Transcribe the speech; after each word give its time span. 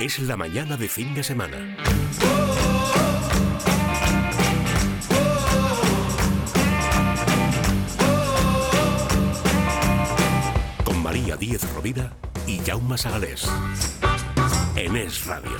Es 0.00 0.18
la 0.18 0.34
mañana 0.34 0.78
de 0.78 0.88
fin 0.88 1.14
de 1.14 1.22
semana. 1.22 1.76
Con 10.86 11.02
María 11.02 11.36
Díez 11.36 11.70
Rovira 11.74 12.16
y 12.46 12.60
Jaume 12.60 12.96
Sagalés. 12.96 13.46
En 14.74 14.96
Es 14.96 15.26
Radio. 15.26 15.58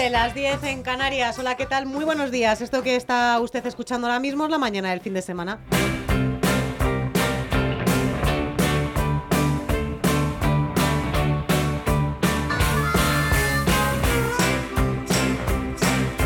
Las 0.00 0.06
11, 0.06 0.10
las 0.10 0.34
10 0.34 0.64
en 0.64 0.82
Canarias. 0.82 1.38
Hola, 1.38 1.58
¿qué 1.58 1.66
tal? 1.66 1.84
Muy 1.84 2.06
buenos 2.06 2.30
días. 2.30 2.62
Esto 2.62 2.82
que 2.82 2.96
está 2.96 3.38
usted 3.38 3.66
escuchando 3.66 4.06
ahora 4.06 4.18
mismo 4.18 4.44
es 4.44 4.50
la 4.50 4.56
mañana 4.56 4.88
del 4.90 5.00
fin 5.00 5.12
de 5.12 5.20
semana. 5.20 5.58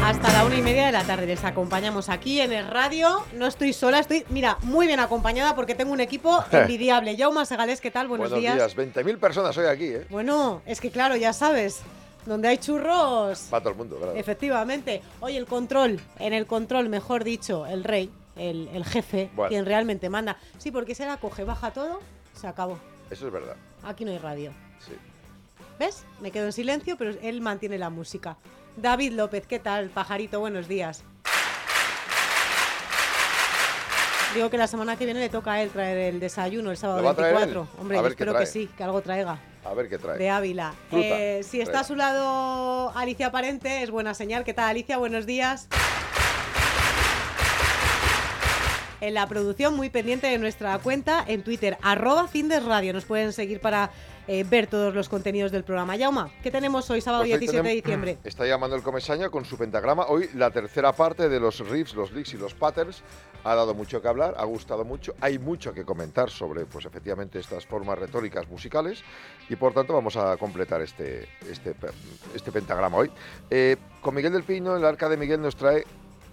Hasta 0.05 0.33
la 0.33 0.45
una 0.45 0.57
y 0.57 0.63
media 0.63 0.87
de 0.87 0.93
la 0.93 1.03
tarde 1.03 1.27
les 1.27 1.43
acompañamos 1.43 2.09
aquí 2.09 2.41
en 2.41 2.53
el 2.53 2.69
radio. 2.69 3.25
No 3.33 3.49
estoy 3.49 3.73
sola, 3.73 3.99
estoy, 3.99 4.25
mira, 4.29 4.57
muy 4.63 4.87
bien 4.87 5.01
acompañada 5.01 5.57
porque 5.57 5.75
tengo 5.75 5.93
un 5.93 6.01
equipo 6.01 6.45
envidiable. 6.53 7.17
Jaume 7.17 7.45
Segales, 7.45 7.81
¿qué 7.81 7.91
tal? 7.91 8.07
Buenos, 8.07 8.33
días. 8.33 8.77
20.000 8.77 9.19
personas 9.19 9.59
hoy 9.59 9.67
aquí, 9.67 9.87
¿eh? 9.87 10.07
Bueno, 10.11 10.63
es 10.65 10.81
que 10.81 10.93
claro, 10.93 11.17
ya 11.17 11.33
sabes, 11.33 11.83
donde 12.27 12.49
hay 12.49 12.59
churros, 12.59 13.39
Para 13.51 13.63
todo 13.63 13.73
el 13.73 13.77
mundo, 13.79 13.97
claro. 13.97 14.15
efectivamente. 14.15 15.03
Oye, 15.21 15.37
el 15.37 15.47
control, 15.47 16.01
en 16.19 16.33
el 16.33 16.47
control, 16.47 16.89
mejor 16.89 17.25
dicho, 17.25 17.67
el 17.67 17.85
rey, 17.85 18.11
el, 18.37 18.69
el 18.73 18.85
jefe, 18.85 19.31
Bueno. 19.35 19.49
quien 19.51 19.67
realmente 19.67 20.09
manda. 20.09 20.37
Sí, 20.59 20.71
porque 20.71 20.95
se 20.95 21.07
la 21.07 21.17
coge, 21.19 21.45
baja 21.45 21.71
todo, 21.73 22.01
se 22.33 22.47
acabó. 22.47 22.79
Eso 23.11 23.27
es 23.27 23.33
verdad, 23.33 23.57
Aquí 23.83 24.05
no 24.05 24.11
hay 24.13 24.19
radio. 24.19 24.53
sí. 24.81 24.93
¿Ves? 25.79 26.05
Me 26.21 26.31
quedo 26.31 26.47
en 26.47 26.53
silencio, 26.53 26.97
pero 26.97 27.11
él 27.21 27.41
mantiene 27.41 27.79
la 27.79 27.91
música. 27.91 28.37
David 28.77 29.13
López, 29.15 29.45
¿qué 29.47 29.59
tal? 29.59 29.89
Pajarito, 29.91 30.39
buenos 30.39 30.69
días. 30.69 31.03
Digo 34.35 34.51
que 34.51 34.59
la 34.59 34.67
semana 34.67 34.97
que 34.97 35.05
viene 35.05 35.21
le 35.21 35.29
toca 35.29 35.53
a 35.53 35.63
él 35.63 35.71
traer 35.71 36.15
el 36.15 36.21
desayuno 36.21 36.71
el 36.73 36.77
sábado 36.77 36.99
¿Lo 37.01 37.05
va 37.05 37.11
a 37.11 37.15
traer 37.15 37.35
24. 37.35 37.63
él? 37.73 37.81
Hombre, 37.81 37.99
A 37.99 38.03
ver 38.03 38.13
espero 38.13 38.37
que 38.37 38.47
sí, 38.47 38.69
que 38.77 38.83
algo 38.83 39.01
traiga. 39.01 39.39
A 39.65 39.73
ver 39.75 39.89
qué 39.89 39.99
trae. 39.99 40.19
De 40.19 40.29
Ávila. 40.29 40.75
Fruta, 40.91 41.07
Eh, 41.07 41.43
si 41.43 41.61
está 41.61 41.81
a 41.81 41.85
su 41.85 41.97
lado 41.97 42.93
Alicia 42.97 43.31
Parente, 43.33 43.83
es 43.83 43.91
buena 43.91 44.13
señal. 44.15 44.45
¿Qué 44.45 44.53
tal, 44.55 44.69
Alicia? 44.69 44.99
Buenos 44.99 45.25
días. 45.27 45.69
En 49.01 49.15
la 49.15 49.27
producción, 49.27 49.75
muy 49.77 49.91
pendiente 49.91 50.27
de 50.29 50.39
nuestra 50.39 50.79
cuenta 50.79 51.23
en 51.27 51.43
Twitter, 51.43 51.77
arroba 51.83 52.27
Cindes 52.29 52.65
Radio. 52.65 52.93
Nos 52.95 53.05
pueden 53.05 53.33
seguir 53.35 53.61
para 53.61 53.91
eh, 54.27 54.45
ver 54.45 54.67
todos 54.67 54.95
los 54.95 55.09
contenidos 55.09 55.53
del 55.53 55.65
programa. 55.65 55.97
Yauma, 55.97 56.31
¿qué 56.43 56.51
tenemos 56.51 56.89
hoy, 56.91 57.01
sábado 57.01 57.23
Pues 57.23 57.35
hoy 57.35 57.39
17 57.41 57.69
de 57.69 57.75
diciembre? 57.75 58.19
Está 58.25 58.47
llamando 58.47 58.77
el 58.77 58.83
Comesaña 58.83 59.29
con 59.31 59.45
su 59.45 59.57
pentagrama. 59.57 60.07
Hoy 60.07 60.31
la 60.35 60.51
tercera 60.51 60.93
parte 60.93 61.29
de 61.29 61.41
los 61.41 61.59
riffs, 61.69 61.95
los 61.95 62.13
licks 62.13 62.35
y 62.35 62.37
los 62.37 62.55
patterns 62.55 63.03
ha 63.45 63.55
dado 63.55 63.75
mucho 63.75 64.01
que 64.01 64.09
hablar, 64.09 64.35
ha 64.39 64.45
gustado 64.45 64.85
mucho. 64.85 65.15
Hay 65.21 65.39
mucho 65.39 65.73
que 65.73 65.85
comentar 65.85 66.31
sobre, 66.31 66.65
pues 66.65 66.87
efectivamente, 66.87 67.39
estas 67.39 67.67
formas 67.67 67.99
retóricas 67.99 68.49
musicales 68.49 69.03
y 69.49 69.57
por 69.57 69.75
tanto 69.75 69.93
vamos 69.93 70.17
a 70.17 70.37
completar 70.37 70.81
este, 70.81 71.29
este, 71.51 71.75
este 72.35 72.53
pentagrama 72.53 72.97
hoy. 72.97 73.11
Eh, 73.51 73.77
con 74.01 74.15
Miguel 74.15 74.33
del 74.33 74.45
Pino, 74.45 74.77
el 74.77 74.85
Arca 74.85 75.09
de 75.09 75.17
Miguel 75.17 75.43
nos 75.43 75.57
trae 75.57 75.85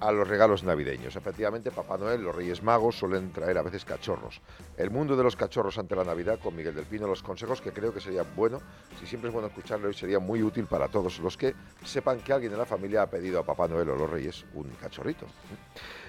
a 0.02 0.12
los 0.12 0.28
regalos 0.28 0.64
navideños. 0.64 1.16
Efectivamente, 1.16 1.72
Papá 1.72 1.98
Noel, 1.98 2.24
los 2.24 2.36
Reyes 2.36 2.64
Magos 2.64 2.98
suelen 2.98 3.32
traer 3.32 3.58
a 3.60 3.62
veces 3.62 3.86
cachorros. 3.86 4.42
El 4.76 4.90
mundo 4.90 5.16
de 5.16 5.24
los 5.24 5.36
cachorros 5.36 5.78
ante 5.78 5.96
la 5.96 6.04
Navidad 6.04 6.40
con 6.40 6.56
Miguel 6.56 6.74
del 6.74 6.86
Pino, 6.86 7.08
los 7.08 7.22
consejos 7.22 7.62
que 7.62 7.72
creo 7.72 7.94
que 7.94 8.02
sería 8.02 8.24
bueno, 8.36 8.60
si 9.00 9.06
siempre 9.06 9.30
es 9.30 9.34
bueno 9.34 9.48
escucharlo 9.48 9.88
hoy, 9.88 9.94
sería 9.94 10.20
muy 10.20 10.42
útil 10.42 10.66
para 10.66 10.88
todos 10.88 11.20
los 11.20 11.38
que 11.38 11.54
sepan 11.86 12.20
que 12.20 12.34
alguien 12.34 12.52
de 12.52 12.58
la 12.58 12.66
familia 12.66 13.04
ha 13.04 13.10
pedido 13.10 13.40
a 13.40 13.44
Papá 13.44 13.68
Noel 13.68 13.92
o 13.92 13.96
los 13.96 14.10
Reyes 14.10 14.44
un 14.56 14.70
cachorrito. 14.82 15.28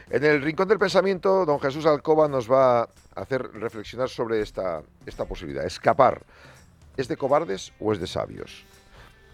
En 0.09 0.25
el 0.25 0.43
Rincón 0.43 0.69
del 0.69 0.79
Pensamiento, 0.79 1.45
don 1.45 1.61
Jesús 1.61 1.85
Alcoba 1.85 2.29
nos 2.29 2.51
va 2.51 2.81
a 2.81 2.89
hacer 3.15 3.43
reflexionar 3.53 4.09
sobre 4.09 4.41
esta, 4.41 4.83
esta 5.05 5.27
posibilidad. 5.27 5.65
Escapar. 5.65 6.23
¿Es 6.97 7.09
de 7.09 7.17
cobardes 7.17 7.73
o 7.79 7.93
es 7.93 8.01
de 8.01 8.07
sabios? 8.07 8.65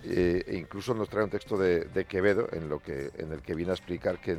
Eh, 0.04 0.44
e 0.46 0.56
incluso 0.56 0.94
nos 0.94 1.08
trae 1.08 1.24
un 1.24 1.30
texto 1.30 1.58
de, 1.58 1.80
de 1.86 2.04
Quevedo 2.04 2.48
en, 2.52 2.68
lo 2.68 2.78
que, 2.78 3.10
en 3.18 3.32
el 3.32 3.42
que 3.42 3.54
viene 3.54 3.72
a 3.72 3.74
explicar 3.74 4.20
que 4.20 4.38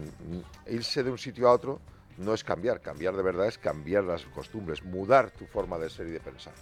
irse 0.67 1.03
de 1.03 1.11
un 1.11 1.17
sitio 1.17 1.49
a 1.49 1.51
otro 1.51 1.81
no 2.17 2.33
es 2.33 2.43
cambiar, 2.43 2.81
cambiar 2.81 3.15
de 3.15 3.23
verdad 3.23 3.47
es 3.47 3.57
cambiar 3.57 4.03
las 4.03 4.23
costumbres, 4.25 4.83
mudar 4.83 5.31
tu 5.31 5.45
forma 5.45 5.77
de 5.77 5.89
ser 5.89 6.07
y 6.07 6.11
de 6.11 6.19
pensar. 6.19 6.53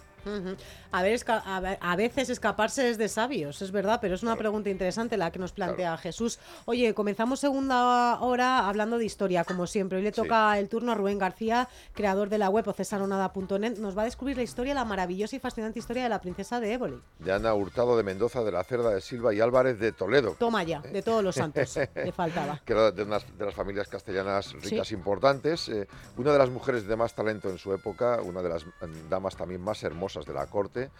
A, 0.92 1.02
ver, 1.02 1.12
esca- 1.18 1.42
a 1.44 1.60
ve- 1.60 1.78
a 1.80 1.96
veces 1.96 2.28
escaparse 2.30 2.90
es 2.90 2.98
de 2.98 3.08
sabios, 3.08 3.62
es 3.62 3.70
verdad, 3.72 3.98
pero 4.00 4.14
es 4.14 4.22
una 4.22 4.36
pregunta 4.36 4.68
interesante 4.70 5.16
la 5.16 5.30
que 5.30 5.38
nos 5.38 5.52
plantea 5.52 5.96
Jesús. 5.98 6.38
Oye, 6.66 6.94
comenzamos 6.94 7.40
segunda 7.40 8.20
hora 8.20 8.68
hablando 8.68 8.98
de 8.98 9.04
historia, 9.04 9.44
como 9.44 9.66
siempre. 9.66 9.98
Hoy 9.98 10.04
le 10.04 10.10
Sí. 10.10 10.16
toca 10.16 10.58
el 10.58 10.68
turno 10.68 10.92
a 10.92 10.94
Rubén 10.94 11.18
García, 11.18 11.68
creador 11.94 12.28
de 12.28 12.38
la 12.38 12.48
web 12.50 12.66
ocesanonada.net. 12.68 13.78
Nos 13.78 13.96
va 13.96 14.02
a 14.02 14.04
descubrir 14.06 14.36
la 14.36 14.42
historia, 14.42 14.74
la 14.74 14.84
maravillosa 14.84 15.36
y 15.36 15.38
fascinante 15.38 15.78
historia 15.78 16.02
de 16.02 16.08
la 16.08 16.20
princesa 16.20 16.58
de 16.60 16.72
Éboli. 16.72 17.00
De 17.18 17.32
Ana 17.32 17.54
Hurtado 17.54 17.96
de 17.96 18.02
Mendoza, 18.02 18.42
de 18.42 18.52
la 18.52 18.64
Cerda 18.64 18.90
de 18.90 19.00
Silva 19.00 19.32
y 19.34 19.40
Álvarez 19.40 19.78
de 19.78 19.92
Toledo. 19.92 20.36
Toma 20.38 20.62
ya, 20.62 20.80
de 20.80 21.02
todos 21.02 21.22
los 21.22 21.34
santos, 21.34 21.76
le 21.94 22.12
faltaba. 22.12 22.60
que 22.64 22.72
era 22.72 22.90
de 22.90 23.02
unas 23.02 23.24
de 23.38 23.44
las 23.44 23.54
familias 23.54 23.88
castellanas 23.88 24.52
ricas 24.54 24.90
importantes, 24.92 25.68
eh, 25.68 25.86
una 26.16 26.32
de 26.32 26.38
las 26.38 26.50
mujeres 26.50 26.86
de 26.86 26.96
más 26.96 27.14
talento 27.14 27.48
en 27.50 27.58
su 27.58 27.72
época, 27.72 28.20
una 28.22 28.42
de 28.42 28.48
las 28.48 28.64
mm, 28.66 29.08
damas 29.08 29.36
también 29.36 29.60
más 29.60 29.82
hermosas 29.82 30.07
de 30.14 30.32
la 30.32 30.46
corte. 30.46 30.90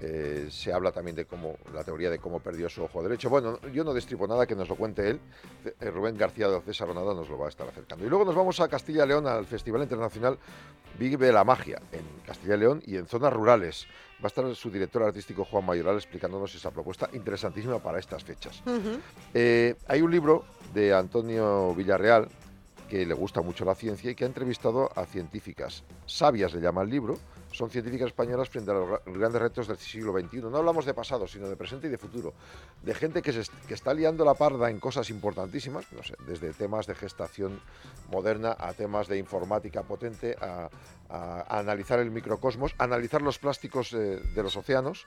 eh, 0.00 0.48
se 0.50 0.72
habla 0.72 0.90
también 0.90 1.14
de 1.14 1.26
cómo 1.26 1.56
la 1.72 1.84
teoría 1.84 2.10
de 2.10 2.18
cómo 2.18 2.40
perdió 2.40 2.68
su 2.68 2.82
ojo 2.82 3.02
derecho. 3.02 3.30
Bueno, 3.30 3.60
yo 3.72 3.84
no 3.84 3.94
destripo 3.94 4.26
nada 4.26 4.46
que 4.46 4.56
nos 4.56 4.68
lo 4.68 4.74
cuente 4.74 5.08
él. 5.08 5.20
Eh, 5.64 5.90
Rubén 5.90 6.16
García 6.16 6.48
de 6.48 6.60
César 6.62 6.88
Ronada 6.88 7.14
nos 7.14 7.28
lo 7.28 7.38
va 7.38 7.46
a 7.46 7.48
estar 7.48 7.68
acercando. 7.68 8.04
Y 8.04 8.08
luego 8.08 8.24
nos 8.24 8.34
vamos 8.34 8.58
a 8.60 8.68
Castilla 8.68 9.04
y 9.04 9.08
León 9.08 9.26
al 9.26 9.46
Festival 9.46 9.82
Internacional 9.82 10.38
Vive 10.98 11.32
la 11.32 11.44
Magia 11.44 11.80
en 11.92 12.02
Castilla 12.26 12.54
y 12.56 12.58
León 12.58 12.82
y 12.84 12.96
en 12.96 13.06
zonas 13.06 13.32
rurales. 13.32 13.86
Va 14.20 14.24
a 14.24 14.28
estar 14.28 14.54
su 14.54 14.70
director 14.70 15.02
artístico 15.02 15.44
Juan 15.44 15.64
Mayoral 15.64 15.96
explicándonos 15.96 16.54
esa 16.54 16.70
propuesta 16.70 17.08
interesantísima 17.12 17.78
para 17.78 17.98
estas 17.98 18.24
fechas. 18.24 18.62
Eh, 19.34 19.74
hay 19.88 20.02
un 20.02 20.10
libro 20.10 20.44
de 20.74 20.94
Antonio 20.94 21.74
Villarreal 21.74 22.28
que 22.88 23.06
le 23.06 23.14
gusta 23.14 23.40
mucho 23.40 23.64
la 23.64 23.74
ciencia 23.74 24.10
y 24.10 24.14
que 24.14 24.24
ha 24.24 24.26
entrevistado 24.26 24.90
a 24.94 25.06
científicas. 25.06 25.82
Sabias 26.06 26.52
le 26.52 26.60
llama 26.60 26.82
el 26.82 26.90
libro. 26.90 27.18
Son 27.52 27.70
científicas 27.70 28.08
españolas 28.08 28.48
frente 28.48 28.70
a 28.70 28.74
los 28.74 28.88
gra- 28.88 29.02
grandes 29.06 29.40
retos 29.42 29.68
del 29.68 29.76
siglo 29.76 30.12
XXI. 30.18 30.38
No 30.42 30.56
hablamos 30.56 30.84
de 30.84 30.94
pasado, 30.94 31.26
sino 31.26 31.48
de 31.48 31.56
presente 31.56 31.86
y 31.86 31.90
de 31.90 31.98
futuro. 31.98 32.32
De 32.82 32.94
gente 32.94 33.22
que, 33.22 33.30
está 33.68 33.94
liando 33.94 34.24
la 34.24 34.34
parda 34.34 34.70
en 34.70 34.80
cosas 34.80 35.10
importantísimas, 35.10 35.84
no 35.92 36.02
sé, 36.02 36.14
desde 36.26 36.52
temas 36.52 36.86
de 36.86 36.94
gestación 36.94 37.60
moderna 38.10 38.56
a 38.58 38.72
temas 38.72 39.06
de 39.08 39.18
informática 39.18 39.82
potente, 39.82 40.36
a 40.40 40.68
analizar 41.58 41.98
el 42.00 42.10
microcosmos, 42.10 42.74
a 42.78 42.84
analizar 42.84 43.20
los 43.20 43.38
plásticos 43.38 43.92
eh, 43.92 43.96
de 44.34 44.42
los 44.42 44.56
océanos 44.56 45.06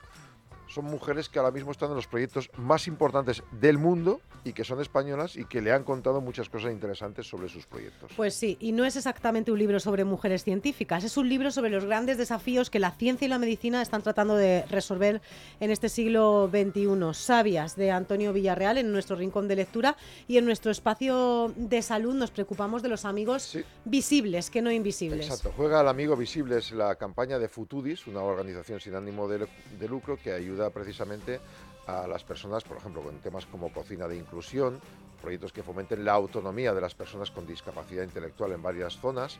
son 0.76 0.84
mujeres 0.84 1.30
que 1.30 1.38
ahora 1.38 1.50
mismo 1.50 1.70
están 1.70 1.88
en 1.88 1.96
los 1.96 2.06
proyectos 2.06 2.50
más 2.58 2.86
importantes 2.86 3.42
del 3.50 3.78
mundo 3.78 4.20
y 4.44 4.52
que 4.52 4.62
son 4.62 4.78
españolas 4.82 5.34
y 5.36 5.46
que 5.46 5.62
le 5.62 5.72
han 5.72 5.84
contado 5.84 6.20
muchas 6.20 6.50
cosas 6.50 6.70
interesantes 6.70 7.26
sobre 7.26 7.48
sus 7.48 7.64
proyectos. 7.64 8.12
Pues 8.14 8.34
sí, 8.34 8.58
y 8.60 8.72
no 8.72 8.84
es 8.84 8.94
exactamente 8.94 9.50
un 9.50 9.58
libro 9.58 9.80
sobre 9.80 10.04
mujeres 10.04 10.44
científicas, 10.44 11.02
es 11.02 11.16
un 11.16 11.30
libro 11.30 11.50
sobre 11.50 11.70
los 11.70 11.86
grandes 11.86 12.18
desafíos 12.18 12.68
que 12.68 12.78
la 12.78 12.90
ciencia 12.90 13.24
y 13.24 13.28
la 13.30 13.38
medicina 13.38 13.80
están 13.80 14.02
tratando 14.02 14.36
de 14.36 14.66
resolver 14.66 15.22
en 15.60 15.70
este 15.70 15.88
siglo 15.88 16.50
XXI. 16.52 16.86
Sabias 17.14 17.74
de 17.76 17.90
Antonio 17.90 18.34
Villarreal 18.34 18.76
en 18.76 18.92
nuestro 18.92 19.16
rincón 19.16 19.48
de 19.48 19.56
lectura 19.56 19.96
y 20.28 20.36
en 20.36 20.44
nuestro 20.44 20.70
espacio 20.70 21.54
de 21.56 21.80
salud 21.80 22.14
nos 22.14 22.30
preocupamos 22.30 22.82
de 22.82 22.90
los 22.90 23.06
amigos 23.06 23.42
Sí. 23.44 23.64
visibles 23.86 24.50
que 24.50 24.60
no 24.60 24.70
invisibles. 24.70 25.26
Exacto, 25.26 25.52
juega 25.56 25.80
al 25.80 25.88
amigo 25.88 26.16
visible, 26.16 26.58
es 26.58 26.70
la 26.72 26.96
campaña 26.96 27.38
de 27.38 27.48
Futudis, 27.48 28.06
una 28.06 28.20
organización 28.20 28.78
sin 28.78 28.94
ánimo 28.94 29.26
de, 29.26 29.46
de 29.78 29.88
lucro 29.88 30.18
que 30.22 30.32
ayuda 30.32 30.65
precisamente 30.70 31.40
a 31.86 32.06
las 32.06 32.24
personas, 32.24 32.64
por 32.64 32.76
ejemplo, 32.78 33.02
con 33.02 33.18
temas 33.18 33.46
como 33.46 33.72
cocina 33.72 34.08
de 34.08 34.16
inclusión, 34.16 34.80
proyectos 35.20 35.52
que 35.52 35.62
fomenten 35.62 36.04
la 36.04 36.12
autonomía 36.12 36.74
de 36.74 36.80
las 36.80 36.94
personas 36.94 37.30
con 37.30 37.46
discapacidad 37.46 38.02
intelectual 38.02 38.52
en 38.52 38.62
varias 38.62 38.98
zonas. 38.98 39.38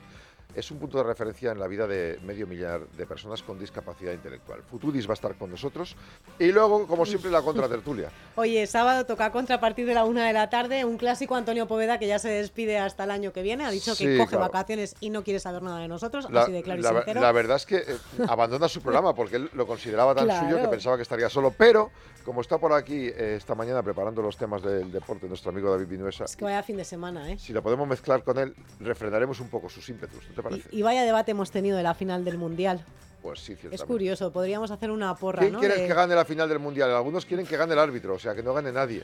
Es 0.54 0.70
un 0.70 0.78
punto 0.78 0.96
de 0.96 1.04
referencia 1.04 1.52
en 1.52 1.58
la 1.58 1.66
vida 1.66 1.86
de 1.86 2.18
medio 2.24 2.46
millar 2.46 2.86
de 2.88 3.06
personas 3.06 3.42
con 3.42 3.58
discapacidad 3.58 4.12
intelectual. 4.12 4.62
Futudis 4.62 5.06
va 5.06 5.10
a 5.10 5.14
estar 5.14 5.34
con 5.34 5.50
nosotros 5.50 5.94
y 6.38 6.46
luego, 6.50 6.86
como 6.86 7.04
siempre, 7.04 7.30
la 7.30 7.42
contratertulia. 7.42 8.08
Oye, 8.36 8.66
sábado 8.66 9.04
toca 9.04 9.30
contra 9.32 9.56
a 9.56 9.60
partir 9.60 9.86
de 9.86 9.92
la 9.92 10.04
una 10.06 10.26
de 10.26 10.32
la 10.32 10.48
tarde, 10.48 10.86
un 10.86 10.96
clásico 10.96 11.34
Antonio 11.34 11.66
Poveda 11.66 11.98
que 11.98 12.06
ya 12.06 12.18
se 12.18 12.30
despide 12.30 12.78
hasta 12.78 13.04
el 13.04 13.10
año 13.10 13.34
que 13.34 13.42
viene, 13.42 13.66
ha 13.66 13.70
dicho 13.70 13.94
que 13.96 14.16
coge 14.16 14.30
claro. 14.30 14.44
vacaciones 14.46 14.94
y 15.00 15.10
no 15.10 15.22
quiere 15.24 15.40
saber 15.40 15.62
nada 15.62 15.78
de 15.80 15.88
nosotros, 15.88 16.30
La, 16.30 16.42
así 16.44 16.52
de 16.52 16.62
claro 16.62 16.80
y 16.80 16.82
la- 16.84 16.90
sincero. 16.92 17.20
la 17.20 17.32
verdad 17.32 17.56
es 17.56 17.66
que 17.66 17.76
eh, 17.76 17.84
abandona 18.28 18.66
su 18.68 18.80
programa 18.80 19.14
porque 19.14 19.36
él 19.36 19.50
lo 19.52 19.66
consideraba 19.66 20.14
tan 20.14 20.24
Claro. 20.24 20.48
suyo 20.48 20.62
que 20.62 20.68
pensaba 20.68 20.96
que 20.96 21.02
estaría 21.02 21.28
solo, 21.28 21.50
pero 21.56 21.90
como 22.24 22.40
está 22.40 22.56
por 22.58 22.72
aquí 22.72 23.08
eh, 23.08 23.34
esta 23.36 23.54
mañana 23.54 23.82
preparando 23.82 24.22
los 24.22 24.36
temas 24.38 24.62
del 24.62 24.90
deporte, 24.90 25.28
nuestro 25.28 25.50
amigo 25.50 25.70
David 25.70 25.86
Vinuesa, 25.86 26.24
Es 26.24 26.34
que 26.34 26.44
vaya 26.44 26.62
fin 26.62 26.76
de 26.78 26.84
semana, 26.84 27.30
¿eh? 27.30 27.38
si 27.38 27.52
lo 27.52 27.62
podemos 27.62 27.86
mezclar 27.86 28.24
con 28.24 28.38
él, 28.38 28.54
refrendaremos 28.80 29.38
un 29.40 29.48
poco 29.50 29.68
sus 29.68 29.86
ímpetus, 29.90 30.24
¿no 30.34 30.35
te 30.36 30.42
parece? 30.42 30.68
Y, 30.70 30.78
y 30.78 30.82
vaya 30.82 31.02
debate 31.02 31.32
hemos 31.32 31.50
tenido 31.50 31.76
de 31.76 31.82
la 31.82 31.94
final 31.94 32.24
del 32.24 32.38
Mundial. 32.38 32.84
Pues 33.22 33.40
sí. 33.40 33.56
Es 33.72 33.82
curioso, 33.82 34.30
podríamos 34.30 34.70
hacer 34.70 34.88
una 34.88 35.12
porra, 35.16 35.40
¿Quién 35.40 35.54
¿no? 35.54 35.58
quiere 35.58 35.80
de- 35.80 35.88
que 35.88 35.94
gane 35.94 36.14
la 36.14 36.24
final 36.24 36.48
del 36.48 36.60
Mundial? 36.60 36.92
Algunos 36.94 37.26
quieren 37.26 37.44
que 37.44 37.56
gane 37.56 37.72
el 37.72 37.78
árbitro, 37.80 38.14
o 38.14 38.18
sea, 38.20 38.36
que 38.36 38.42
no 38.42 38.54
gane 38.54 38.70
nadie. 38.70 39.02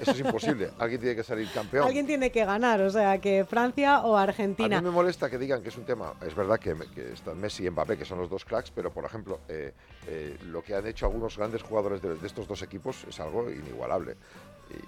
Eso 0.00 0.10
es 0.10 0.18
imposible. 0.18 0.70
Alguien 0.80 1.00
tiene 1.00 1.14
que 1.14 1.22
salir 1.22 1.48
campeón. 1.52 1.86
Alguien 1.86 2.04
tiene 2.04 2.32
que 2.32 2.44
ganar, 2.44 2.80
o 2.80 2.90
sea, 2.90 3.18
que 3.20 3.44
Francia 3.44 4.00
o 4.00 4.16
A 4.16 4.22
Argentina. 4.22 4.80
mí 4.80 4.84
me 4.86 4.90
molesta 4.90 5.30
que 5.30 5.38
digan 5.38 5.62
que 5.62 5.68
es 5.68 5.76
un 5.76 5.84
tema. 5.84 6.14
Es 6.26 6.34
verdad 6.34 6.58
que, 6.58 6.74
que 6.92 7.12
están 7.12 7.38
Messi 7.40 7.64
y 7.64 7.70
Mbappé, 7.70 7.96
que 7.96 8.04
son 8.04 8.18
los 8.18 8.28
dos 8.28 8.44
cracks, 8.44 8.72
pero 8.72 8.90
por 8.90 9.04
ejemplo, 9.04 9.38
eh, 9.48 9.72
eh, 10.08 10.36
lo 10.46 10.60
que 10.64 10.74
han 10.74 10.86
hecho 10.88 11.06
algunos 11.06 11.36
grandes 11.38 11.62
jugadores 11.62 12.02
de, 12.02 12.16
de 12.16 12.26
estos 12.26 12.48
dos 12.48 12.62
equipos 12.62 13.04
es 13.08 13.20
algo 13.20 13.48
inigualable. 13.48 14.16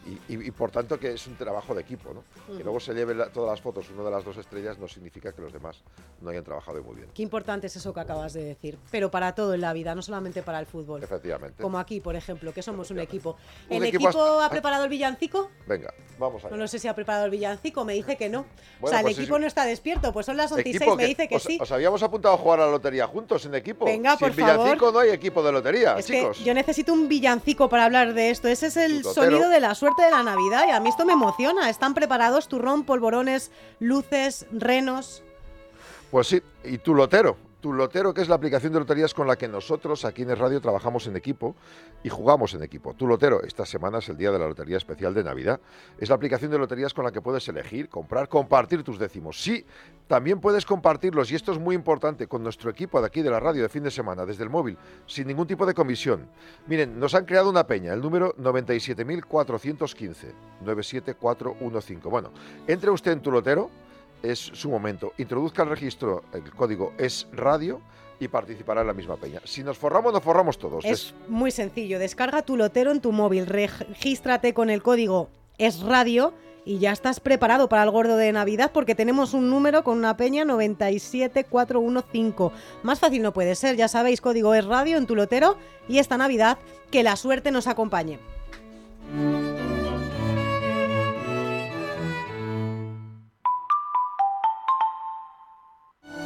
Y, 0.06 0.32
y- 0.34 0.46
y, 0.46 0.50
por 0.50 0.70
tanto 0.70 0.98
que 0.98 1.12
es 1.12 1.26
un 1.26 1.36
trabajo 1.36 1.74
de 1.74 1.82
equipo, 1.82 2.14
¿no? 2.14 2.24
Que 2.56 2.62
luego 2.64 2.80
se 2.80 2.94
lleven 2.94 3.18
la- 3.18 3.28
todas 3.28 3.50
las 3.50 3.60
fotos 3.60 3.86
uno 3.90 4.02
de 4.02 4.10
las 4.10 4.24
dos 4.24 4.36
estrellas 4.38 4.78
no 4.78 4.88
significa 4.88 5.32
que 5.32 5.42
los 5.42 5.52
demás 5.52 5.82
no 6.22 6.30
hayan 6.30 6.42
trabajado 6.42 6.82
muy 6.82 6.96
bien. 6.96 7.08
Qué 7.12 7.22
importante 7.22 7.66
es 7.66 7.76
eso 7.76 7.92
que 7.92 8.00
acabas 8.00 8.32
de 8.32 8.44
decir, 8.44 8.78
pero 8.90 9.10
para 9.10 9.34
todo 9.34 9.52
en 9.52 9.60
la 9.60 9.74
vida, 9.74 9.94
no 9.94 10.00
solamente 10.00 10.42
para 10.42 10.58
el 10.58 10.64
fútbol. 10.64 11.02
Efectivamente. 11.02 11.62
Como 11.62 11.78
aquí, 11.78 12.00
por 12.00 12.16
ejemplo, 12.16 12.54
que 12.54 12.62
somos 12.62 12.90
un 12.90 12.98
equipo. 13.00 13.36
Un 13.68 13.76
¿El 13.76 13.84
equipo 13.94 14.40
ha 14.40 14.48
preparado 14.48 14.84
el 14.84 14.90
villancico? 14.90 15.50
Venga, 15.66 15.92
vamos 16.18 16.42
allá. 16.44 16.56
No, 16.56 16.62
no 16.62 16.68
sé 16.68 16.78
si 16.78 16.88
ha 16.88 16.94
preparado 16.94 17.26
el 17.26 17.30
villancico, 17.30 17.84
me 17.84 17.92
dice 17.92 18.16
que 18.16 18.30
no. 18.30 18.46
o 18.80 18.88
sea, 18.88 19.00
el 19.00 19.04
pues 19.04 19.18
equipo 19.18 19.34
sí. 19.36 19.40
no 19.42 19.46
está 19.46 19.66
despierto, 19.66 20.14
pues 20.14 20.24
son 20.24 20.38
las 20.38 20.50
11 20.50 20.66
y 20.66 20.70
Equipo 20.76 20.84
6, 20.92 20.96
me 20.96 21.06
dice 21.06 21.28
que 21.28 21.36
os, 21.36 21.42
sí. 21.42 21.58
os 21.60 21.70
habíamos 21.70 22.02
apuntado 22.02 22.34
a 22.34 22.38
jugar 22.38 22.60
a 22.60 22.66
la 22.66 22.72
lotería 22.72 23.06
juntos 23.06 23.44
en 23.44 23.54
equipo. 23.54 23.84
Venga, 23.84 24.12
Sin 24.16 24.28
por 24.28 24.32
favor. 24.32 24.54
villancico 24.56 24.92
no 24.92 24.98
hay 25.00 25.10
equipo 25.10 25.42
de 25.42 25.52
lotería, 25.52 25.98
Es 25.98 26.06
chicos. 26.06 26.38
que 26.38 26.44
yo 26.44 26.54
necesito 26.54 26.94
un 26.94 27.06
villancico 27.06 27.68
para 27.68 27.84
hablar 27.84 28.14
de 28.14 28.30
esto. 28.30 28.48
Ese 28.48 28.68
es 28.68 28.76
el 28.78 29.04
sonido 29.04 29.50
de 29.50 29.60
la 29.60 29.73
suerte 29.74 30.02
de 30.02 30.10
la 30.10 30.22
Navidad 30.22 30.66
y 30.66 30.70
a 30.70 30.80
mí 30.80 30.88
esto 30.88 31.04
me 31.04 31.12
emociona. 31.12 31.70
Están 31.70 31.94
preparados 31.94 32.48
turrón, 32.48 32.84
polvorones, 32.84 33.50
luces, 33.80 34.46
renos. 34.52 35.22
Pues 36.10 36.28
sí, 36.28 36.42
y 36.64 36.78
tu 36.78 36.94
lotero. 36.94 37.36
Tu 37.64 37.72
lotero, 37.72 38.12
que 38.12 38.20
es 38.20 38.28
la 38.28 38.34
aplicación 38.34 38.75
de 38.75 38.78
loterías 38.78 39.14
con 39.14 39.26
la 39.26 39.37
que 39.37 39.49
nosotros 39.49 40.05
aquí 40.05 40.20
en 40.20 40.37
radio 40.37 40.61
trabajamos 40.61 41.06
en 41.06 41.16
equipo 41.16 41.56
y 42.02 42.11
jugamos 42.11 42.52
en 42.52 42.62
equipo. 42.62 42.93
Tu 42.93 43.06
lotero, 43.06 43.43
esta 43.43 43.64
semana 43.64 44.00
es 44.00 44.08
el 44.11 44.19
día 44.19 44.31
de 44.31 44.38
la 44.38 44.46
Lotería 44.46 44.76
Especial 44.76 45.14
de 45.14 45.25
Navidad. 45.25 45.58
Es 45.96 46.11
la 46.11 46.16
aplicación 46.16 46.50
de 46.50 46.58
loterías 46.58 46.93
con 46.93 47.06
la 47.06 47.11
que 47.11 47.22
puedes 47.22 47.49
elegir, 47.49 47.88
comprar, 47.88 48.28
compartir 48.28 48.82
tus 48.82 48.99
décimos. 48.99 49.43
Sí, 49.43 49.64
también 50.06 50.43
puedes 50.43 50.66
compartirlos, 50.66 51.32
y 51.32 51.37
esto 51.37 51.52
es 51.52 51.58
muy 51.58 51.75
importante, 51.75 52.26
con 52.26 52.43
nuestro 52.43 52.70
equipo 52.70 53.00
de 53.00 53.06
aquí 53.06 53.22
de 53.22 53.31
la 53.31 53.40
radio 53.40 53.62
de 53.62 53.70
fin 53.70 53.82
de 53.82 53.90
semana, 53.90 54.26
desde 54.26 54.44
el 54.44 54.50
móvil, 54.50 54.76
sin 55.06 55.26
ningún 55.26 55.46
tipo 55.46 55.64
de 55.64 55.72
comisión. 55.72 56.28
Miren, 56.67 57.00
nos 57.00 57.14
han 57.14 57.25
creado 57.25 57.49
una 57.49 57.67
peña, 57.67 57.94
el 57.94 58.02
número 58.02 58.34
97.415, 58.37 60.34
97415. 60.60 62.08
Bueno, 62.10 62.31
entre 62.67 62.90
usted 62.90 63.12
en 63.12 63.22
tu 63.22 63.31
lotero 63.31 63.70
es 64.24 64.38
su 64.38 64.70
momento. 64.70 65.12
Introduzca 65.18 65.62
el 65.62 65.70
registro, 65.70 66.24
el 66.32 66.50
código 66.50 66.92
es 66.98 67.28
radio 67.32 67.80
y 68.18 68.28
participará 68.28 68.80
en 68.80 68.88
la 68.88 68.94
misma 68.94 69.16
peña. 69.16 69.40
Si 69.44 69.62
nos 69.62 69.78
forramos, 69.78 70.12
nos 70.12 70.22
forramos 70.22 70.58
todos. 70.58 70.84
Es 70.84 71.14
muy 71.28 71.50
sencillo. 71.50 71.98
Descarga 71.98 72.42
tu 72.42 72.56
lotero 72.56 72.90
en 72.90 73.00
tu 73.00 73.12
móvil, 73.12 73.46
regístrate 73.46 74.54
con 74.54 74.70
el 74.70 74.82
código 74.82 75.28
es 75.58 75.80
radio 75.80 76.32
y 76.64 76.78
ya 76.78 76.92
estás 76.92 77.20
preparado 77.20 77.68
para 77.68 77.82
el 77.82 77.90
gordo 77.90 78.16
de 78.16 78.32
Navidad 78.32 78.70
porque 78.72 78.94
tenemos 78.94 79.34
un 79.34 79.50
número 79.50 79.84
con 79.84 79.98
una 79.98 80.16
peña 80.16 80.44
97415. 80.44 82.50
Más 82.82 83.00
fácil 83.00 83.22
no 83.22 83.32
puede 83.32 83.54
ser, 83.54 83.76
ya 83.76 83.88
sabéis, 83.88 84.20
código 84.20 84.54
es 84.54 84.64
radio 84.64 84.96
en 84.96 85.06
tu 85.06 85.14
lotero 85.14 85.56
y 85.88 85.98
esta 85.98 86.16
Navidad 86.16 86.58
que 86.90 87.02
la 87.02 87.16
suerte 87.16 87.50
nos 87.50 87.66
acompañe. 87.66 88.18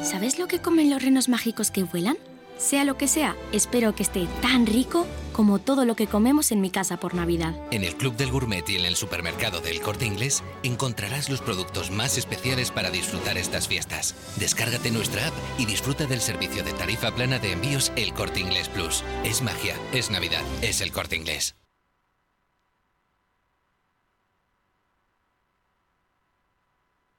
¿Sabes 0.09 0.39
lo 0.39 0.49
que 0.49 0.59
comen 0.59 0.89
los 0.89 1.03
renos 1.03 1.29
mágicos 1.29 1.71
que 1.71 1.83
vuelan? 1.83 2.17
Sea 2.57 2.85
lo 2.85 2.97
que 2.97 3.07
sea, 3.07 3.37
espero 3.53 3.95
que 3.95 4.03
esté 4.03 4.27
tan 4.41 4.65
rico 4.65 5.07
como 5.33 5.59
todo 5.59 5.85
lo 5.85 5.97
que 5.97 6.07
comemos 6.07 6.51
en 6.51 6.63
mi 6.63 6.71
casa 6.71 6.99
por 6.99 7.15
Navidad. 7.15 7.55
En 7.71 7.85
el 7.85 7.95
Club 7.95 8.17
del 8.17 8.31
Gourmet 8.31 8.67
y 8.71 8.77
en 8.77 8.87
el 8.87 8.97
supermercado 8.97 9.61
del 9.61 9.83
Corte 9.83 10.07
Inglés 10.07 10.43
encontrarás 10.63 11.29
los 11.29 11.43
productos 11.43 11.91
más 11.91 12.17
especiales 12.17 12.71
para 12.71 12.91
disfrutar 12.91 13.37
estas 13.37 13.69
fiestas. 13.69 14.15
Descárgate 14.37 14.91
nuestra 14.91 15.27
app 15.27 15.35
y 15.59 15.67
disfruta 15.67 16.07
del 16.07 16.23
servicio 16.23 16.65
de 16.65 16.73
tarifa 16.73 17.15
plana 17.15 17.39
de 17.39 17.53
envíos 17.53 17.93
El 17.95 18.15
Corte 18.15 18.41
Inglés 18.41 18.71
Plus. 18.71 19.05
Es 19.25 19.43
magia, 19.43 19.77
es 19.93 20.11
Navidad, 20.11 20.43
es 20.63 20.81
el 20.81 20.91
Corte 20.91 21.17
Inglés. 21.17 21.55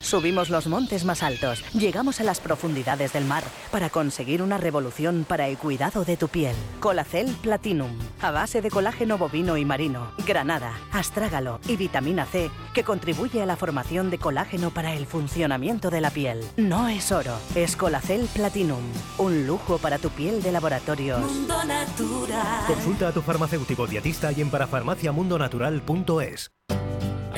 Subimos 0.02 0.50
los 0.50 0.66
montes 0.66 1.06
más 1.06 1.22
altos, 1.22 1.64
llegamos 1.74 2.20
a 2.20 2.24
las 2.24 2.40
profundidades 2.40 3.14
del 3.14 3.26
mar 3.26 3.44
para 3.70 3.90
conseguir 3.90 4.42
una 4.42 4.58
revolución 4.58 5.26
para 5.28 5.48
el 5.48 5.58
cuidado 5.58 6.04
de 6.04 6.18
tu 6.18 6.30
piel. 6.30 6.56
Colacel 6.80 7.28
Platinum, 7.44 7.92
a 8.22 8.32
base 8.32 8.62
de 8.62 8.72
colágeno 8.72 9.18
bovino 9.18 9.58
y 9.58 9.66
marino, 9.66 10.12
granada, 10.26 10.74
astrágalo 10.94 11.60
y 11.68 11.76
vitamina 11.76 12.26
C, 12.26 12.50
que 12.74 12.84
contribuye 12.84 13.44
a 13.44 13.46
la 13.46 13.56
formación 13.56 14.10
de 14.10 14.18
colágeno 14.18 14.72
para 14.72 14.96
el 14.96 15.06
funcionamiento 15.06 15.92
de 15.92 16.02
la 16.02 16.12
piel. 16.12 16.44
No 16.58 16.88
es 16.88 17.12
oro, 17.12 17.38
es 17.54 17.76
Colacel 17.76 18.28
Platinum, 18.34 18.82
un 19.18 19.46
lujo 19.46 19.78
para 19.80 20.00
tu 20.00 20.10
piel 20.10 20.42
de 20.42 20.54
laboratorios. 20.54 21.20
Mundo 21.20 21.64
Natural. 21.66 22.66
Consulta 22.66 23.10
a 23.10 23.12
tu 23.12 23.22
farmacéutico 23.22 23.86
dietista 23.86 24.32
y 24.32 24.42
en 24.42 24.50
parafarmaciamundonatural.es. 24.50 26.52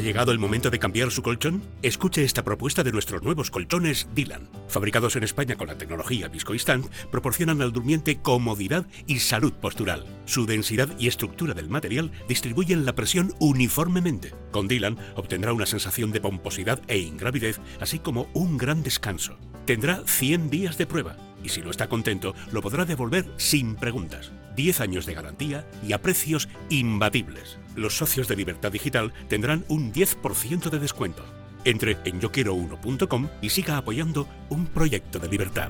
¿Ha 0.02 0.04
llegado 0.04 0.32
el 0.32 0.40
momento 0.40 0.72
de 0.72 0.80
cambiar 0.80 1.12
su 1.12 1.22
colchón? 1.22 1.62
Escuche 1.84 2.24
esta 2.24 2.44
propuesta 2.44 2.84
de 2.84 2.92
nuestros 2.92 3.22
nuevos 3.22 3.52
colchones 3.52 4.08
Dylan. 4.16 4.50
Fabricados 4.68 5.16
en 5.16 5.22
España 5.22 5.58
con 5.58 5.68
la 5.68 5.78
tecnología 5.78 6.28
Viscoinstant, 6.28 6.88
proporcionan 7.12 7.62
al 7.62 7.72
durmiente 7.72 8.20
comodidad 8.20 8.88
y 9.06 9.20
salud 9.20 9.54
postural. 9.54 10.08
Su 10.26 10.48
densidad 10.48 10.90
y 10.98 11.08
estructura 11.08 11.54
del 11.54 11.70
material 11.70 12.12
distribuyen 12.28 12.84
la 12.84 12.96
presión 12.96 13.36
uniformemente. 13.38 14.34
Con 14.50 14.68
Dylan 14.68 14.98
obtendrá 15.16 15.54
una 15.54 15.68
sensación 15.68 16.12
de 16.12 16.20
pomposidad 16.20 16.82
e 16.88 16.98
ingravidez, 16.98 17.60
así 17.80 18.00
como 18.00 18.28
un 18.34 18.58
gran 18.58 18.82
descanso. 18.82 19.38
Tendrá 19.68 20.02
100 20.08 20.50
días 20.50 20.80
de 20.80 20.88
prueba 20.88 21.16
y 21.44 21.50
si 21.50 21.62
no 21.62 21.70
está 21.70 21.90
contento, 21.90 22.34
lo 22.52 22.64
podrá 22.64 22.86
devolver 22.86 23.32
sin 23.38 23.76
preguntas. 23.76 24.32
10 24.56 24.82
años 24.82 25.06
de 25.06 25.14
garantía 25.14 25.68
y 25.88 25.94
a 25.94 26.02
precios 26.02 26.50
imbatibles. 26.70 27.60
Los 27.76 27.98
socios 27.98 28.28
de 28.28 28.36
Libertad 28.36 28.72
Digital 28.72 29.14
tendrán 29.28 29.66
un 29.68 29.94
10% 29.94 30.70
de 30.70 30.80
descuento. 30.80 31.24
Entre 31.64 31.98
en 32.06 32.20
yoquiero1.com 32.20 33.30
y 33.42 33.50
siga 33.50 33.78
apoyando 33.78 34.28
un 34.50 34.66
proyecto 34.68 35.20
de 35.20 35.28
libertad. 35.28 35.70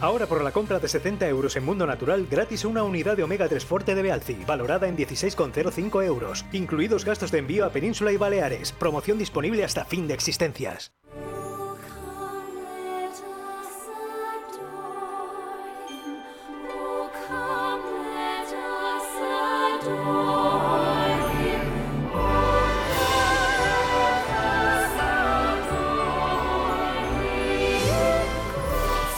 Ahora 0.00 0.26
por 0.26 0.44
la 0.44 0.52
compra 0.52 0.78
de 0.78 0.88
70 0.88 1.26
euros 1.26 1.56
en 1.56 1.64
Mundo 1.64 1.86
Natural, 1.86 2.26
gratis 2.30 2.66
una 2.66 2.82
unidad 2.82 3.16
de 3.16 3.22
Omega 3.22 3.48
3 3.48 3.64
Forte 3.64 3.94
de 3.94 4.02
Bealci, 4.02 4.36
valorada 4.46 4.88
en 4.88 4.96
16,05 4.96 6.04
euros, 6.04 6.44
incluidos 6.52 7.04
gastos 7.06 7.30
de 7.30 7.38
envío 7.38 7.64
a 7.64 7.70
Península 7.70 8.12
y 8.12 8.18
Baleares. 8.18 8.72
Promoción 8.72 9.16
disponible 9.16 9.64
hasta 9.64 9.86
fin 9.86 10.06
de 10.06 10.12
existencias. 10.12 10.92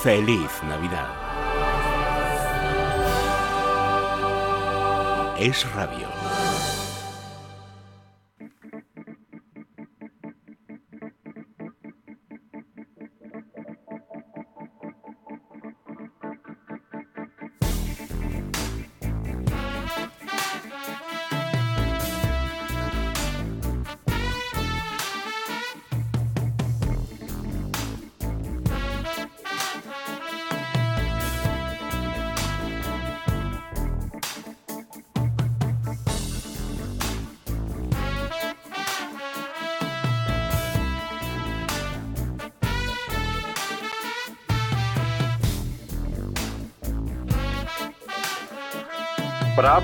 Feliz 0.09 0.63
Navidad. 0.63 1.07
Es 5.37 5.71
Radio. 5.75 6.18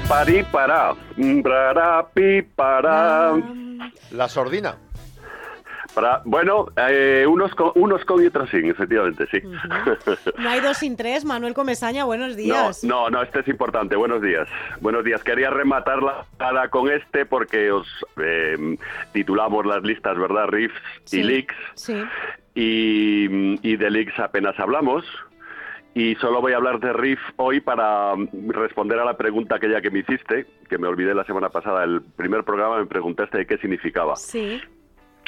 Pari, 0.08 0.42
para. 0.44 0.94
Para, 1.42 2.06
pi, 2.08 2.42
para. 2.42 3.32
La 4.10 4.28
sordina. 4.28 4.76
Para, 5.94 6.22
bueno, 6.24 6.66
eh, 6.76 7.24
unos, 7.28 7.54
con, 7.54 7.70
unos 7.76 8.04
con 8.04 8.20
y 8.22 8.26
otros 8.26 8.50
sin, 8.50 8.68
efectivamente, 8.68 9.26
sí. 9.30 9.40
No 10.38 10.48
hay 10.50 10.60
dos 10.60 10.78
sin 10.78 10.96
tres. 10.96 11.24
Manuel 11.24 11.54
Comesaña, 11.54 12.04
buenos 12.04 12.34
días. 12.36 12.82
No, 12.82 13.04
no, 13.04 13.10
no, 13.10 13.22
este 13.22 13.40
es 13.40 13.48
importante. 13.48 13.94
Buenos 13.94 14.20
días. 14.20 14.48
Buenos 14.80 15.04
días. 15.04 15.22
Quería 15.22 15.50
rematar 15.50 16.02
la 16.02 16.26
cara 16.36 16.68
con 16.68 16.90
este 16.90 17.26
porque 17.26 17.70
os 17.70 17.86
eh, 18.20 18.76
titulamos 19.12 19.64
las 19.66 19.82
listas, 19.84 20.18
¿verdad? 20.18 20.48
Riffs 20.48 20.74
Sí, 21.04 21.20
y 21.20 21.22
leaks. 21.22 21.54
Sí. 21.74 22.02
Y, 22.56 23.68
y 23.68 23.76
de 23.76 23.90
leaks 23.90 24.18
apenas 24.18 24.58
hablamos. 24.58 25.04
Y 25.94 26.16
solo 26.16 26.40
voy 26.40 26.52
a 26.52 26.56
hablar 26.56 26.80
de 26.80 26.92
Riff 26.92 27.20
hoy 27.36 27.60
para 27.60 28.16
mm, 28.16 28.50
responder 28.50 28.98
a 28.98 29.04
la 29.04 29.16
pregunta 29.16 29.56
aquella 29.56 29.80
que 29.80 29.90
me 29.90 30.00
hiciste, 30.00 30.46
que 30.68 30.76
me 30.76 30.88
olvidé 30.88 31.14
la 31.14 31.24
semana 31.24 31.50
pasada. 31.50 31.84
El 31.84 32.02
primer 32.02 32.42
programa 32.42 32.78
me 32.78 32.86
preguntaste 32.86 33.38
de 33.38 33.46
qué 33.46 33.58
significaba. 33.58 34.16
Sí. 34.16 34.60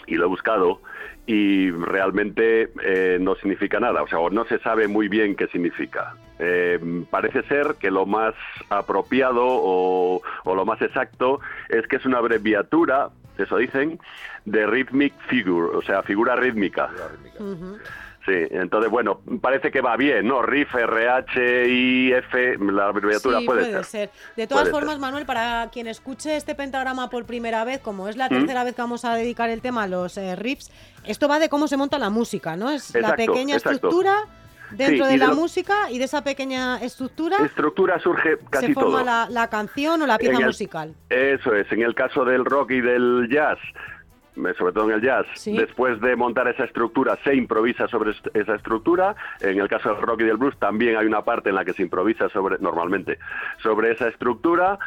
Y 0.09 0.17
lo 0.17 0.25
he 0.25 0.29
buscado 0.29 0.81
y 1.27 1.71
realmente 1.71 2.71
eh, 2.83 3.19
no 3.21 3.35
significa 3.37 3.81
nada, 3.81 4.03
o 4.03 4.09
sea, 4.09 4.19
o 4.19 4.31
no 4.31 4.45
se 4.45 4.59
sabe 4.61 4.87
muy 4.89 5.09
bien 5.09 5.35
qué 5.35 5.47
significa. 5.49 6.15
Eh, 6.39 6.79
parece 7.11 7.43
ser 7.45 7.77
que 7.81 7.91
lo 7.91 8.07
más 8.07 8.35
apropiado 8.69 9.43
o, 9.45 10.21
o 10.45 10.55
lo 10.55 10.65
más 10.65 10.81
exacto 10.83 11.41
es 11.69 11.87
que 11.89 11.97
es 11.97 12.07
una 12.07 12.19
abreviatura, 12.19 13.11
eso 13.39 13.57
dicen, 13.57 13.99
de 14.45 14.67
rhythmic 14.67 15.15
figure, 15.29 15.77
o 15.77 15.83
sea, 15.83 16.03
figura 16.03 16.37
rítmica. 16.37 16.91
Sí, 18.27 18.33
entonces, 18.51 18.91
bueno, 18.91 19.21
parece 19.41 19.71
que 19.71 19.81
va 19.81 19.97
bien, 19.97 20.27
¿no? 20.27 20.43
RIF, 20.43 20.75
RH, 20.75 22.19
F, 22.19 22.57
la 22.59 22.87
abreviatura 22.89 23.39
Sí, 23.39 23.47
puede, 23.47 23.85
ser. 23.85 24.11
De 24.37 24.47
todas 24.49 24.65
Puede 24.65 24.73
formas, 24.75 24.95
ser. 24.95 25.01
Manuel, 25.01 25.27
para 25.27 25.69
quien 25.73 25.87
escuche 25.87 26.37
este 26.37 26.55
pentagrama 26.57 27.09
por 27.09 27.25
primera 27.25 27.65
vez, 27.65 27.81
como 27.81 28.09
es 28.09 28.17
la 28.17 28.27
¿Mm? 28.27 28.31
tercera 28.31 28.65
vez 28.65 28.75
que 28.75 28.83
vamos 28.83 29.05
a 29.05 29.15
dedicar 29.15 29.49
el 29.49 29.61
tema 29.61 29.85
a 29.85 29.87
los 29.89 30.17
eh, 30.19 30.35
riffs, 30.35 30.71
esto 31.05 31.29
va 31.29 31.39
de 31.39 31.49
cómo 31.49 31.69
se 31.69 31.77
monta 31.77 31.99
la 31.99 32.11
música, 32.11 32.57
¿no? 32.57 32.71
Es 32.71 32.93
la 32.95 33.15
pequeña 33.15 33.55
exacto. 33.57 33.77
estructura 33.77 34.15
dentro 34.73 35.07
Sí, 35.07 35.13
de 35.13 35.19
la 35.19 35.29
lo- 35.29 35.37
música 35.37 35.89
y 35.93 35.99
de 35.99 36.05
esa 36.07 36.25
pequeña 36.25 36.79
estructura 36.83 37.37
Estructura 37.45 38.01
surge 38.01 38.39
casi 38.51 38.67
se 38.67 38.75
forma 38.75 38.91
todo. 38.99 39.05
la, 39.05 39.29
la 39.31 39.49
canción 39.49 40.03
o 40.03 40.07
la 40.09 40.19
pieza 40.19 40.39
el- 40.41 40.47
musical. 40.47 40.95
Eso 41.09 41.55
es, 41.55 41.71
en 41.71 41.83
el 41.83 41.95
caso 41.95 42.25
del 42.25 42.45
rock 42.45 42.73
y 42.73 42.81
del 42.81 43.29
jazz, 43.31 43.59
sobre 44.57 44.73
todo 44.73 44.85
en 44.89 44.97
el 44.97 45.03
jazz, 45.03 45.27
Sí. 45.35 45.57
después 45.57 46.01
de 46.01 46.15
montar 46.17 46.47
esa 46.49 46.65
estructura 46.65 47.19
se 47.25 47.35
improvisa 47.35 47.89
sobre 47.89 48.13
esa 48.35 48.55
estructura. 48.55 49.17
En 49.41 49.59
el 49.61 49.69
caso 49.69 49.93
del 49.93 50.03
rock 50.03 50.21
y 50.21 50.25
del 50.25 50.37
blues 50.37 50.57
también 50.59 50.97
hay 50.97 51.07
una 51.07 51.23
parte 51.23 51.49
en 51.49 51.55
la 51.57 51.65
que 51.65 51.73
se 51.73 51.83
improvisa 51.83 52.29
sobre, 52.29 52.59
normalmente, 52.59 53.19
sobre 53.63 53.93
esa 53.93 54.09
estructura. 54.09 54.79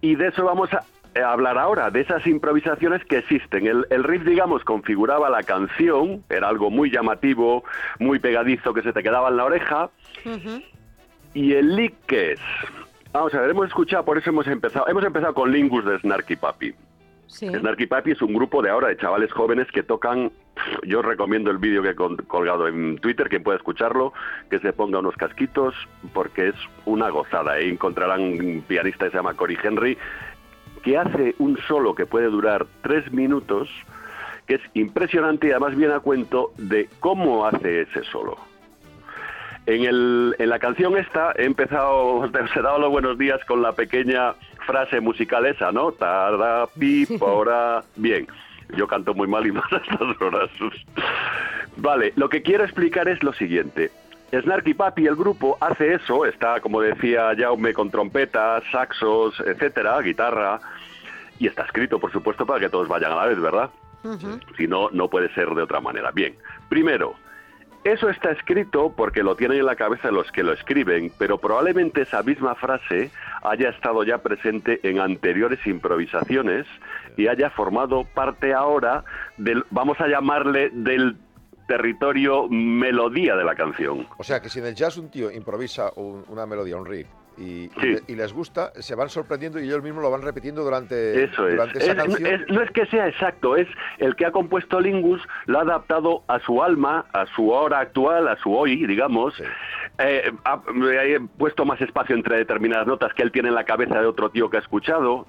Y 0.00 0.14
de 0.16 0.28
eso 0.28 0.44
vamos 0.44 0.72
a 0.72 0.82
eh, 1.14 1.20
hablar 1.22 1.58
ahora, 1.58 1.90
de 1.90 2.00
esas 2.00 2.24
improvisaciones 2.26 3.04
que 3.04 3.18
existen. 3.18 3.66
El, 3.66 3.84
el 3.90 4.04
riff, 4.04 4.22
digamos, 4.24 4.62
configuraba 4.64 5.28
la 5.28 5.42
canción, 5.42 6.22
era 6.30 6.48
algo 6.48 6.70
muy 6.70 6.90
llamativo, 6.90 7.64
muy 7.98 8.18
pegadizo 8.20 8.72
que 8.72 8.82
se 8.82 8.92
te 8.92 9.02
quedaba 9.02 9.28
en 9.28 9.36
la 9.36 9.44
oreja. 9.44 9.90
¿Y 11.34 11.52
el 11.54 11.76
lick 11.76 11.94
qué 12.06 12.32
es? 12.32 12.40
Vamos 13.12 13.34
a 13.34 13.40
ver, 13.40 13.50
hemos 13.50 13.66
escuchado, 13.66 14.04
por 14.04 14.18
eso 14.18 14.30
hemos 14.30 14.46
empezado. 14.46 14.86
Hemos 14.88 15.04
empezado 15.04 15.34
con 15.34 15.50
Lingus 15.50 15.84
de 15.84 15.98
Snarky 15.98 16.36
Papi. 16.36 16.72
Snarky 17.30 17.86
Papi 17.86 18.12
es 18.12 18.22
un 18.22 18.34
grupo 18.34 18.60
de 18.62 18.70
ahora 18.70 18.88
de 18.88 18.96
chavales 18.96 19.32
jóvenes 19.32 19.68
que 19.72 19.82
tocan. 19.82 20.32
Yo 20.82 21.00
recomiendo 21.00 21.50
el 21.50 21.58
vídeo 21.58 21.82
que 21.82 21.90
he 21.90 22.24
colgado 22.26 22.68
en 22.68 22.98
Twitter, 22.98 23.28
quien 23.28 23.42
pueda 23.42 23.56
escucharlo, 23.56 24.12
que 24.50 24.58
se 24.58 24.72
ponga 24.72 24.98
unos 24.98 25.16
casquitos, 25.16 25.74
porque 26.12 26.48
es 26.48 26.54
una 26.84 27.08
gozada. 27.10 27.52
Ahí 27.52 27.70
encontrarán 27.70 28.20
un 28.20 28.64
pianista 28.66 29.06
que 29.06 29.12
se 29.12 29.16
llama 29.16 29.34
Cory 29.34 29.58
Henry, 29.62 29.96
que 30.82 30.98
hace 30.98 31.34
un 31.38 31.56
solo 31.68 31.94
que 31.94 32.06
puede 32.06 32.26
durar 32.26 32.66
tres 32.82 33.10
minutos, 33.12 33.68
que 34.46 34.56
es 34.56 34.62
impresionante 34.74 35.48
y 35.48 35.50
además 35.50 35.76
viene 35.76 35.94
a 35.94 36.00
cuento 36.00 36.52
de 36.56 36.88
cómo 36.98 37.46
hace 37.46 37.82
ese 37.82 38.02
solo. 38.04 38.36
En, 39.66 39.84
el, 39.84 40.34
en 40.38 40.48
la 40.48 40.58
canción 40.58 40.96
esta 40.96 41.32
he 41.36 41.44
empezado, 41.44 42.14
os 42.18 42.56
he 42.56 42.62
dado 42.62 42.78
los 42.78 42.90
buenos 42.90 43.18
días 43.18 43.44
con 43.44 43.62
la 43.62 43.72
pequeña 43.72 44.34
frase 44.70 45.00
musical 45.00 45.46
esa, 45.46 45.72
¿no? 45.72 45.92
Tarda, 45.92 46.66
pi, 46.68 47.06
pora. 47.18 47.82
Bien, 47.96 48.26
yo 48.76 48.86
canto 48.86 49.14
muy 49.14 49.26
mal 49.26 49.44
y 49.46 49.52
más 49.52 49.70
a 49.72 49.76
estas 49.78 50.20
horas. 50.20 50.50
Vale, 51.76 52.12
lo 52.14 52.28
que 52.28 52.42
quiero 52.42 52.62
explicar 52.64 53.08
es 53.08 53.22
lo 53.22 53.32
siguiente. 53.32 53.90
Snarky 54.32 54.74
Papi, 54.74 55.08
el 55.08 55.16
grupo, 55.16 55.58
hace 55.60 55.94
eso, 55.94 56.24
está, 56.24 56.60
como 56.60 56.80
decía 56.80 57.32
Jaume, 57.36 57.72
con 57.72 57.90
trompetas, 57.90 58.62
saxos, 58.70 59.40
etcétera, 59.44 60.00
guitarra, 60.02 60.60
y 61.40 61.48
está 61.48 61.64
escrito, 61.64 61.98
por 61.98 62.12
supuesto, 62.12 62.46
para 62.46 62.60
que 62.60 62.68
todos 62.68 62.86
vayan 62.86 63.10
a 63.10 63.16
la 63.16 63.26
vez, 63.26 63.40
¿verdad? 63.40 63.70
Si 64.56 64.68
no, 64.68 64.88
no 64.92 65.08
puede 65.08 65.34
ser 65.34 65.48
de 65.48 65.62
otra 65.62 65.80
manera. 65.80 66.12
Bien, 66.12 66.36
primero, 66.68 67.16
eso 67.84 68.08
está 68.10 68.30
escrito 68.32 68.92
porque 68.96 69.22
lo 69.22 69.36
tienen 69.36 69.58
en 69.58 69.66
la 69.66 69.76
cabeza 69.76 70.10
los 70.10 70.30
que 70.32 70.42
lo 70.42 70.52
escriben, 70.52 71.10
pero 71.18 71.38
probablemente 71.38 72.02
esa 72.02 72.22
misma 72.22 72.54
frase 72.54 73.10
haya 73.42 73.70
estado 73.70 74.04
ya 74.04 74.18
presente 74.18 74.80
en 74.82 75.00
anteriores 75.00 75.66
improvisaciones 75.66 76.66
y 77.16 77.26
haya 77.28 77.50
formado 77.50 78.04
parte 78.04 78.52
ahora 78.54 79.04
del, 79.38 79.64
vamos 79.70 80.00
a 80.00 80.08
llamarle, 80.08 80.70
del 80.72 81.16
territorio 81.66 82.48
melodía 82.48 83.36
de 83.36 83.44
la 83.44 83.54
canción. 83.54 84.06
O 84.18 84.24
sea 84.24 84.40
que 84.42 84.48
si 84.48 84.58
en 84.58 84.66
el 84.66 84.74
jazz 84.74 84.96
un 84.96 85.10
tío 85.10 85.30
improvisa 85.30 85.90
un- 85.96 86.24
una 86.28 86.44
melodía, 86.46 86.76
un 86.76 86.84
riff, 86.86 87.06
y, 87.40 87.70
Sí. 87.80 87.96
y 88.08 88.14
les 88.16 88.32
gusta, 88.32 88.70
se 88.80 88.94
van 88.94 89.08
sorprendiendo 89.08 89.58
y 89.58 89.64
ellos 89.64 89.82
mismos 89.82 90.02
lo 90.02 90.10
van 90.10 90.20
repitiendo 90.22 90.62
durante, 90.62 91.24
Eso 91.24 91.48
es. 91.48 91.54
durante 91.54 91.78
esa 91.78 91.92
Es- 91.92 91.96
canción. 91.96 92.26
es- 92.26 92.48
no 92.48 92.62
es 92.62 92.70
que 92.70 92.84
sea 92.86 93.08
exacto, 93.08 93.56
es 93.56 93.66
el 93.98 94.14
que 94.14 94.26
ha 94.26 94.30
compuesto 94.30 94.78
Lingus, 94.80 95.22
lo 95.46 95.58
ha 95.58 95.62
adaptado 95.62 96.22
a 96.28 96.38
su 96.40 96.62
alma, 96.62 97.06
a 97.12 97.24
su 97.34 97.50
hora 97.50 97.80
actual, 97.80 98.28
a 98.28 98.36
su 98.36 98.54
hoy, 98.54 98.86
digamos. 98.86 99.34
Eh, 99.98 100.32
ha, 100.44 100.60
he 101.02 101.20
puesto 101.38 101.64
más 101.64 101.80
espacio 101.80 102.14
entre 102.14 102.36
determinadas 102.38 102.86
notas 102.86 103.12
que 103.14 103.22
él 103.22 103.32
tiene 103.32 103.48
en 103.48 103.54
la 103.54 103.64
cabeza 103.64 104.00
de 104.00 104.06
otro 104.06 104.30
tío 104.30 104.48
que 104.50 104.56
ha 104.58 104.60
escuchado. 104.60 105.26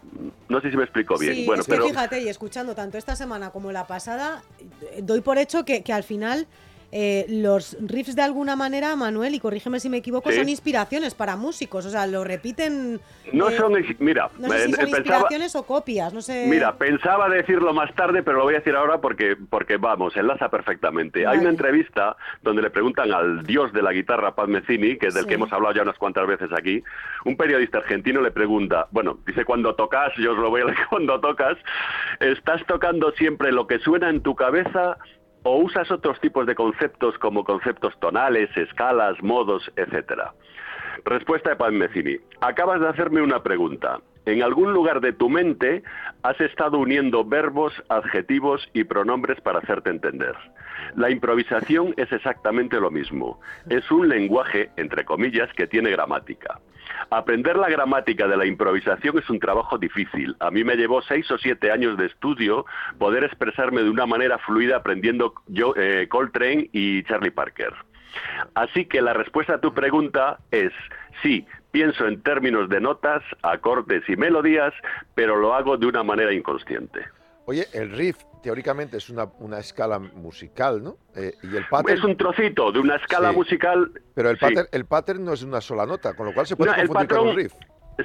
No 0.50 0.62
sé 0.62 0.70
si 0.72 0.78
me 0.78 0.84
explico 0.84 1.18
bien. 1.18 1.34
Sí, 1.34 1.46
bueno, 1.46 1.62
es 1.62 1.68
que 1.68 1.74
pero 1.74 1.88
fíjate, 1.88 2.22
y 2.22 2.30
escuchando 2.30 2.76
tanto 2.76 2.98
esta 2.98 3.16
semana 3.16 3.50
como 3.52 3.72
la 3.72 3.86
pasada, 3.88 4.42
doy 5.02 5.22
por 5.22 5.38
hecho 5.38 5.66
que, 5.66 5.84
que 5.84 5.94
al 5.94 6.04
final 6.04 6.48
eh, 6.92 7.26
los 7.30 7.78
riffs 7.82 8.16
de 8.16 8.22
alguna 8.22 8.56
manera, 8.56 8.96
Manuel, 8.96 9.34
y 9.36 9.40
corrígeme 9.40 9.80
si 9.80 9.90
me 9.90 9.98
equivoco, 9.98 10.30
Sí. 10.32 10.38
son 10.38 10.50
inspiraciones 10.50 11.16
para 11.16 11.36
músicos, 11.38 11.86
o 11.86 11.90
sea, 11.90 12.06
lo 12.08 12.24
repiten... 12.24 13.00
no 13.32 13.50
eh, 13.50 13.58
son, 13.58 13.74
mira, 14.00 14.30
No 14.38 14.50
sé 14.50 14.66
si 14.66 14.72
son 14.74 14.86
pensaba- 14.86 14.98
inspiraciones 14.98 15.56
o 15.56 15.64
copias, 15.64 16.14
no 16.14 16.22
sé... 16.22 16.48
Mira, 16.50 16.76
pensaba 16.78 17.30
decirlo 17.30 17.74
más 17.74 17.94
tarde, 17.96 18.24
pero 18.24 18.38
lo 18.40 18.44
voy 18.44 18.56
a 18.56 18.58
decir 18.58 18.76
ahora 18.76 19.00
porque, 19.00 19.38
porque 19.50 19.78
vamos, 19.78 20.16
enlaza 20.18 20.50
perfectamente. 20.50 21.26
Hay 21.26 21.38
una 21.40 21.50
entrevista 21.50 22.16
donde 22.42 22.62
le 22.62 22.70
preguntan 22.70 23.12
al 23.14 23.44
dios 23.44 23.72
de 23.74 23.82
la 23.82 23.94
guitarra, 23.94 24.36
Paz 24.36 24.48
Mezzini, 24.50 24.98
que 24.98 25.08
es 25.08 25.14
del 25.14 25.24
Sí. 25.24 25.30
que 25.30 25.36
hemos 25.36 25.52
hablado 25.54 25.74
ya 25.76 25.84
unas 25.84 25.98
cuantas 25.98 26.28
veces 26.28 26.50
aquí, 26.58 26.84
un 27.26 27.38
periodista 27.38 27.78
argentino 27.78 28.22
le 28.22 28.32
pregunta, 28.32 28.88
bueno, 28.92 29.20
dice 29.26 29.46
cuando 29.46 29.76
tocas, 29.76 30.12
yo 30.18 30.34
os 30.34 30.38
lo 30.38 30.50
voy 30.50 30.62
a 30.62 30.66
leer 30.66 30.78
cuando 30.90 31.20
tocas, 31.22 31.58
¿estás 32.20 32.66
tocando 32.66 33.12
siempre 33.14 33.52
lo 33.52 33.66
que 33.68 33.80
suena 33.80 34.10
en 34.10 34.22
tu 34.22 34.36
cabeza 34.36 34.98
o 35.44 35.58
usas 35.58 35.90
otros 35.92 36.20
tipos 36.20 36.46
de 36.46 36.56
conceptos 36.56 37.18
como 37.18 37.44
conceptos 37.44 37.98
tonales, 38.00 38.56
escalas, 38.56 39.22
modos, 39.22 39.72
etcétera? 39.76 40.34
Respuesta 41.06 41.52
de 41.52 41.56
Paz 41.56 41.72
Mezzini. 41.72 42.18
Acabas 42.42 42.80
de 42.80 42.90
hacerme 42.90 43.22
una 43.22 43.42
pregunta. 43.42 44.00
En 44.26 44.44
algún 44.44 44.72
lugar 44.72 45.02
de 45.02 45.14
tu 45.14 45.30
mente 45.30 45.82
has 46.22 46.40
estado 46.40 46.78
uniendo 46.78 47.26
verbos, 47.26 47.74
adjetivos 47.90 48.70
y 48.74 48.84
pronombres 48.84 49.42
para 49.42 49.60
hacerte 49.60 49.90
entender. 49.90 50.36
La 50.96 51.10
improvisación 51.10 51.94
es 51.98 52.12
exactamente 52.12 52.80
lo 52.80 52.92
mismo. 52.92 53.40
Es 53.68 53.90
un 53.90 54.10
lenguaje, 54.10 54.70
entre 54.78 55.06
comillas, 55.06 55.52
que 55.54 55.66
tiene 55.66 55.90
gramática. 55.90 56.60
Aprender 57.10 57.58
la 57.58 57.70
gramática 57.70 58.28
de 58.28 58.38
la 58.38 58.46
improvisación 58.46 59.18
es 59.18 59.30
un 59.30 59.40
trabajo 59.40 59.78
difícil. 59.78 60.36
A 60.40 60.52
mí 60.52 60.64
me 60.64 60.76
llevó 60.76 61.02
seis 61.02 61.30
o 61.32 61.38
siete 61.38 61.72
años 61.72 61.98
de 61.98 62.06
estudio 62.08 62.66
poder 62.98 63.24
expresarme 63.24 63.84
de 63.84 63.90
una 63.90 64.06
manera 64.06 64.38
fluida 64.40 64.78
aprendiendo 64.78 65.34
yo, 65.48 65.74
eh, 65.76 66.08
Coltrane 66.10 66.70
y 66.72 67.04
Charlie 67.04 67.32
Parker. 67.32 67.74
Así 68.56 68.86
que 68.86 69.02
la 69.02 69.14
respuesta 69.14 69.56
a 69.56 69.62
tu 69.62 69.74
pregunta 69.74 70.40
es 70.52 70.72
sí, 71.22 71.46
pienso 71.72 72.08
en 72.08 72.22
términos 72.22 72.70
de 72.70 72.82
notas, 72.82 73.24
acordes 73.42 74.04
y 74.10 74.16
melodías, 74.16 74.74
pero 75.16 75.38
lo 75.38 75.54
hago 75.54 75.78
de 75.78 75.88
una 75.88 76.04
manera 76.04 76.34
inconsciente. 76.34 77.06
Oye, 77.52 77.68
el 77.74 77.92
riff 77.92 78.16
teóricamente 78.42 78.96
es 78.96 79.10
una, 79.10 79.26
una 79.40 79.60
escala 79.60 80.00
musical, 80.00 80.82
¿no? 80.82 80.96
Eh, 81.14 81.34
y 81.44 81.58
el 81.58 81.66
Es 81.90 82.02
un 82.02 82.16
trocito 82.16 82.72
de 82.72 82.80
una 82.80 82.96
escala 82.96 83.34
musical. 83.34 83.92
Pero 84.16 84.30
el, 84.30 84.38
pattern, 84.38 84.70
el 84.72 84.86
pattern 84.86 85.26
no 85.26 85.34
es 85.34 85.44
una 85.44 85.60
sola 85.60 85.86
nota, 85.86 86.14
con 86.14 86.28
lo 86.28 86.34
cual 86.34 86.48
se 86.48 86.56
puede 86.56 86.74
confundir 86.74 87.08
con 87.10 87.28
un 87.28 87.36
riff. 87.36 87.54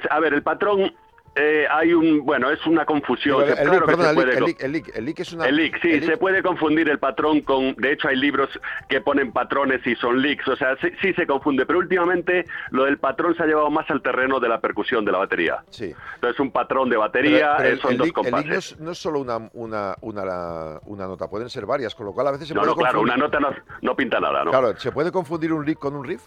A 0.09 0.19
ver, 0.19 0.33
el 0.33 0.43
patrón 0.43 0.93
eh, 1.37 1.67
hay 1.69 1.93
un, 1.93 2.25
bueno, 2.25 2.49
es 2.49 2.65
una 2.65 2.85
confusión. 2.85 3.43
el, 3.43 4.71
lick, 4.71 5.19
es 5.19 5.33
una... 5.33 5.45
El 5.45 5.55
lick, 5.55 5.79
sí, 5.81 6.01
se 6.01 6.17
puede 6.17 6.41
confundir 6.41 6.89
el 6.89 6.99
patrón 6.99 7.41
con, 7.41 7.75
de 7.75 7.91
hecho 7.91 8.07
hay 8.07 8.15
libros 8.15 8.49
que 8.89 9.01
ponen 9.01 9.31
patrones 9.31 9.85
y 9.85 9.95
son 9.95 10.21
licks, 10.21 10.47
o 10.47 10.55
sea, 10.55 10.75
sí, 11.01 11.13
se 11.13 11.27
confunde, 11.27 11.65
pero 11.65 11.79
últimamente 11.79 12.45
lo 12.71 12.85
del 12.85 12.97
patrón 12.97 13.35
se 13.35 13.43
ha 13.43 13.45
llevado 13.45 13.69
más 13.69 13.89
al 13.89 14.01
terreno 14.01 14.39
de 14.39 14.49
la 14.49 14.59
percusión 14.59 15.05
de 15.05 15.11
la 15.11 15.19
batería. 15.19 15.63
Sí. 15.69 15.93
Entonces 16.15 16.39
un 16.39 16.51
patrón 16.51 16.89
de 16.89 16.97
batería 16.97 17.57
eh, 17.57 17.77
son 17.77 17.97
dos 17.97 18.11
compases. 18.11 18.71
El 18.71 18.77
lick 18.77 18.79
no 18.79 18.91
es, 18.91 18.97
solo 18.97 19.19
una, 19.19 19.37
una, 19.53 19.95
una, 20.01 20.79
una, 20.85 21.07
nota, 21.07 21.29
pueden 21.29 21.49
ser 21.49 21.65
varias, 21.65 21.93
con 21.93 22.05
lo 22.07 22.13
cual 22.13 22.27
a 22.27 22.31
veces 22.31 22.47
se 22.47 22.53
no, 22.53 22.61
puede 22.61 22.71
No, 22.71 22.77
claro, 22.77 23.01
una 23.01 23.15
nota 23.15 23.39
no, 23.39 23.49
no 23.81 23.95
pinta 23.95 24.19
nada, 24.19 24.43
¿no? 24.43 24.51
Claro, 24.51 24.75
¿se 24.77 24.91
puede 24.91 25.11
confundir 25.11 25.53
un 25.53 25.65
lick 25.65 25.77
con 25.77 25.95
un 25.95 26.03
riff? 26.03 26.23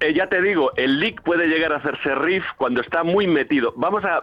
Eh, 0.00 0.14
ya 0.14 0.26
te 0.28 0.40
digo, 0.40 0.72
el 0.76 0.98
lick 0.98 1.22
puede 1.22 1.46
llegar 1.46 1.74
a 1.74 1.76
hacerse 1.76 2.14
riff 2.14 2.44
cuando 2.56 2.80
está 2.80 3.04
muy 3.04 3.26
metido. 3.26 3.74
Vamos 3.76 4.02
a... 4.02 4.22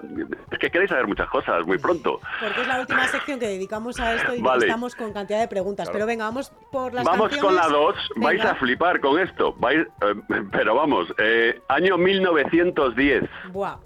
Es 0.52 0.58
que 0.58 0.72
queréis 0.72 0.90
saber 0.90 1.06
muchas 1.06 1.30
cosas 1.30 1.68
muy 1.68 1.78
pronto. 1.78 2.20
Porque 2.40 2.62
es 2.62 2.68
la 2.68 2.80
última 2.80 3.08
sección 3.08 3.40
que 3.40 3.48
dedicamos 3.48 4.00
a 4.00 4.16
esto 4.16 4.34
y 4.34 4.44
estamos 4.64 4.96
con 4.96 5.14
cantidad 5.14 5.40
de 5.40 5.48
preguntas. 5.48 5.88
Pero 5.92 6.08
venga, 6.08 6.26
vamos 6.26 6.52
por 6.72 6.96
las 6.96 7.04
Vamos 7.06 7.38
con 7.38 7.56
la 7.56 7.68
2. 7.68 7.96
Vais 8.16 8.44
a 8.44 8.56
flipar 8.56 9.00
con 9.00 9.20
esto. 9.20 9.54
Vais, 9.60 9.82
eh, 9.82 10.44
pero 10.52 10.74
vamos, 10.74 11.14
eh, 11.20 11.62
año 11.68 11.96
1910. 11.96 13.26
Buah. 13.52 13.78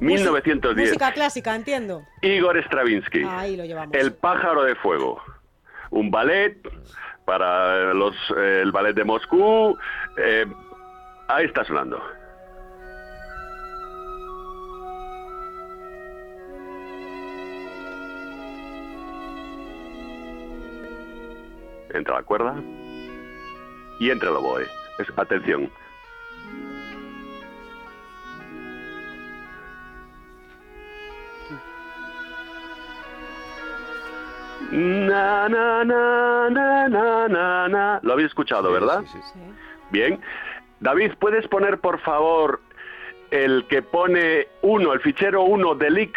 1910. 0.00 0.88
Música 0.90 1.12
clásica, 1.12 1.54
entiendo. 1.54 2.02
Igor 2.20 2.62
Stravinsky. 2.64 3.24
Ahí 3.26 3.56
lo 3.56 3.64
llevamos. 3.64 3.94
El 3.94 4.12
pájaro 4.12 4.64
de 4.64 4.74
fuego. 4.74 5.22
Un 5.90 6.10
ballet 6.10 6.58
para 7.24 7.94
los, 7.94 8.14
el 8.36 8.70
ballet 8.70 8.94
de 8.94 9.04
Moscú. 9.04 9.78
Ahí 11.28 11.44
está 11.44 11.62
sonando. 11.62 12.02
Entra 21.90 22.14
la 22.14 22.22
cuerda 22.22 22.54
y 24.00 24.10
entra 24.10 24.30
el 24.30 24.36
oboe. 24.36 24.66
Es, 24.98 25.06
atención. 25.18 25.70
Na, 34.70 35.48
na, 35.48 35.84
na, 35.84 36.50
na, 36.50 37.28
na, 37.28 37.68
na, 37.68 38.00
Lo 38.02 38.12
habéis 38.14 38.28
escuchado, 38.28 38.70
¿verdad? 38.72 39.02
Sí, 39.06 39.12
sí, 39.12 39.18
sí. 39.32 39.38
Bien. 39.90 40.20
David, 40.80 41.12
¿puedes 41.18 41.46
poner 41.48 41.78
por 41.78 42.00
favor 42.00 42.60
el 43.30 43.66
que 43.68 43.82
pone 43.82 44.46
uno, 44.62 44.92
el 44.92 45.00
fichero 45.00 45.42
1 45.42 45.74
de 45.74 45.90
lick? 45.90 46.16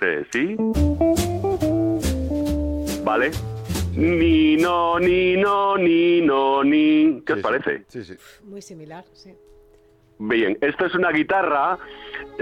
Eh, 0.00 0.24
¿Sí? 0.30 0.56
Vale. 3.04 3.30
Ni, 3.94 4.56
no, 4.56 4.98
ni, 5.00 5.36
no, 5.36 5.76
ni, 5.76 6.20
no, 6.20 6.62
ni. 6.62 7.20
¿Qué 7.26 7.32
os 7.34 7.40
parece? 7.40 7.84
Sí, 7.88 8.04
sí. 8.04 8.14
Muy 8.44 8.62
similar, 8.62 9.04
sí. 9.12 9.34
Bien, 10.20 10.56
esto 10.60 10.86
es 10.86 10.94
una 10.94 11.10
guitarra 11.10 11.78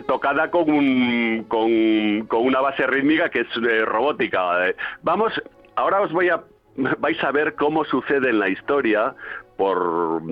tocada 0.07 0.51
con, 0.51 0.71
un, 0.71 1.45
con, 1.49 2.27
con 2.27 2.47
una 2.47 2.61
base 2.61 2.87
rítmica 2.87 3.31
que 3.31 3.41
es 3.41 3.49
eh, 3.57 3.85
robótica. 3.85 4.75
Vamos, 5.03 5.33
ahora 5.75 6.01
os 6.01 6.13
voy 6.13 6.29
a 6.29 6.43
vais 6.99 7.23
a 7.23 7.33
ver 7.33 7.55
cómo 7.55 7.85
sucede 7.85 8.31
en 8.31 8.39
la 8.39 8.49
historia 8.49 9.15
por 9.57 10.23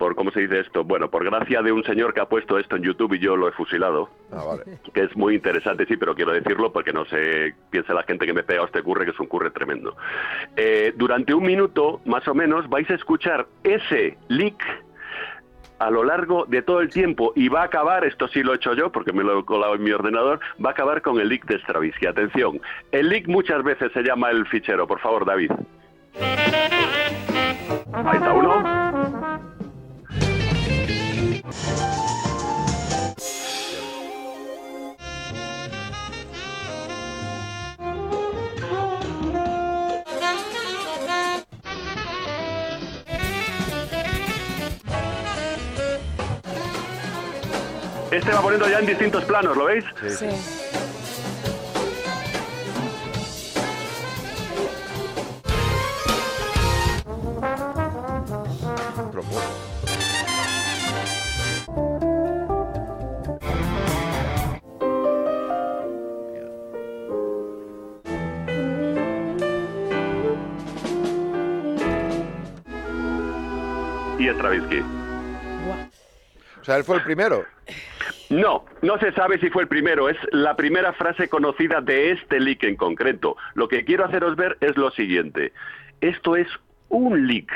por 0.00 0.14
cómo 0.14 0.30
se 0.30 0.40
dice 0.40 0.60
esto, 0.60 0.82
bueno, 0.82 1.10
por 1.10 1.22
gracia 1.26 1.60
de 1.60 1.72
un 1.72 1.84
señor 1.84 2.14
que 2.14 2.20
ha 2.20 2.24
puesto 2.24 2.58
esto 2.58 2.76
en 2.76 2.84
YouTube 2.84 3.12
y 3.12 3.18
yo 3.18 3.36
lo 3.36 3.48
he 3.48 3.52
fusilado, 3.52 4.08
ah, 4.32 4.44
vale. 4.46 4.78
que 4.94 5.02
es 5.02 5.14
muy 5.14 5.34
interesante, 5.34 5.84
sí, 5.84 5.98
pero 5.98 6.14
quiero 6.14 6.32
decirlo 6.32 6.72
porque 6.72 6.90
no 6.90 7.04
se 7.04 7.54
piensa 7.68 7.92
la 7.92 8.02
gente 8.04 8.24
que 8.24 8.32
me 8.32 8.42
pega 8.42 8.64
este 8.64 8.82
curre, 8.82 9.04
que 9.04 9.10
es 9.10 9.20
un 9.20 9.26
curre 9.26 9.50
tremendo. 9.50 9.94
Eh, 10.56 10.94
durante 10.96 11.34
un 11.34 11.44
minuto, 11.44 12.00
más 12.06 12.26
o 12.28 12.34
menos, 12.34 12.66
vais 12.70 12.88
a 12.88 12.94
escuchar 12.94 13.46
ese 13.62 14.16
lick 14.28 14.64
a 15.80 15.90
lo 15.90 16.04
largo 16.04 16.44
de 16.46 16.62
todo 16.62 16.80
el 16.80 16.90
tiempo 16.90 17.32
y 17.34 17.48
va 17.48 17.62
a 17.62 17.64
acabar, 17.64 18.04
esto 18.04 18.28
sí 18.28 18.42
lo 18.42 18.52
he 18.52 18.56
hecho 18.56 18.74
yo 18.74 18.92
porque 18.92 19.12
me 19.12 19.24
lo 19.24 19.40
he 19.40 19.44
colado 19.44 19.74
en 19.74 19.82
mi 19.82 19.90
ordenador, 19.90 20.38
va 20.64 20.70
a 20.70 20.72
acabar 20.72 21.02
con 21.02 21.18
el 21.18 21.28
leak 21.28 21.46
de 21.46 21.58
Stravinsky. 21.58 22.06
Atención, 22.06 22.60
el 22.92 23.08
leak 23.08 23.26
muchas 23.26 23.64
veces 23.64 23.90
se 23.92 24.02
llama 24.02 24.30
el 24.30 24.46
fichero, 24.46 24.86
por 24.86 25.00
favor 25.00 25.24
David. 25.24 25.50
Ahí 27.92 28.16
está 28.16 28.32
uno. 28.32 28.62
Este 48.10 48.32
va 48.32 48.42
poniendo 48.42 48.68
ya 48.68 48.80
en 48.80 48.86
distintos 48.86 49.24
planos, 49.24 49.56
¿lo 49.56 49.66
veis? 49.66 49.84
Sí. 50.18 50.26
Y 74.18 74.28
Stravinsky. 74.28 74.80
O 76.60 76.64
sea, 76.64 76.76
él 76.76 76.84
fue 76.84 76.96
el 76.96 77.04
primero. 77.04 77.46
No, 78.30 78.64
no 78.80 78.96
se 78.98 79.12
sabe 79.12 79.38
si 79.40 79.50
fue 79.50 79.62
el 79.62 79.68
primero, 79.68 80.08
es 80.08 80.16
la 80.30 80.54
primera 80.54 80.92
frase 80.92 81.28
conocida 81.28 81.80
de 81.80 82.12
este 82.12 82.38
leak 82.38 82.62
en 82.62 82.76
concreto. 82.76 83.36
Lo 83.54 83.66
que 83.66 83.84
quiero 83.84 84.04
haceros 84.04 84.36
ver 84.36 84.56
es 84.60 84.76
lo 84.76 84.92
siguiente. 84.92 85.52
Esto 86.00 86.36
es 86.36 86.46
un 86.88 87.26
leak. 87.26 87.50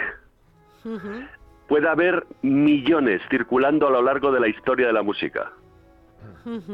Puede 1.69 1.89
haber 1.89 2.27
millones 2.43 3.23
circulando 3.31 3.87
a 3.87 3.91
lo 3.91 4.03
largo 4.03 4.33
de 4.33 4.41
la 4.41 4.49
historia 4.49 4.89
de 4.89 4.93
la 4.93 5.03
música. 5.03 5.53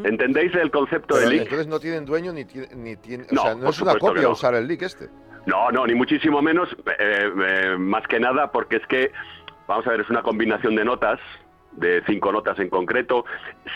¿Entendéis 0.02 0.54
el 0.54 0.70
concepto 0.70 1.16
de 1.16 1.28
leak? 1.28 1.42
Entonces 1.42 1.66
no 1.66 1.78
tienen 1.78 2.06
dueño 2.06 2.32
ni, 2.32 2.44
ni 2.74 2.96
tienen... 2.96 3.26
o 3.30 3.42
sea, 3.42 3.54
no 3.54 3.68
es 3.68 3.80
una 3.82 3.96
copia 3.96 4.30
usar 4.30 4.54
el 4.54 4.66
leak 4.66 4.82
este. 4.82 5.10
No, 5.44 5.70
no, 5.70 5.86
ni 5.86 5.94
muchísimo 5.94 6.40
menos. 6.40 6.70
Eh, 6.98 7.30
eh, 7.46 7.76
más 7.78 8.06
que 8.08 8.18
nada 8.18 8.50
porque 8.50 8.76
es 8.76 8.86
que, 8.86 9.12
vamos 9.68 9.86
a 9.86 9.90
ver, 9.90 10.00
es 10.00 10.08
una 10.08 10.22
combinación 10.22 10.74
de 10.74 10.84
notas 10.86 11.20
de 11.72 12.02
cinco 12.06 12.32
notas 12.32 12.58
en 12.58 12.68
concreto, 12.68 13.24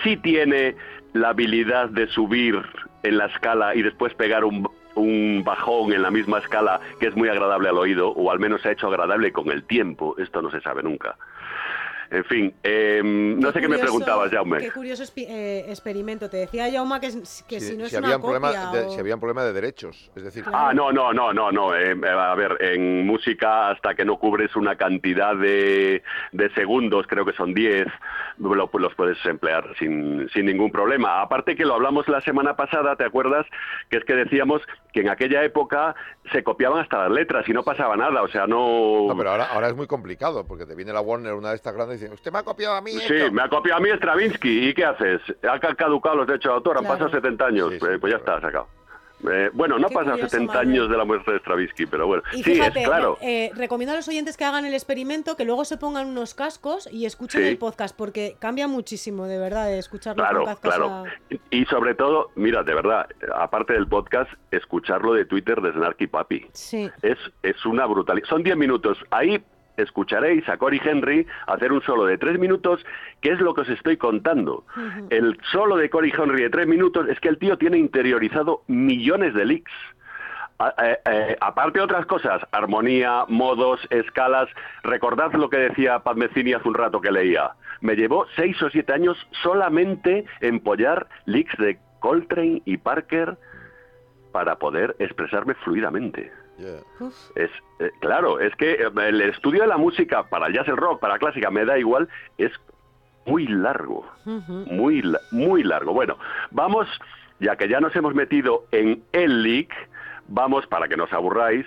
sí 0.02 0.16
tiene 0.16 0.76
la 1.12 1.30
habilidad 1.30 1.88
de 1.90 2.08
subir 2.08 2.60
en 3.02 3.18
la 3.18 3.26
escala 3.26 3.74
y 3.74 3.82
después 3.82 4.14
pegar 4.14 4.44
un, 4.44 4.68
un 4.94 5.42
bajón 5.44 5.92
en 5.92 6.02
la 6.02 6.10
misma 6.10 6.38
escala 6.38 6.80
que 7.00 7.06
es 7.06 7.16
muy 7.16 7.28
agradable 7.28 7.68
al 7.68 7.78
oído, 7.78 8.10
o 8.10 8.30
al 8.30 8.38
menos 8.38 8.62
se 8.62 8.68
ha 8.68 8.72
hecho 8.72 8.88
agradable 8.88 9.32
con 9.32 9.50
el 9.50 9.64
tiempo, 9.64 10.14
esto 10.18 10.42
no 10.42 10.50
se 10.50 10.60
sabe 10.60 10.82
nunca. 10.82 11.16
En 12.10 12.24
fin, 12.24 12.54
eh, 12.62 13.00
no 13.04 13.50
sé 13.52 13.60
qué 13.60 13.68
me 13.68 13.78
preguntabas, 13.78 14.30
Jaume. 14.30 14.58
Qué 14.58 14.70
curioso 14.70 15.02
eh, 15.16 15.64
experimento. 15.68 16.28
Te 16.28 16.36
decía 16.38 16.70
Jauma 16.70 17.00
que, 17.00 17.08
que 17.48 17.60
si 17.60 17.76
no 17.76 17.84
es 17.86 17.90
si, 17.90 17.96
una 17.96 18.06
había 18.08 18.16
un 18.16 18.22
copia 18.22 18.70
de, 18.72 18.86
o- 18.86 18.90
si 18.90 19.00
había 19.00 19.14
un 19.14 19.20
problema 19.20 19.44
de 19.44 19.52
derechos. 19.52 20.10
Es 20.14 20.22
decir, 20.24 20.44
Ah, 20.52 20.72
no, 20.74 20.92
no, 20.92 21.12
no, 21.12 21.32
no, 21.32 21.50
no. 21.50 21.74
eh, 21.76 21.96
a 22.08 22.34
ver, 22.34 22.56
en 22.60 23.06
música 23.06 23.70
hasta 23.70 23.94
que 23.94 24.04
no 24.04 24.18
cubres 24.18 24.54
una 24.56 24.76
cantidad 24.76 25.34
de, 25.36 26.02
de 26.32 26.50
segundos, 26.54 27.06
creo 27.08 27.24
que 27.24 27.32
son 27.32 27.54
10, 27.54 27.86
lo- 28.38 28.54
los 28.72 28.94
puedes 28.94 29.24
emplear 29.24 29.64
sin, 29.78 30.28
sin 30.30 30.46
ningún 30.46 30.70
problema. 30.70 31.20
Aparte 31.22 31.56
que 31.56 31.64
lo 31.64 31.74
hablamos 31.74 32.06
la 32.08 32.20
semana 32.20 32.54
pasada, 32.56 32.96
¿te 32.96 33.04
acuerdas? 33.04 33.46
Que 33.90 33.98
es 33.98 34.04
que 34.04 34.14
decíamos 34.14 34.62
que 34.92 35.00
en 35.00 35.08
aquella 35.08 35.42
época 35.44 35.94
se 36.32 36.42
copiaban 36.42 36.80
hasta 36.80 36.98
las 37.02 37.10
letras 37.10 37.48
y 37.48 37.52
no 37.52 37.62
pasaba 37.62 37.96
nada, 37.96 38.22
o 38.22 38.28
sea, 38.28 38.46
no... 38.46 39.06
No, 39.08 39.16
pero 39.16 39.30
ahora, 39.30 39.44
ahora 39.52 39.68
es 39.68 39.76
muy 39.76 39.86
complicado, 39.86 40.46
porque 40.46 40.64
te 40.66 40.74
viene 40.74 40.92
la 40.92 41.00
Warner, 41.00 41.34
una 41.34 41.50
de 41.50 41.56
estas 41.56 41.74
grandes, 41.74 42.00
y 42.00 42.04
dice, 42.04 42.14
usted 42.14 42.32
me 42.32 42.38
ha 42.38 42.42
copiado 42.42 42.74
a 42.76 42.80
mí 42.80 42.92
Sí, 42.92 43.12
esto". 43.14 43.32
me 43.32 43.42
ha 43.42 43.48
copiado 43.48 43.78
a 43.78 43.82
mí 43.82 43.90
Stravinsky. 43.90 44.68
¿Y 44.68 44.74
qué 44.74 44.84
haces? 44.84 45.20
Ha 45.48 45.58
ca- 45.60 45.74
caducado 45.74 46.16
los 46.16 46.26
derechos 46.26 46.50
de 46.50 46.54
autor, 46.54 46.78
han 46.78 46.84
Claro. 46.84 46.98
pasado 46.98 47.10
70 47.20 47.46
años. 47.46 47.70
Sí, 47.72 47.78
sí, 47.80 47.86
Eh, 47.90 47.98
pues 47.98 48.10
ya 48.12 48.18
está, 48.18 48.40
sacado. 48.40 48.68
Eh, 49.30 49.50
bueno, 49.54 49.78
no 49.78 49.88
Qué 49.88 49.94
pasado 49.94 50.12
curioso, 50.12 50.30
70 50.30 50.52
Manuel. 50.54 50.68
años 50.68 50.90
de 50.90 50.96
la 50.96 51.04
muerte 51.04 51.32
de 51.32 51.38
Stravinsky, 51.38 51.86
pero 51.86 52.06
bueno. 52.06 52.22
Y 52.32 52.38
sí, 52.38 52.42
fíjate, 52.54 52.82
es 52.82 52.86
claro. 52.88 53.16
eh, 53.22 53.50
recomiendo 53.54 53.92
a 53.92 53.96
los 53.96 54.06
oyentes 54.08 54.36
que 54.36 54.44
hagan 54.44 54.64
el 54.66 54.74
experimento, 54.74 55.36
que 55.36 55.44
luego 55.44 55.64
se 55.64 55.76
pongan 55.78 56.06
unos 56.06 56.34
cascos 56.34 56.88
y 56.92 57.06
escuchen 57.06 57.42
Sí. 57.42 57.48
el 57.48 57.58
podcast, 57.58 57.96
porque 57.96 58.36
cambia 58.38 58.68
muchísimo, 58.68 59.26
de 59.26 59.38
verdad, 59.38 59.66
de 59.66 59.78
escucharlo 59.78 60.22
Claro, 60.22 60.44
con 60.44 60.56
claro. 60.56 60.88
a- 60.90 61.04
Y 61.50 61.64
sobre 61.66 61.94
todo, 61.94 62.30
mira, 62.34 62.62
de 62.62 62.74
verdad, 62.74 63.06
aparte 63.34 63.72
del 63.72 63.86
podcast, 63.86 64.30
escucharlo 64.50 65.14
de 65.14 65.24
Twitter 65.24 65.60
de 65.60 65.72
Snarky 65.72 66.06
Papi. 66.06 66.46
Sí. 66.52 66.90
Es, 67.02 67.18
es 67.42 67.64
una 67.64 67.86
brutalidad. 67.86 68.26
Son 68.28 68.42
10 68.42 68.56
minutos. 68.56 68.98
Ahí 69.10 69.42
escucharéis 69.76 70.48
a 70.48 70.56
Cory 70.56 70.80
Henry 70.84 71.26
hacer 71.46 71.72
un 71.72 71.82
solo 71.82 72.04
de 72.06 72.18
3 72.18 72.38
minutos, 72.38 72.84
que 73.20 73.30
es 73.32 73.40
lo 73.40 73.54
que 73.54 73.62
os 73.62 73.68
estoy 73.68 73.96
contando. 73.96 74.64
El 75.10 75.38
solo 75.52 75.76
de 75.76 75.90
Cory 75.90 76.12
Henry 76.16 76.42
de 76.42 76.50
3 76.50 76.66
minutos 76.66 77.08
es 77.08 77.18
que 77.20 77.28
el 77.28 77.38
tío 77.38 77.58
tiene 77.58 77.78
interiorizado 77.78 78.62
millones 78.66 79.34
de 79.34 79.44
leaks. 79.44 79.72
A- 80.60 80.72
eh, 80.84 80.98
eh, 81.10 81.36
aparte 81.40 81.78
de 81.80 81.84
otras 81.84 82.06
cosas, 82.06 82.40
armonía, 82.52 83.24
modos, 83.28 83.80
escalas, 83.90 84.48
recordad 84.84 85.32
lo 85.32 85.50
que 85.50 85.56
decía 85.56 85.98
Pat 85.98 86.16
Metheny 86.16 86.52
hace 86.52 86.68
un 86.68 86.74
rato 86.74 87.00
que 87.00 87.10
leía. 87.10 87.50
Me 87.80 87.96
llevó 87.96 88.26
seis 88.36 88.62
o 88.62 88.70
siete 88.70 88.92
años 88.92 89.16
solamente 89.42 90.24
empollar 90.40 91.08
leaks 91.26 91.56
de 91.58 91.78
Coltrane 91.98 92.62
y 92.64 92.76
Parker 92.76 93.36
para 94.32 94.56
poder 94.56 94.94
expresarme 95.00 95.54
fluidamente. 95.54 96.30
Es 97.34 97.50
eh, 97.80 97.90
claro, 98.00 98.40
es 98.40 98.54
que 98.56 98.72
eh, 98.72 98.90
el 99.08 99.20
estudio 99.22 99.62
de 99.62 99.68
la 99.68 99.76
música 99.76 100.24
para 100.24 100.50
jazz, 100.50 100.68
el 100.68 100.76
rock, 100.76 101.00
para 101.00 101.14
la 101.14 101.18
clásica, 101.18 101.50
me 101.50 101.64
da 101.64 101.78
igual, 101.78 102.08
es 102.38 102.52
muy 103.26 103.46
largo, 103.46 104.06
muy 104.24 105.02
muy 105.30 105.62
largo. 105.62 105.92
Bueno, 105.92 106.18
vamos, 106.50 106.86
ya 107.40 107.56
que 107.56 107.68
ya 107.68 107.80
nos 107.80 107.94
hemos 107.96 108.14
metido 108.14 108.66
en 108.70 109.02
el 109.12 109.42
leak, 109.42 109.72
vamos 110.28 110.66
para 110.66 110.88
que 110.88 110.96
no 110.96 111.04
os 111.04 111.12
aburráis. 111.12 111.66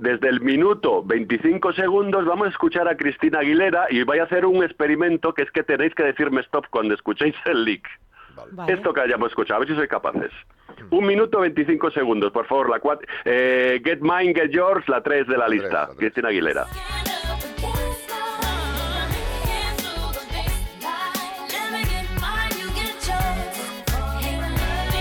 Desde 0.00 0.28
el 0.28 0.40
minuto 0.40 1.02
25 1.04 1.72
segundos 1.72 2.24
vamos 2.24 2.46
a 2.46 2.50
escuchar 2.50 2.88
a 2.88 2.96
Cristina 2.96 3.40
Aguilera 3.40 3.86
y 3.90 4.02
voy 4.04 4.18
a 4.18 4.24
hacer 4.24 4.46
un 4.46 4.62
experimento 4.62 5.34
que 5.34 5.42
es 5.42 5.50
que 5.50 5.62
tenéis 5.62 5.94
que 5.94 6.04
decirme 6.04 6.40
stop 6.42 6.66
cuando 6.70 6.94
escuchéis 6.94 7.34
el 7.46 7.64
leak. 7.64 7.88
Esto 8.68 8.92
que 8.92 9.00
hayamos 9.00 9.28
escuchado, 9.30 9.56
a 9.56 9.60
ver 9.60 9.68
si 9.68 9.74
sois 9.74 9.88
capaces. 9.88 10.30
Un 10.90 11.06
minuto 11.06 11.40
25 11.40 11.90
segundos, 11.90 12.32
por 12.32 12.46
favor. 12.46 12.68
La 12.70 12.80
cuat- 12.80 13.04
eh, 13.24 13.80
Get 13.84 14.00
Mine, 14.00 14.34
Get 14.34 14.50
Yours, 14.50 14.88
la 14.88 15.02
3 15.02 15.26
de 15.26 15.36
la 15.38 15.48
lista. 15.48 15.88
Cristina 15.96 16.28
Aguilera. 16.28 16.66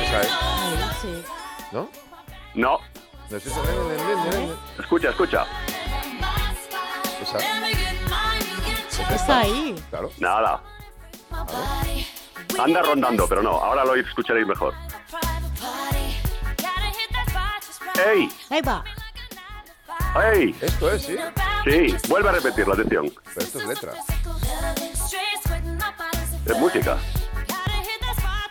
Esa 0.04 0.22
es, 0.22 0.28
Sí. 1.02 1.24
¿no? 1.72 1.89
No. 2.56 2.80
¿No 3.30 3.38
es 3.38 3.46
esa? 3.46 3.62
Escucha, 4.80 5.10
escucha. 5.10 5.46
Esa. 7.22 7.38
Está 9.15 9.39
ahí. 9.39 9.76
Claro. 9.89 10.12
Nada. 10.20 10.62
Anda 12.60 12.82
rondando, 12.82 13.27
pero 13.27 13.41
no. 13.41 13.51
Ahora 13.51 13.84
lo 13.86 13.95
escucharéis 13.95 14.45
mejor. 14.47 14.73
¡Ey! 18.13 18.30
Ahí 18.49 18.62
va. 18.62 18.84
¡Ey! 20.34 20.56
Esto 20.62 20.91
es, 20.91 21.04
sí. 21.04 21.15
Sí, 21.63 21.95
vuelve 22.10 22.30
a 22.30 22.32
repetirlo, 22.34 22.73
atención. 22.73 23.12
Pero 23.34 23.45
esto 23.45 23.60
es 23.60 23.67
letra. 23.67 23.93
Es 26.45 26.58
música. 26.58 26.97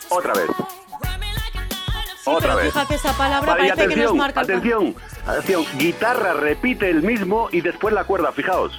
Otra 0.09 0.33
vez. 0.35 0.47
Otra 2.25 2.41
Pero 2.51 2.57
vez. 2.57 2.73
fíjate, 2.73 2.95
esa 2.95 3.13
palabra 3.15 3.53
Vale, 3.55 3.69
parece 3.75 3.77
que 3.77 3.87
nos 3.87 3.93
atención, 3.95 4.17
marca 4.19 4.35
pa- 4.35 4.41
atención, 4.43 4.97
atención. 5.27 5.67
Guitarra 5.79 6.33
repite 6.35 6.89
el 6.91 7.03
mismo 7.03 7.49
y 7.51 7.61
después 7.61 7.93
la 7.95 8.05
cuerda, 8.05 8.31
fijaos. 8.33 8.73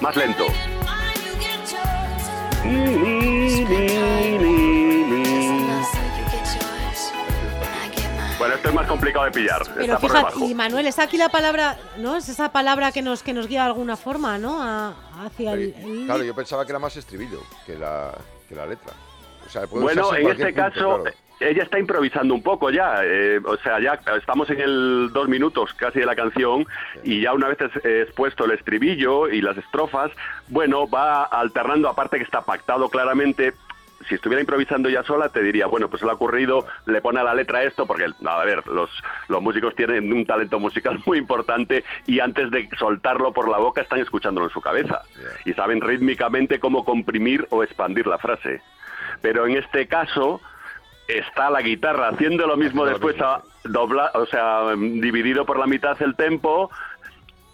Más 0.00 0.16
lento. 0.16 0.46
Bueno, 8.38 8.56
esto 8.56 8.68
es 8.68 8.74
más 8.74 8.86
complicado 8.88 9.24
de 9.26 9.30
pillar. 9.30 9.62
Pero 9.74 9.94
Está 9.94 9.98
fíjate, 9.98 10.44
y 10.44 10.54
Manuel, 10.54 10.86
es 10.86 10.98
aquí 10.98 11.16
la 11.16 11.28
palabra, 11.28 11.78
¿no? 11.98 12.16
Es 12.16 12.28
esa 12.28 12.50
palabra 12.52 12.90
que 12.92 13.00
nos, 13.00 13.22
que 13.22 13.32
nos 13.32 13.46
guía 13.46 13.60
de 13.62 13.66
alguna 13.68 13.96
forma, 13.96 14.38
¿no? 14.38 14.60
A- 14.62 14.92
hacia 15.24 15.52
el, 15.52 15.74
el- 15.78 16.04
Claro, 16.06 16.24
yo 16.24 16.34
pensaba 16.34 16.64
que 16.66 16.72
era 16.72 16.78
más 16.78 16.96
estribillo 16.96 17.42
que 17.64 17.76
la, 17.78 18.12
que 18.48 18.54
la 18.56 18.66
letra. 18.66 18.92
O 19.46 19.48
sea, 19.48 19.66
puede 19.66 19.84
Bueno, 19.84 20.14
en 20.14 20.26
este 20.28 20.44
punto, 20.46 20.56
caso, 20.62 21.02
claro. 21.02 21.16
Ella 21.40 21.62
está 21.64 21.78
improvisando 21.78 22.34
un 22.34 22.42
poco 22.42 22.70
ya. 22.70 23.00
eh, 23.04 23.40
o 23.44 23.56
sea, 23.58 23.80
ya 23.80 23.98
estamos 24.16 24.48
en 24.50 24.60
el 24.60 25.10
dos 25.12 25.28
minutos 25.28 25.74
casi 25.74 26.00
de 26.00 26.06
la 26.06 26.14
canción 26.16 26.66
y 27.02 27.20
ya 27.20 27.32
una 27.32 27.48
vez 27.48 27.58
es- 27.60 27.84
expuesto 27.84 28.44
el 28.44 28.52
estribillo 28.52 29.28
y 29.28 29.40
las 29.40 29.56
estrofas, 29.56 30.10
bueno, 30.48 30.88
va 30.88 31.24
alternando, 31.24 31.88
aparte 31.88 32.18
que 32.18 32.24
está 32.24 32.42
pactado 32.42 32.88
claramente. 32.88 33.52
Si 34.08 34.16
estuviera 34.16 34.40
improvisando 34.42 34.90
ya 34.90 35.02
sola, 35.02 35.30
te 35.30 35.40
diría, 35.42 35.66
bueno, 35.66 35.88
pues 35.88 36.00
se 36.00 36.04
le 36.04 36.12
ha 36.12 36.14
ocurrido, 36.14 36.66
le 36.84 37.00
pone 37.00 37.20
a 37.20 37.24
la 37.24 37.32
letra 37.34 37.62
esto, 37.62 37.86
porque, 37.86 38.04
a 38.26 38.44
ver, 38.44 38.66
los, 38.66 38.90
los 39.28 39.40
músicos 39.40 39.74
tienen 39.74 40.12
un 40.12 40.26
talento 40.26 40.58
musical 40.60 41.00
muy 41.06 41.16
importante 41.18 41.84
y 42.06 42.20
antes 42.20 42.50
de 42.50 42.68
soltarlo 42.78 43.32
por 43.32 43.48
la 43.48 43.56
boca 43.56 43.80
están 43.80 44.00
escuchándolo 44.00 44.46
en 44.48 44.52
su 44.52 44.60
cabeza 44.60 45.02
y 45.46 45.54
saben 45.54 45.80
rítmicamente 45.80 46.60
cómo 46.60 46.84
comprimir 46.84 47.46
o 47.48 47.62
expandir 47.62 48.06
la 48.06 48.18
frase. 48.18 48.60
Pero 49.22 49.46
en 49.46 49.56
este 49.56 49.86
caso 49.86 50.42
está 51.08 51.50
la 51.50 51.60
guitarra 51.62 52.08
haciendo 52.08 52.46
lo 52.46 52.56
mismo 52.56 52.84
después, 52.84 53.20
a 53.20 53.42
dobla, 53.64 54.10
o 54.14 54.26
sea, 54.26 54.72
em, 54.72 55.00
dividido 55.00 55.44
por 55.44 55.58
la 55.58 55.66
mitad 55.66 56.00
el 56.02 56.14
tempo 56.16 56.70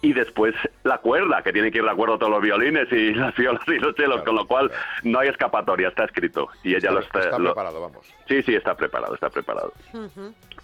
y 0.03 0.13
después 0.13 0.55
la 0.83 0.97
cuerda, 0.97 1.43
que 1.43 1.53
tiene 1.53 1.71
que 1.71 1.77
ir 1.77 1.83
de 1.83 1.91
acuerdo 1.91 2.17
todos 2.17 2.31
los 2.31 2.41
violines 2.41 2.91
y 2.91 3.13
las 3.13 3.35
violas 3.35 3.61
y 3.67 3.77
los 3.77 3.93
chelos, 3.95 4.23
con 4.23 4.35
lo 4.35 4.47
cual 4.47 4.71
no 5.03 5.19
hay 5.19 5.29
escapatoria, 5.29 5.89
está 5.89 6.05
escrito 6.05 6.49
y 6.63 6.73
ella 6.75 6.91
lo 6.91 6.99
está... 7.01 7.19
Está 7.19 7.37
lo- 7.37 7.49
preparado, 7.53 7.81
vamos. 7.81 8.07
Sí, 8.27 8.41
sí, 8.43 8.55
está 8.55 8.75
preparado, 8.75 9.13
está 9.13 9.29
preparado. 9.29 9.73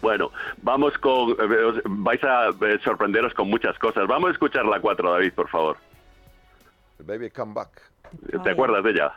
Bueno, 0.01 0.31
vamos 0.63 0.97
con... 0.97 1.31
eh, 1.31 1.81
vais 1.85 2.23
a 2.23 2.49
eh, 2.49 2.79
sorprenderos 2.83 3.33
con 3.33 3.49
muchas 3.49 3.77
cosas. 3.79 4.07
Vamos 4.07 4.29
a 4.29 4.33
escuchar 4.33 4.65
la 4.65 4.79
4, 4.79 5.11
David, 5.11 5.33
por 5.33 5.49
favor. 5.49 5.77
Baby 6.99 7.29
Come 7.29 7.53
Back. 7.53 7.69
¿Te 8.43 8.49
acuerdas 8.49 8.83
de 8.83 8.91
ella? 8.91 9.13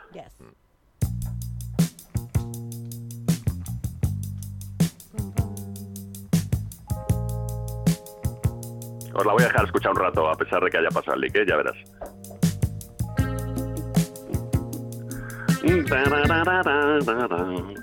Os 9.21 9.27
la 9.27 9.33
voy 9.33 9.43
a 9.43 9.47
dejar 9.49 9.65
escuchar 9.65 9.91
un 9.91 9.97
rato, 9.99 10.27
a 10.27 10.33
pesar 10.35 10.63
de 10.63 10.71
que 10.71 10.77
haya 10.79 10.89
pasado 10.89 11.15
el 11.17 11.25
¿eh? 11.25 11.45
ya 11.47 11.55
verás. 11.55 11.75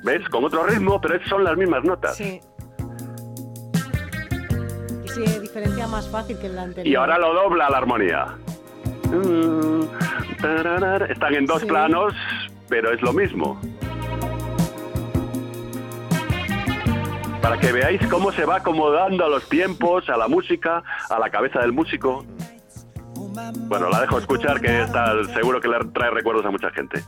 ¿Ves? 0.05 0.29
Con 0.31 0.45
otro 0.45 0.65
ritmo, 0.67 1.01
pero 1.01 1.19
son 1.29 1.45
las 1.45 1.57
mismas 1.57 1.85
notas. 1.85 2.17
Sí. 2.17 2.41
Y 5.05 5.09
se 5.09 5.41
diferencia 5.41 5.87
más 5.87 6.09
fácil 6.09 6.39
que 6.39 6.47
en 6.47 6.57
la 6.57 6.63
anterior. 6.63 6.87
Y 6.87 6.95
ahora 6.97 7.19
lo 7.19 7.35
dobla 7.35 7.71
la 7.71 7.79
armonía. 7.79 8.27
Están 11.09 11.35
en 11.35 11.47
dos 11.47 11.61
Sí. 11.63 11.67
planos, 11.69 12.15
pero 12.69 12.93
es 12.93 13.01
lo 13.03 13.13
mismo. 13.13 13.61
Para 17.49 17.61
que 17.63 17.73
veáis 17.73 18.07
cómo 18.09 18.31
se 18.31 18.45
va 18.45 18.57
acomodando 18.57 19.25
a 19.25 19.29
los 19.31 19.49
tiempos, 19.49 20.07
a 20.11 20.19
la 20.19 20.29
música, 20.29 20.83
a 21.09 21.19
la 21.19 21.31
cabeza 21.31 21.61
del 21.61 21.73
músico. 21.73 22.27
Bueno, 23.69 23.89
la 23.89 24.03
dejo 24.03 24.19
escuchar 24.19 24.61
que 24.61 24.83
está 24.83 25.15
seguro 25.33 25.59
que 25.59 25.69
le 25.69 25.79
trae 25.95 26.11
recuerdos 26.11 26.45
a 26.45 26.51
mucha 26.51 26.71
gente. 26.73 27.03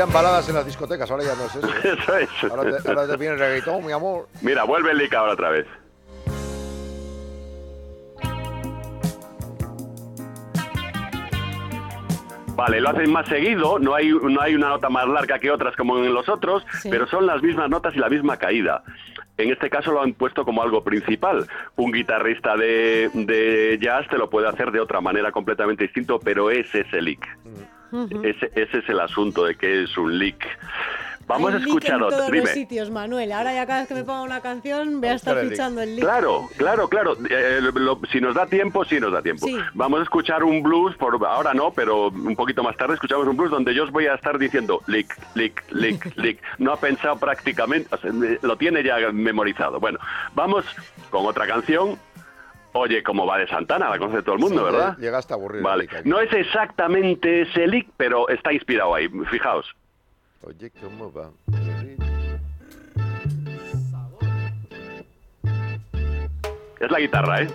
Pedían 0.00 0.14
baladas 0.14 0.48
en 0.48 0.54
las 0.54 0.64
discotecas, 0.64 1.10
ahora 1.10 1.24
ya 1.24 1.34
no 1.34 1.44
es 1.44 1.54
eso. 1.56 1.68
Eso 1.84 2.16
es. 2.16 2.50
Ahora 2.50 2.78
te, 2.80 2.88
ahora 2.88 3.06
te 3.06 3.16
viene 3.18 3.34
el 3.34 3.38
reggaetón, 3.38 3.84
mi 3.84 3.92
amor. 3.92 4.28
Mira, 4.40 4.64
vuelve 4.64 4.92
el 4.92 4.96
lick 4.96 5.12
ahora 5.12 5.32
otra 5.34 5.50
vez. 5.50 5.66
Vale, 12.56 12.80
lo 12.80 12.90
hacen 12.90 13.10
más 13.10 13.26
seguido, 13.26 13.78
no 13.78 13.94
hay, 13.94 14.10
no 14.10 14.40
hay 14.40 14.54
una 14.54 14.68
nota 14.68 14.90
más 14.90 15.06
larga 15.08 15.38
que 15.38 15.50
otras 15.50 15.74
como 15.76 15.96
en 15.98 16.12
los 16.12 16.28
otros, 16.28 16.62
Sí. 16.82 16.90
pero 16.90 17.06
son 17.06 17.26
las 17.26 17.42
mismas 17.42 17.70
notas 17.70 17.94
y 17.94 17.98
la 17.98 18.10
misma 18.10 18.36
caída. 18.36 18.82
En 19.38 19.50
este 19.50 19.70
caso 19.70 19.92
lo 19.92 20.02
han 20.02 20.12
puesto 20.12 20.44
como 20.44 20.62
algo 20.62 20.84
principal. 20.84 21.46
Un 21.76 21.90
guitarrista 21.92 22.56
de, 22.56 23.10
de 23.14 23.78
jazz 23.80 24.06
te 24.08 24.18
lo 24.18 24.28
puede 24.28 24.48
hacer 24.48 24.70
de 24.72 24.80
otra 24.80 25.00
manera 25.00 25.32
completamente 25.32 25.84
distinto, 25.84 26.20
pero 26.20 26.50
ese 26.50 26.80
es 26.80 26.92
el 26.92 27.06
lick. 27.06 27.26
Ese, 28.22 28.50
ese 28.54 28.78
es 28.78 28.88
el 28.88 29.00
asunto 29.00 29.44
de 29.44 29.56
que 29.56 29.82
es 29.84 29.96
un 29.98 30.18
lick. 30.18 30.44
Vamos 31.26 31.54
a 31.54 31.58
escuchar 31.58 31.94
en 31.98 32.02
otro. 32.02 32.16
todos 32.16 32.26
Dime. 32.32 32.40
los 32.40 32.50
sitios, 32.50 32.90
Manuel. 32.90 33.30
Ahora 33.30 33.54
ya 33.54 33.64
cada 33.64 33.80
vez 33.80 33.88
que 33.88 33.94
me 33.94 34.02
ponga 34.02 34.22
una 34.22 34.40
canción 34.40 35.00
voy 35.00 35.10
a 35.10 35.14
estar 35.14 35.38
fichando 35.46 35.80
el 35.80 35.94
link. 35.94 36.04
Claro, 36.04 36.48
claro, 36.56 36.88
claro. 36.88 37.16
Eh, 37.30 37.60
lo- 37.72 38.00
si 38.10 38.20
nos 38.20 38.34
da 38.34 38.46
tiempo, 38.46 38.84
sí 38.84 38.98
nos 38.98 39.12
da 39.12 39.22
tiempo. 39.22 39.46
Sí. 39.46 39.56
Vamos 39.74 40.00
a 40.00 40.02
escuchar 40.02 40.42
un 40.42 40.60
blues, 40.60 40.96
por 40.96 41.24
ahora 41.24 41.54
no, 41.54 41.70
pero 41.72 42.08
un 42.08 42.34
poquito 42.34 42.64
más 42.64 42.76
tarde 42.76 42.94
escuchamos 42.94 43.28
un 43.28 43.36
blues 43.36 43.52
donde 43.52 43.72
yo 43.72 43.84
os 43.84 43.92
voy 43.92 44.06
a 44.06 44.14
estar 44.14 44.38
diciendo 44.40 44.82
lick, 44.88 45.16
lick, 45.36 45.62
lick, 45.70 46.16
lick. 46.16 46.42
No 46.58 46.72
ha 46.72 46.80
pensado 46.80 47.16
prácticamente, 47.16 47.94
o 47.94 47.98
sea, 47.98 48.10
lo 48.42 48.56
tiene 48.56 48.82
ya 48.82 48.96
memorizado. 49.12 49.78
Bueno, 49.78 50.00
vamos 50.34 50.64
con 51.10 51.26
otra 51.26 51.46
canción. 51.46 51.96
Oye, 52.72 53.02
cómo 53.02 53.26
va 53.26 53.38
de 53.38 53.48
Santana, 53.48 53.90
la 53.90 53.98
conoce 53.98 54.22
todo 54.22 54.36
el 54.36 54.40
mundo, 54.40 54.58
Sí, 54.58 54.72
¿verdad? 54.72 54.96
Llegaste 54.98 55.32
a 55.32 55.36
aburrir. 55.36 55.62
Vale. 55.62 55.88
No 56.04 56.20
es 56.20 56.32
exactamente 56.32 57.42
ese 57.42 57.66
lick, 57.66 57.88
pero 57.96 58.28
está 58.28 58.52
inspirado 58.52 58.94
ahí. 58.94 59.08
Fijaos. 59.30 59.66
Oye, 60.42 60.70
¿cómo 60.80 61.12
va? 61.12 61.30
Es 66.80 66.90
la 66.90 66.98
guitarra, 67.00 67.42
¿eh? 67.42 67.48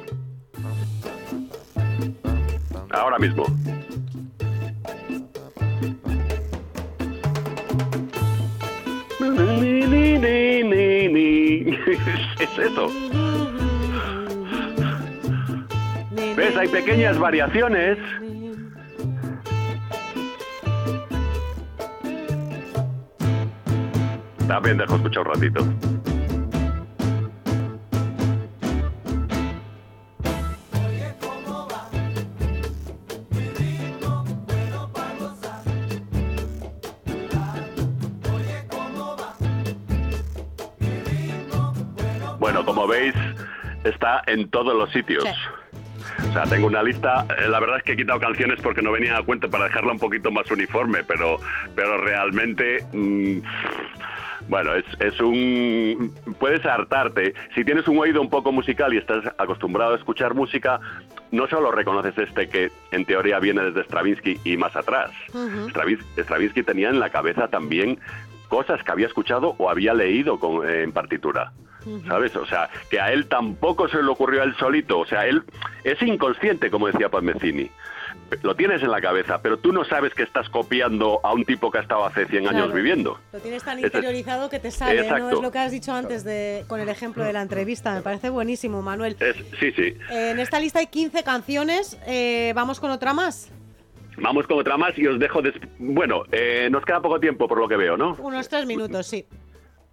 Ahora 2.91 3.17
mismo. 3.17 3.45
Es 12.39 12.57
eso. 12.59 13.24
¿Ves? 16.35 16.57
Hay 16.57 16.67
pequeñas 16.67 17.17
variaciones. 17.17 17.97
También 24.45 24.77
dejo 24.77 24.95
escuchar 24.95 25.27
un 25.27 25.33
ratito. 25.33 25.65
Bueno, 42.39 42.63
como 42.65 42.87
veis, 42.87 43.15
está 43.85 44.21
en 44.27 44.49
todos 44.49 44.75
los 44.75 44.91
sitios. 44.91 45.23
O 46.29 46.33
sea, 46.33 46.43
tengo 46.43 46.67
una 46.67 46.83
lista. 46.83 47.25
eh, 47.37 47.47
La 47.47 47.59
verdad 47.59 47.77
es 47.77 47.83
que 47.83 47.93
he 47.93 47.97
quitado 47.97 48.19
canciones 48.19 48.59
porque 48.61 48.81
no 48.81 48.91
venía 48.91 49.17
a 49.17 49.23
cuenta 49.23 49.47
para 49.47 49.65
dejarla 49.65 49.93
un 49.93 49.99
poquito 49.99 50.31
más 50.31 50.49
uniforme, 50.51 51.03
pero, 51.03 51.39
pero 51.75 51.97
realmente. 51.97 52.83
mm, 52.93 53.39
bueno, 54.47 54.75
es, 54.75 54.85
es 54.99 55.19
un... 55.21 56.13
Puedes 56.39 56.63
hartarte. 56.65 57.33
Si 57.55 57.63
tienes 57.65 57.87
un 57.87 57.97
oído 57.97 58.21
un 58.21 58.29
poco 58.29 58.51
musical 58.51 58.93
y 58.93 58.97
estás 58.97 59.25
acostumbrado 59.39 59.93
a 59.93 59.97
escuchar 59.97 60.35
música, 60.35 60.79
no 61.31 61.47
solo 61.47 61.71
reconoces 61.71 62.15
este 62.17 62.47
que 62.49 62.69
en 62.91 63.05
teoría 63.05 63.39
viene 63.39 63.63
desde 63.63 63.83
Stravinsky 63.85 64.39
y 64.43 64.57
más 64.57 64.75
atrás. 64.75 65.09
Stravins- 65.69 66.03
Stravinsky 66.17 66.61
tenía 66.63 66.89
en 66.89 66.99
la 66.99 67.09
cabeza 67.09 67.47
también 67.47 67.97
cosas 68.49 68.83
que 68.83 68.91
había 68.91 69.07
escuchado 69.07 69.55
o 69.57 69.69
había 69.69 69.93
leído 69.95 70.39
con- 70.39 70.67
en 70.69 70.91
partitura. 70.91 71.51
¿Sabes? 72.07 72.35
O 72.35 72.45
sea, 72.45 72.69
que 72.89 72.99
a 72.99 73.11
él 73.11 73.27
tampoco 73.27 73.87
se 73.87 74.01
le 74.01 74.07
ocurrió 74.09 74.41
a 74.41 74.45
él 74.45 74.55
solito. 74.57 74.99
O 74.99 75.05
sea, 75.05 75.25
él 75.27 75.43
es 75.83 76.01
inconsciente, 76.01 76.69
como 76.71 76.87
decía 76.87 77.09
Palmecini. 77.09 77.69
Lo 78.41 78.55
tienes 78.55 78.81
en 78.81 78.89
la 78.89 79.01
cabeza, 79.01 79.39
pero 79.41 79.57
tú 79.57 79.71
no 79.71 79.85
sabes 79.85 80.13
que 80.15 80.23
estás 80.23 80.49
copiando 80.49 81.19
a 81.23 81.31
un 81.33 81.45
tipo 81.45 81.69
que 81.69 81.77
ha 81.77 81.81
estado 81.81 82.05
hace 82.05 82.25
100 82.25 82.47
años 82.47 82.63
Claro. 82.63 82.73
viviendo. 82.73 83.19
Lo 83.31 83.39
tienes 83.39 83.63
tan 83.63 83.79
interiorizado 83.79 84.49
que 84.49 84.57
te 84.59 84.71
sale, 84.71 84.95
¿no? 84.97 85.03
Exacto. 85.03 85.29
Es 85.35 85.41
lo 85.41 85.51
que 85.51 85.59
has 85.59 85.71
dicho 85.71 85.93
antes 85.93 86.23
de, 86.23 86.63
con 86.67 86.79
el 86.79 86.89
ejemplo 86.89 87.23
de 87.23 87.33
la 87.33 87.41
entrevista. 87.43 87.93
Me 87.93 88.01
parece 88.01 88.29
buenísimo, 88.29 88.81
Manuel. 88.81 89.15
Es, 89.19 89.35
sí, 89.59 89.71
sí. 89.73 89.95
Eh, 90.11 90.31
en 90.31 90.39
esta 90.39 90.59
lista 90.59 90.79
hay 90.79 90.87
15 90.87 91.23
canciones. 91.23 91.99
eh, 92.07 92.51
¿Vamos 92.55 92.79
con 92.79 92.89
otra 92.89 93.13
más? 93.13 93.51
Vamos 94.17 94.47
con 94.47 94.57
otra 94.59 94.77
más 94.77 94.97
y 94.97 95.05
os 95.05 95.19
dejo... 95.19 95.41
des- 95.41 95.53
Bueno, 95.77 96.23
eh, 96.31 96.67
nos 96.71 96.83
queda 96.85 97.01
poco 97.01 97.19
tiempo 97.19 97.47
por 97.47 97.59
lo 97.59 97.67
que 97.67 97.75
veo, 97.75 97.95
¿no? 97.97 98.15
Unos 98.19 98.47
tres 98.49 98.65
minutos, 98.65 99.05
sí. 99.07 99.25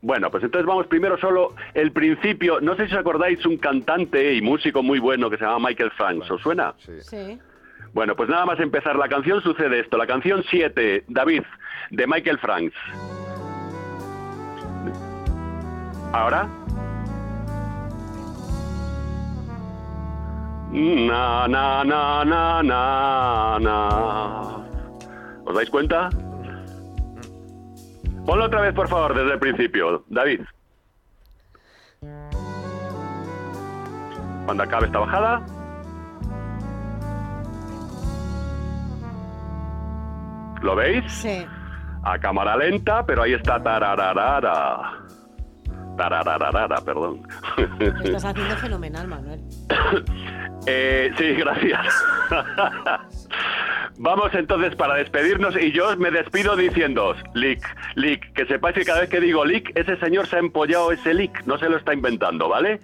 Bueno, 0.03 0.33
pues 0.33 0.43
entonces 0.43 0.67
vamos 0.67 0.89
primero 0.89 1.17
solo 1.17 1.55
el 1.75 1.93
principio. 1.93 2.61
No 2.61 2.75
sé 2.75 2.89
si 2.89 2.93
os 2.95 2.99
acordáis 2.99 3.47
un 3.47 3.57
cantante 3.57 4.35
y 4.35 4.43
músico 4.43 4.83
muy 4.83 4.99
bueno 4.99 5.31
que 5.31 5.39
se 5.39 5.45
llama 5.45 5.69
Michael 5.69 5.93
Franks. 5.93 6.29
¿Os 6.29 6.43
suena? 6.43 6.75
Sí. 7.03 7.39
Bueno, 7.93 8.17
pues 8.17 8.29
nada 8.29 8.45
más 8.45 8.59
empezar 8.59 8.97
la 8.97 9.09
canción 9.09 9.41
sucede 9.43 9.79
esto. 9.79 9.97
La 9.97 10.09
canción 10.09 10.43
7, 10.51 11.05
David, 11.07 11.43
de 11.91 12.07
Michael 12.09 12.39
Franks. 12.39 12.75
¿Ahora? 16.13 16.49
Na, 20.73 21.47
na, 21.47 21.85
na, 21.85 22.25
na, 22.25 22.63
na, 22.63 23.59
na. 23.61 23.89
¿Os 25.45 25.55
dais 25.55 25.71
cuenta? 25.71 26.11
Ponlo 28.27 28.45
otra 28.45 28.61
vez, 28.61 28.75
por 28.75 28.89
favor, 28.89 29.15
desde 29.15 29.33
el 29.33 29.39
principio. 29.39 30.05
David. 30.09 30.41
Cuando 34.45 34.63
acabe 34.63 34.87
esta 34.87 34.99
bajada. 34.99 35.45
¿Lo 40.63 40.77
veis? 40.77 41.11
Sí. 41.13 41.45
A 42.05 42.19
cámara 42.19 42.57
lenta, 42.57 43.05
pero 43.05 43.23
ahí 43.23 43.35
está 43.35 43.63
tarararara. 43.63 44.93
Tarararara, 45.97 46.81
perdón. 46.85 47.23
Lo 47.57 48.05
estás 48.05 48.25
haciendo 48.25 48.57
fenomenal, 48.61 49.09
Manuel. 49.09 49.41
Eh, 50.67 51.13
sí, 51.17 51.33
gracias. 51.39 52.05
Vamos 53.99 54.35
entonces 54.35 54.75
para 54.75 54.95
despedirnos 54.95 55.55
y 55.57 55.71
yo 55.71 55.97
me 55.97 56.11
despido 56.11 56.57
diciendo, 56.57 57.15
Lick, 57.35 57.63
Lick, 57.95 58.33
que 58.33 58.47
sepáis 58.47 58.75
que 58.75 58.85
cada 58.85 59.01
vez 59.01 59.11
que 59.11 59.21
digo 59.21 59.45
Lick, 59.45 59.71
ese 59.77 59.97
señor 59.97 60.27
se 60.27 60.37
ha 60.37 60.39
empollado 60.41 60.91
ese 60.93 61.15
Lick, 61.15 61.45
no 61.47 61.59
se 61.59 61.69
lo 61.69 61.77
está 61.77 61.93
inventando, 61.93 62.49
¿vale? 62.49 62.81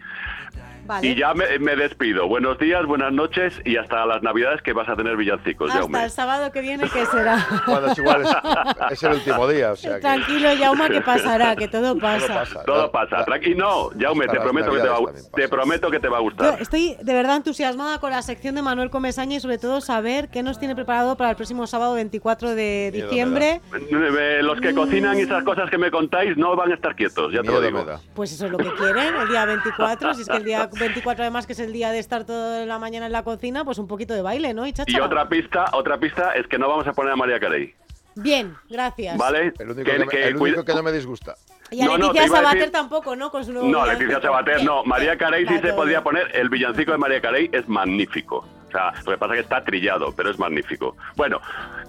Vale. 0.89 1.07
Y 1.07 1.15
ya 1.17 1.35
me, 1.35 1.59
me 1.59 1.77
despido. 1.77 2.27
Buenos 2.27 2.59
días, 2.59 2.85
buenas 2.87 3.13
noches 3.13 3.53
y 3.67 3.77
hasta 3.77 4.07
las 4.07 4.23
navidades 4.23 4.63
que 4.63 4.73
vas 4.73 4.89
a 4.89 4.97
tener 4.97 5.17
villancicos, 5.19 5.69
Hasta 5.69 5.81
Jaume. 5.83 6.03
el 6.05 6.11
sábado 6.11 6.51
que 6.51 6.63
viene, 6.63 6.89
que 6.89 7.05
será? 7.05 7.47
Bueno, 7.67 7.89
es 7.93 7.99
igual, 7.99 8.23
es, 8.23 8.93
es 8.93 9.03
el 9.03 9.13
último 9.13 9.47
día, 9.49 9.73
o 9.73 9.77
sea 9.77 9.97
que... 9.97 10.01
Tranquilo, 10.01 10.55
Yauma, 10.55 10.89
que 10.89 11.03
pasará, 11.03 11.55
que 11.57 11.69
todo 11.69 11.99
pasa. 11.99 12.45
Todo 12.65 12.91
pasa. 12.91 13.27
Tranqui- 13.27 13.55
no, 13.55 13.91
Jaume, 14.01 14.25
hasta 14.25 14.39
te 14.39 14.41
prometo, 14.41 14.73
que 14.73 14.81
te, 14.81 14.89
va, 14.89 14.99
te 15.35 15.49
prometo 15.49 15.91
que 15.91 16.01
te 16.01 16.09
va 16.09 16.17
a 16.17 16.21
Yo 16.21 16.25
gustar. 16.25 16.63
estoy 16.63 16.97
de 17.03 17.13
verdad 17.13 17.37
entusiasmada 17.37 17.99
con 18.01 18.11
la 18.11 18.23
sección 18.23 18.55
de 18.55 18.63
Manuel 18.63 18.89
Comesaña 18.89 19.37
y 19.37 19.41
sobre 19.41 19.59
todo 19.59 19.83
saber 19.83 20.31
qué 20.31 20.43
nos 20.43 20.59
tiene 20.59 20.75
preparado 20.75 21.17
para 21.19 21.29
el 21.31 21.37
próximo 21.37 21.67
sábado 21.67 21.93
24 21.95 22.55
de 22.55 22.91
Miedo 22.95 23.09
diciembre. 23.09 23.61
Eh, 23.75 24.41
Los 24.43 24.59
que 24.63 24.75
cocinan 24.75 25.19
y 25.19 25.23
esas 25.23 25.45
cosas 25.45 25.69
que 25.69 25.77
me 25.77 25.91
contáis 25.91 26.35
no 26.39 26.57
van 26.57 26.73
a 26.73 26.75
estar 26.77 26.97
quietos, 26.97 27.31
ya 27.33 27.43
te 27.43 27.49
lo 27.51 27.61
digo. 27.61 27.85
Pues 28.15 28.33
eso 28.33 28.47
es 28.47 28.53
lo 28.53 28.57
que 28.59 28.73
quieren, 28.73 29.15
el 29.15 29.29
día 29.29 29.45
24, 29.45 30.15
si 30.15 30.23
es 30.23 30.29
que 30.29 30.37
el 30.39 30.45
día 30.45 30.69
24 30.79 31.23
además 31.25 31.47
que 31.47 31.53
es 31.53 31.61
el 31.61 31.73
día 31.73 31.91
de 31.91 31.99
estar 31.99 32.25
toda 32.25 32.65
la 32.67 32.79
mañana 32.79 33.07
en 33.07 33.13
la 33.13 33.23
cocina, 33.25 33.65
pues 33.65 33.79
un 33.79 33.87
poquito 33.89 34.15
de 34.15 34.23
baile, 34.23 34.55
¿no? 34.55 34.67
Y 34.67 34.75
Y 34.87 35.01
otra 35.01 35.29
pista, 35.29 35.67
otra 35.73 35.99
pista 35.99 36.33
es 36.35 36.47
que 36.47 36.59
no 36.59 36.69
vamos 36.69 36.87
a 36.87 36.93
poner 36.93 37.13
a 37.13 37.17
María 37.17 37.39
Carey. 37.41 37.75
Bien, 38.15 38.55
gracias. 38.69 39.17
¿Vale? 39.17 39.53
El 39.59 39.71
único 39.71 39.85
que, 39.85 39.99
me- 39.99 40.05
el 40.25 40.37
único 40.37 40.39
cuida- 40.39 40.65
que 40.65 40.75
no 40.75 40.83
me 40.83 40.93
disgusta. 40.93 41.35
Y 41.71 41.83
a 41.83 41.85
No, 41.85 41.99
no, 41.99 42.07
Leticia 42.13 42.25
a 42.25 42.29
Sabater 42.29 42.59
decir- 42.61 42.73
tampoco, 42.73 43.15
¿no? 43.15 43.31
Con 43.31 43.45
su 43.45 43.53
nuevo 43.53 43.69
No. 43.69 43.87
Leticia 43.87 44.21
Sabater 44.21 44.65
no. 44.65 44.83
María 44.85 45.17
Carey 45.19 45.47
sí 45.47 45.55
Está 45.55 45.69
se 45.77 45.85
bien. 45.87 46.03
poner. 46.03 46.31
El 46.35 46.49
villancico 46.49 46.93
de 46.93 46.99
María 46.99 47.21
Carey 47.21 47.49
es 47.53 47.69
magnífico. 47.69 48.45
O 48.69 48.71
sea, 48.71 48.93
lo 49.05 49.13
que 49.13 49.19
pasa 49.19 49.35
es 49.35 49.39
que 49.39 49.43
está 49.43 49.65
trillado, 49.65 50.13
pero 50.15 50.31
es 50.31 50.39
magnífico. 50.39 50.97
Bueno, 51.17 51.41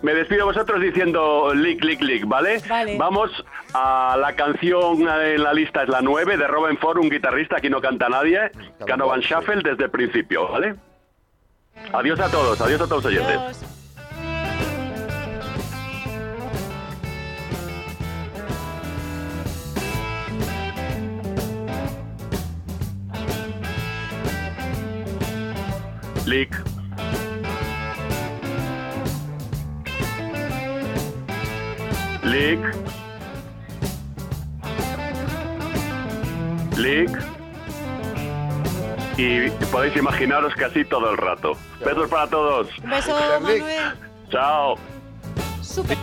me 0.01 0.13
despido 0.13 0.39
de 0.39 0.43
vosotros 0.45 0.81
diciendo 0.81 1.53
lick, 1.53 1.83
lick, 1.83 2.01
lick, 2.01 2.25
¿vale? 2.25 2.61
Vale. 2.67 2.97
Vamos 2.97 3.31
a 3.73 4.17
la 4.19 4.33
canción 4.35 5.01
en 5.01 5.43
la 5.43 5.53
lista, 5.53 5.83
es 5.83 5.89
la 5.89 6.01
9, 6.01 6.37
de 6.37 6.47
Robin 6.47 6.77
Ford, 6.77 6.97
un 6.97 7.09
guitarrista, 7.09 7.57
aquí 7.57 7.69
no 7.69 7.81
canta 7.81 8.07
nadie. 8.09 8.51
Canovan 8.85 9.19
Shuffle 9.19 9.61
desde 9.61 9.85
el 9.85 9.91
principio, 9.91 10.47
¿vale? 10.47 10.75
Adiós 11.93 12.19
a 12.19 12.29
todos, 12.29 12.59
adiós 12.61 12.81
a 12.81 12.87
todos 12.87 13.03
los 13.03 13.13
oyentes. 13.13 13.37
Adiós. 13.37 13.78
Lick. 26.29 26.51
Lick. 32.23 32.59
Lick. 36.77 37.09
Y 39.17 39.49
podéis 39.71 39.95
imaginaros 39.95 40.53
que 40.53 40.65
así 40.65 40.85
todo 40.85 41.09
el 41.09 41.17
rato. 41.17 41.53
Besos 41.83 42.07
para 42.07 42.27
todos. 42.27 42.67
Un 42.83 42.89
beso, 42.91 43.17
Lick. 43.17 43.41
Manuel. 43.41 43.95
Chao. 44.29 44.75
Súper. 45.63 45.97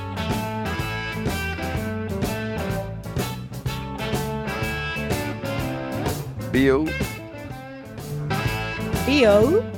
Bio. 6.51 6.85
Bio. 9.07 9.76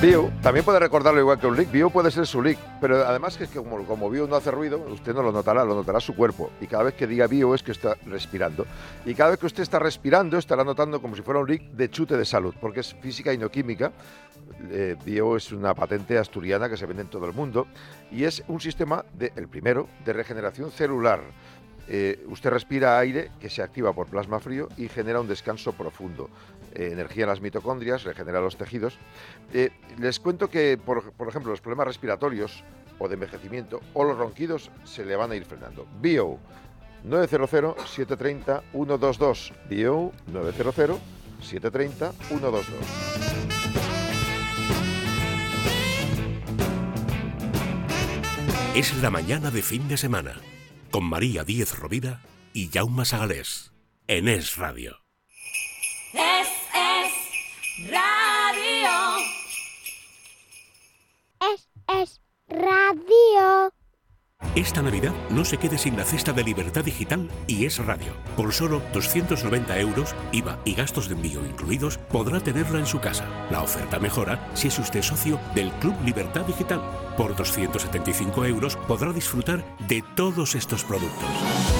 Bio, 0.00 0.30
también 0.40 0.64
puede 0.64 0.78
recordarlo 0.78 1.20
igual 1.20 1.38
que 1.38 1.46
un 1.46 1.54
lick. 1.54 1.70
Bio 1.70 1.90
puede 1.90 2.10
ser 2.10 2.26
su 2.26 2.40
lick, 2.40 2.58
pero 2.80 3.06
además 3.06 3.36
que 3.36 3.44
es 3.44 3.50
que 3.50 3.58
como, 3.58 3.84
como 3.84 4.08
no 4.08 4.34
hace 4.34 4.50
ruido, 4.50 4.78
usted 4.90 5.12
no 5.12 5.22
lo 5.22 5.30
notará, 5.30 5.62
lo 5.62 5.74
notará 5.74 6.00
su 6.00 6.16
cuerpo. 6.16 6.50
Y 6.58 6.66
cada 6.68 6.84
vez 6.84 6.94
que 6.94 7.06
diga 7.06 7.26
Bio 7.26 7.54
es 7.54 7.62
que 7.62 7.72
está 7.72 7.98
respirando. 8.06 8.66
Y 9.04 9.12
cada 9.12 9.28
vez 9.28 9.38
que 9.38 9.44
usted 9.44 9.62
está 9.62 9.78
respirando, 9.78 10.38
estará 10.38 10.64
notando 10.64 11.02
como 11.02 11.16
si 11.16 11.20
fuera 11.20 11.40
un 11.40 11.46
lick 11.46 11.64
de 11.72 11.90
chute 11.90 12.16
de 12.16 12.24
salud, 12.24 12.54
porque 12.62 12.80
es 12.80 12.94
física 12.94 13.34
y 13.34 13.36
no 13.36 13.50
química. 13.50 13.92
Eh, 14.70 14.96
Bio 15.04 15.36
es 15.36 15.52
una 15.52 15.74
patente 15.74 16.16
asturiana 16.16 16.70
que 16.70 16.78
se 16.78 16.86
vende 16.86 17.02
en 17.02 17.08
todo 17.08 17.26
el 17.26 17.34
mundo 17.34 17.66
y 18.10 18.24
es 18.24 18.42
un 18.48 18.58
sistema, 18.58 19.04
de, 19.12 19.34
el 19.36 19.48
primero, 19.48 19.86
de 20.06 20.14
regeneración 20.14 20.70
celular. 20.70 21.20
Eh, 21.88 22.24
usted 22.28 22.50
respira 22.50 22.98
aire 22.98 23.32
que 23.40 23.50
se 23.50 23.62
activa 23.62 23.92
por 23.92 24.06
plasma 24.06 24.40
frío 24.40 24.68
y 24.78 24.88
genera 24.88 25.20
un 25.20 25.28
descanso 25.28 25.72
profundo. 25.72 26.30
Eh, 26.74 26.90
energía 26.92 27.24
en 27.24 27.30
las 27.30 27.40
mitocondrias, 27.40 28.04
regenera 28.04 28.40
los 28.40 28.56
tejidos. 28.56 28.96
Eh, 29.52 29.70
les 29.98 30.20
cuento 30.20 30.48
que, 30.48 30.78
por, 30.78 31.02
ejemplo, 31.28 31.50
los 31.50 31.60
problemas 31.60 31.88
respiratorios 31.88 32.62
o 32.98 33.08
de 33.08 33.14
envejecimiento 33.14 33.80
o 33.94 34.04
los 34.04 34.16
ronquidos 34.16 34.70
se 34.84 35.04
le 35.04 35.16
van 35.16 35.32
a 35.32 35.36
ir 35.36 35.44
frenando. 35.44 35.88
Bio 36.00 36.38
900-730-122. 37.04 39.52
Bio 39.68 40.12
900-730-122. 40.32 42.62
Es 48.76 48.96
la 49.02 49.10
mañana 49.10 49.50
de 49.50 49.62
fin 49.62 49.88
de 49.88 49.96
semana 49.96 50.36
con 50.92 51.02
María 51.04 51.42
Díez 51.42 51.76
Rovira 51.76 52.22
y 52.52 52.68
Jaume 52.68 53.04
Sagalés 53.04 53.72
en 54.06 54.28
Es 54.28 54.56
Radio. 54.56 55.09
Es, 57.80 57.88
es 57.88 57.96
radio. 58.18 59.22
Es, 61.40 61.68
es 61.88 62.20
radio. 62.48 63.72
Esta 64.54 64.82
Navidad 64.82 65.14
no 65.30 65.44
se 65.44 65.56
quede 65.56 65.78
sin 65.78 65.96
la 65.96 66.04
cesta 66.04 66.32
de 66.32 66.42
Libertad 66.42 66.84
Digital 66.84 67.30
y 67.46 67.64
Es 67.64 67.78
Radio. 67.78 68.12
Por 68.36 68.52
solo 68.52 68.82
290 68.92 69.78
euros, 69.78 70.14
IVA 70.32 70.58
y 70.64 70.74
gastos 70.74 71.08
de 71.08 71.14
envío 71.14 71.44
incluidos, 71.46 71.98
podrá 71.98 72.40
tenerla 72.40 72.80
en 72.80 72.86
su 72.86 73.00
casa. 73.00 73.26
La 73.50 73.62
oferta 73.62 73.98
mejora 73.98 74.50
si 74.54 74.68
es 74.68 74.78
usted 74.78 75.02
socio 75.02 75.40
del 75.54 75.70
Club 75.74 75.94
Libertad 76.04 76.44
Digital. 76.46 76.82
Por 77.16 77.36
275 77.36 78.44
euros 78.44 78.76
podrá 78.88 79.12
disfrutar 79.12 79.64
de 79.86 80.02
todos 80.16 80.54
estos 80.54 80.84
productos. 80.84 81.30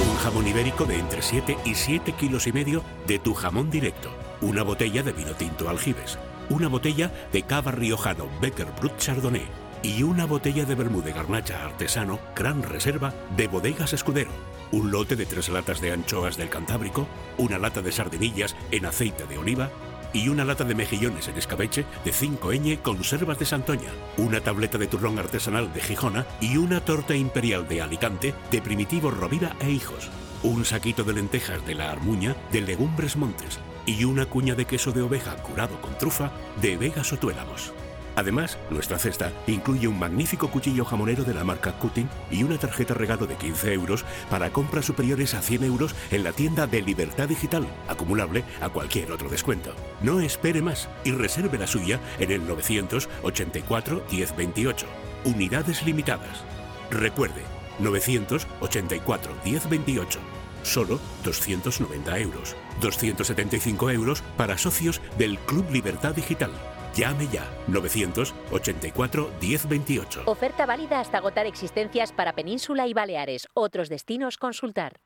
Un 0.09 0.17
jamón 0.19 0.47
ibérico 0.47 0.85
de 0.85 0.99
entre 0.99 1.23
7 1.23 1.59
y 1.65 1.75
7 1.75 2.13
kilos 2.13 2.47
y 2.47 2.53
medio 2.53 2.83
de 3.07 3.19
tu 3.19 3.35
jamón 3.35 3.69
directo. 3.71 4.11
Una 4.42 4.62
botella 4.62 5.03
de 5.03 5.12
vino 5.12 5.33
tinto 5.33 5.68
aljibes. 5.68 6.18
Una 6.48 6.68
botella 6.68 7.12
de 7.31 7.42
cava 7.42 7.72
riojano 7.72 8.26
Becker 8.40 8.68
Brut 8.81 8.96
Chardonnay 8.96 9.46
y 9.83 10.03
una 10.03 10.24
botella 10.24 10.64
de 10.64 10.74
vermú 10.74 11.03
de 11.03 11.12
garnacha 11.12 11.62
artesano 11.62 12.18
Gran 12.35 12.62
Reserva 12.62 13.12
de 13.37 13.48
Bodegas 13.48 13.92
Escudero, 13.92 14.31
un 14.72 14.90
lote 14.90 15.14
de 15.14 15.26
tres 15.26 15.50
latas 15.50 15.83
de 15.83 15.92
anchoas 15.92 16.38
del 16.38 16.48
Cantábrico, 16.48 17.07
una 17.37 17.59
lata 17.59 17.83
de 17.83 17.92
sardinillas 17.92 18.57
en 18.70 18.87
aceite 18.87 19.26
de 19.26 19.37
oliva 19.37 19.70
y 20.14 20.29
una 20.29 20.46
lata 20.46 20.64
de 20.64 20.74
mejillones 20.74 21.29
en 21.29 21.37
escabeche 21.37 21.85
de 22.05 22.12
5 22.12 22.53
ñ 22.53 22.79
conservas 22.83 23.38
de 23.38 23.44
Santoña, 23.44 23.90
una 24.16 24.40
tableta 24.40 24.79
de 24.79 24.87
turrón 24.87 25.18
artesanal 25.18 25.72
de 25.72 25.83
Gijona 25.83 26.26
y 26.40 26.57
una 26.57 26.81
torta 26.81 27.14
imperial 27.14 27.68
de 27.68 27.83
Alicante 27.83 28.35
de 28.50 28.62
Primitivo 28.62 29.11
Rovira 29.11 29.55
e 29.61 29.70
Hijos, 29.70 30.11
un 30.42 30.64
saquito 30.64 31.05
de 31.05 31.12
lentejas 31.12 31.64
de 31.66 31.74
la 31.74 31.90
Armuña 31.90 32.37
de 32.50 32.62
Legumbres 32.62 33.16
Montes 33.16 33.61
y 33.87 34.05
una 34.05 34.27
cuña 34.27 34.55
de 34.55 34.66
queso 34.66 34.93
de 34.93 35.03
oveja 35.03 35.37
curado 35.37 35.81
con 35.81 35.97
trufa 35.99 36.31
de 36.61 36.77
Vegas 36.77 37.12
Otuélamos. 37.12 37.73
Además, 38.16 38.59
nuestra 38.71 38.99
cesta 38.99 39.33
incluye 39.47 39.88
un 39.88 39.99
magnífico 39.99 40.51
cuchillo 40.51 40.85
jamonero 40.85 41.25
de 41.25 41.33
la 41.33 41.45
marca 41.45 41.73
Cutting 41.73 42.09
y 42.31 42.43
una 42.43 42.59
tarjeta 42.59 42.95
regalo 42.95 43.27
de 43.27 43.37
15 43.37 43.73
euros 43.73 44.05
para 44.29 44.51
compras 44.51 44.85
superiores 44.85 45.35
a 45.35 45.43
100 45.43 45.64
euros 45.64 45.95
en 46.11 46.25
la 46.25 46.33
tienda 46.33 46.66
de 46.66 46.83
Libertad 46.83 47.29
Digital, 47.29 47.66
acumulable 47.88 48.45
a 48.61 48.69
cualquier 48.69 49.12
otro 49.12 49.29
descuento. 49.29 49.73
No 50.03 50.21
espere 50.21 50.61
más 50.61 50.88
y 51.05 51.12
reserve 51.12 51.57
la 51.57 51.66
suya 51.66 52.01
en 52.19 52.31
el 52.33 52.47
984 52.47 54.05
1028. 54.11 54.87
Unidades 55.25 55.85
limitadas. 55.85 56.45
Recuerde, 56.90 57.43
984 57.79 59.33
1028. 59.45 60.39
Solo 60.62 61.01
290 61.25 62.18
euros. 62.18 62.57
275 62.81 63.90
euros 63.90 64.23
para 64.37 64.59
socios 64.59 65.01
del 65.18 65.38
Club 65.38 65.70
Libertad 65.70 66.14
Digital. 66.14 66.51
Llame 66.94 67.29
ya 67.29 67.49
984 67.68 69.31
1028. 69.40 70.23
Oferta 70.27 70.66
válida 70.66 71.01
hasta 71.01 71.18
agotar 71.18 71.46
existencias 71.46 72.12
para 72.12 72.35
Península 72.35 72.87
y 72.87 72.94
Baleares. 72.94 73.46
Otros 73.55 73.88
destinos 73.88 74.37
consultar. 74.37 75.01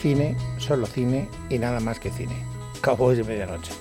Cine, 0.00 0.36
solo 0.58 0.86
cine 0.86 1.28
y 1.50 1.58
nada 1.58 1.80
más 1.80 1.98
que 1.98 2.10
cine. 2.10 2.44
Cowboys 2.80 3.18
de 3.18 3.24
medianoche. 3.24 3.72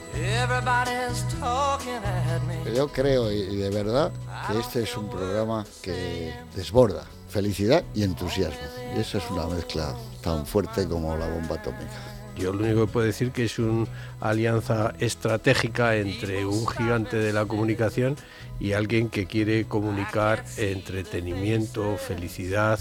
Yo 2.75 2.87
creo 2.87 3.31
y 3.31 3.55
de 3.55 3.69
verdad 3.69 4.11
que 4.47 4.59
este 4.59 4.83
es 4.83 4.97
un 4.97 5.07
programa 5.09 5.63
que 5.83 6.33
desborda 6.55 7.05
felicidad 7.27 7.83
y 7.93 8.03
entusiasmo. 8.03 8.59
Y 8.95 8.99
eso 8.99 9.17
es 9.17 9.29
una 9.29 9.45
mezcla 9.47 9.95
tan 10.21 10.45
fuerte 10.45 10.87
como 10.87 11.15
la 11.17 11.27
bomba 11.27 11.55
atómica. 11.55 12.17
Yo 12.37 12.53
lo 12.53 12.63
único 12.63 12.85
que 12.85 12.91
puedo 12.91 13.05
decir 13.05 13.31
que 13.31 13.45
es 13.45 13.57
una 13.57 13.87
alianza 14.19 14.93
estratégica 14.99 15.95
entre 15.95 16.45
un 16.45 16.67
gigante 16.67 17.17
de 17.17 17.33
la 17.33 17.45
comunicación 17.45 18.15
y 18.59 18.73
alguien 18.73 19.09
que 19.09 19.25
quiere 19.25 19.65
comunicar 19.65 20.43
entretenimiento, 20.57 21.97
felicidad 21.97 22.79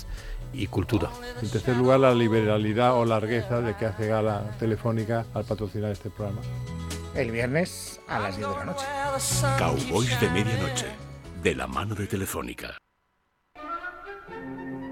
y 0.53 0.67
cultura. 0.67 1.11
En 1.43 1.49
tercer 1.49 1.77
lugar, 1.77 2.01
la 2.01 2.15
liberalidad 2.15 2.95
o 2.95 3.05
largueza 3.05 3.61
de 3.61 3.75
que 3.77 3.87
hace 3.87 4.09
gala 4.09 4.57
Telefónica 4.59 5.25
al 5.33 5.45
patrocinar 5.45 5.91
este 5.91 6.11
programa. 6.11 6.41
El 7.15 7.31
viernes 7.31 8.01
a 8.09 8.21
las 8.21 8.37
10 8.37 8.51
de 8.51 8.57
la 8.57 8.65
noche. 8.67 8.85
Cowboys 9.59 10.21
de 10.21 10.31
medianoche, 10.31 10.87
de 11.43 11.55
la 11.55 11.67
mano 11.67 11.95
de 11.95 12.07
Telefónica. 12.07 12.77
thank 14.55 14.61
you 14.71 14.86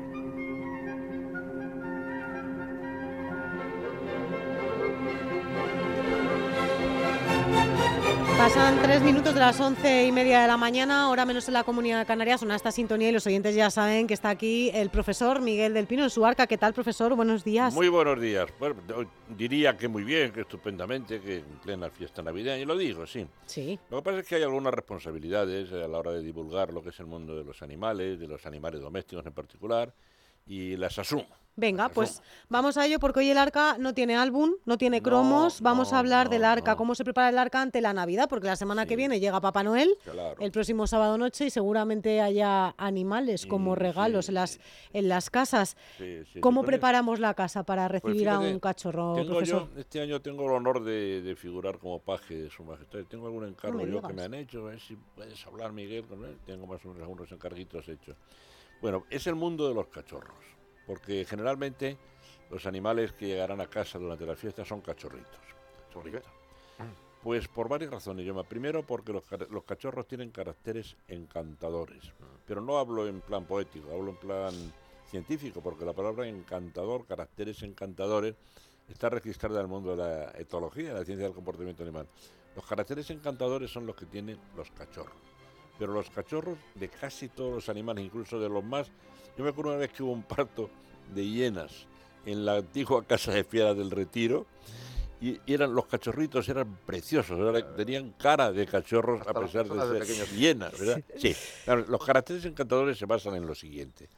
Pasan 8.37 8.83
tres 8.83 9.01
minutos 9.01 9.33
de 9.33 9.41
las 9.41 9.59
once 9.61 10.07
y 10.07 10.13
media 10.13 10.43
de 10.43 10.49
la 10.49 10.57
mañana, 10.57 11.09
hora 11.09 11.25
menos 11.25 11.47
en 11.47 11.55
la 11.55 11.63
Comunidad 11.65 12.01
de 12.01 12.05
Canarias, 12.05 12.41
son 12.41 12.51
esta 12.51 12.73
sintonía 12.73 13.09
y 13.09 13.13
los 13.13 13.27
oyentes 13.27 13.55
ya 13.55 13.71
saben 13.71 14.07
que 14.07 14.15
está 14.15 14.29
aquí 14.29 14.71
el 14.75 14.91
profesor 14.91 15.41
Miguel 15.41 15.73
del 15.73 15.87
Pino 15.87 16.03
en 16.03 16.11
su 16.11 16.27
arca. 16.27 16.47
¿Qué 16.47 16.59
tal, 16.59 16.75
profesor? 16.75 17.15
Buenos 17.15 17.45
días. 17.45 17.73
Muy 17.73 17.89
buenos 17.89 18.21
días. 18.21 18.47
Bueno, 18.59 18.83
diría 19.29 19.77
que 19.77 19.87
muy 19.87 20.03
bien, 20.03 20.33
que 20.33 20.43
estupendamente, 20.43 21.21
que 21.21 21.37
en 21.37 21.59
plena 21.63 21.89
fiesta 21.91 22.23
navideña, 22.23 22.59
y 22.59 22.65
lo 22.67 22.77
digo, 22.77 23.07
sí. 23.07 23.27
Sí. 23.47 23.79
Lo 23.89 23.99
que 23.99 24.03
pasa 24.03 24.19
es 24.19 24.27
que 24.27 24.35
hay 24.35 24.43
algunas 24.43 24.75
responsabilidades 24.75 25.73
a 25.73 25.89
la 25.89 25.99
hora 25.99 26.11
de 26.11 26.23
divulgar 26.23 26.73
lo 26.73 26.83
que 26.83 26.91
es 26.91 27.01
el 27.01 27.07
mundo 27.07 27.37
de 27.37 27.45
los 27.45 27.63
animales, 27.63 28.19
de 28.19 28.27
los 28.27 28.45
animales 28.47 28.81
domésticos 28.81 29.25
en 29.25 29.33
particular, 29.33 29.95
y 30.47 30.77
las 30.77 30.99
asumo. 30.99 31.27
Venga, 31.57 31.89
pues 31.89 32.21
vamos 32.49 32.77
a 32.77 32.85
ello 32.87 32.99
porque 32.99 33.21
hoy 33.21 33.31
el 33.31 33.39
arca 33.39 33.77
no 33.79 33.95
tiene 33.95 34.17
álbum, 34.17 34.55
no 34.65 34.77
tiene 34.77 35.01
cromos. 35.03 35.61
Vamos 35.61 35.93
a 35.93 36.01
hablar 36.01 36.29
del 36.29 36.45
arca, 36.45 36.75
cómo 36.75 36.95
se 36.97 37.05
prepara 37.05 37.29
el 37.29 37.39
arca 37.39 37.63
ante 37.63 37.81
la 37.81 37.93
Navidad, 37.93 38.29
porque 38.29 38.49
la 38.49 38.57
semana 38.57 38.87
que 38.87 38.97
viene 38.97 39.21
llega 39.21 39.41
Papá 39.41 39.63
Noel, 39.63 39.97
Claro. 40.05 40.35
el 40.41 40.51
próximo 40.51 40.87
sábado 40.89 41.17
noche, 41.17 41.47
y 41.47 41.51
seguramente 41.51 42.21
haya 42.21 42.75
animales 42.77 43.47
como 43.47 43.77
regalos 43.77 44.29
en, 44.29 44.35
las, 44.35 44.59
en 44.93 45.09
las 45.09 45.31
casas. 45.31 45.77
Sí, 45.99 46.23
¿Cómo 46.41 46.65
preparamos 46.65 47.21
la 47.21 47.35
casa 47.35 47.63
para 47.63 47.89
Pues 47.89 48.03
recibir 48.03 48.29
a 48.29 48.41
un 48.41 48.59
cachorro, 48.59 49.15
tengo 49.15 49.31
profesor? 49.35 49.69
yo- 49.75 49.81
este 49.81 50.01
año 50.01 50.21
tengo 50.21 50.45
el 50.47 50.53
honor 50.53 50.83
de, 50.83 51.23
de 51.23 51.37
figurar 51.37 51.79
como 51.79 52.01
paje 52.01 52.35
de 52.37 52.51
su 52.51 52.65
majestad. 52.65 53.01
Tengo 53.09 53.27
algún 53.27 53.47
encargo 53.47 53.79
me 53.79 53.89
yo 53.91 54.03
que 54.03 54.13
me 54.13 54.23
han 54.25 54.35
hecho. 54.35 54.67
A 54.67 54.71
ver 54.71 54.81
si 54.81 54.97
puedes 55.15 55.47
hablar, 55.47 55.73
Miguel, 55.73 56.05
con 56.05 56.25
él. 56.25 56.37
Tengo 56.45 56.67
más 56.67 56.85
o 56.85 56.89
menos 56.89 57.03
algunos 57.03 57.31
encarguitos 57.31 57.89
hechos. 57.89 58.17
Bueno, 58.83 59.05
es 59.09 59.27
el 59.29 59.35
mundo 59.37 59.69
de 59.69 59.75
los 59.75 59.87
cachorros. 59.87 60.35
Porque 60.87 61.25
generalmente 61.25 61.97
los 62.51 62.67
animales 62.67 63.13
que 63.13 63.27
llegarán 63.27 63.61
a 63.61 63.67
casa 63.67 63.99
durante 63.99 64.27
la 64.27 64.37
fiesta 64.37 64.65
son 64.65 64.81
cachorritos. 64.81 65.41
Cachorritos. 65.87 66.23
Pues 67.23 67.49
por 67.49 67.69
varias 67.69 67.91
razones, 67.91 68.27
Yoma. 68.27 68.45
Primero, 68.45 68.83
porque 68.83 69.13
los, 69.13 69.25
los 69.51 69.65
cachorros 69.65 70.07
tienen 70.07 70.31
caracteres 70.31 70.97
encantadores. 71.09 72.13
Pero 72.47 72.61
no 72.61 72.79
hablo 72.79 73.09
en 73.09 73.23
plan 73.23 73.47
poético, 73.47 73.91
hablo 73.93 74.11
en 74.11 74.17
plan 74.17 74.55
científico, 75.11 75.63
porque 75.63 75.85
la 75.85 75.95
palabra 75.95 76.27
encantador, 76.29 77.07
caracteres 77.07 77.63
encantadores, 77.63 78.35
está 78.89 79.09
registrada 79.09 79.57
en 79.57 79.63
el 79.63 79.69
mundo 79.69 79.93
de 79.93 79.97
la 79.97 80.31
etología, 80.39 80.93
de 80.93 81.01
la 81.01 81.05
ciencia 81.05 81.25
del 81.25 81.35
comportamiento 81.35 81.83
animal. 81.83 82.07
Los 82.55 82.67
caracteres 82.67 83.09
encantadores 83.11 83.71
son 83.71 83.87
los 83.87 83.97
que 83.97 84.07
tienen 84.07 84.39
los 84.57 84.71
cachorros. 84.73 85.17
Pero 85.79 85.93
los 85.93 86.11
cachorros 86.11 86.59
de 86.75 86.89
casi 86.89 87.29
todos 87.29 87.55
los 87.55 87.69
animales, 87.69 88.05
incluso 88.05 88.39
de 88.39 88.49
los 88.49 88.63
más... 88.63 88.91
Yo 89.37 89.43
me 89.43 89.51
acuerdo 89.51 89.73
una 89.73 89.81
vez 89.81 89.91
que 89.91 90.03
hubo 90.03 90.13
un 90.13 90.23
parto 90.23 90.71
de 91.13 91.27
hienas 91.27 91.87
en 92.25 92.45
la 92.45 92.57
antigua 92.57 93.05
casa 93.05 93.33
de 93.33 93.45
fieras 93.45 93.77
del 93.77 93.91
Retiro, 93.91 94.47
y 95.21 95.41
eran 95.47 95.75
los 95.75 95.87
cachorritos 95.87 96.49
eran 96.49 96.77
preciosos, 96.85 97.39
tenían 97.77 98.11
cara 98.13 98.53
de 98.53 98.67
cachorros 98.67 99.21
a 99.21 99.31
Hasta 99.31 99.41
pesar 99.41 99.67
de 99.67 100.05
ser 100.05 100.29
hienas, 100.31 100.79
¿verdad? 100.79 101.03
Sí. 101.17 101.35
Claro, 101.65 101.85
los 101.89 102.05
caracteres 102.05 102.45
encantadores 102.45 102.99
se 102.99 103.07
basan 103.07 103.35
en 103.35 103.47
lo 103.47 103.55
siguiente. 103.55 104.09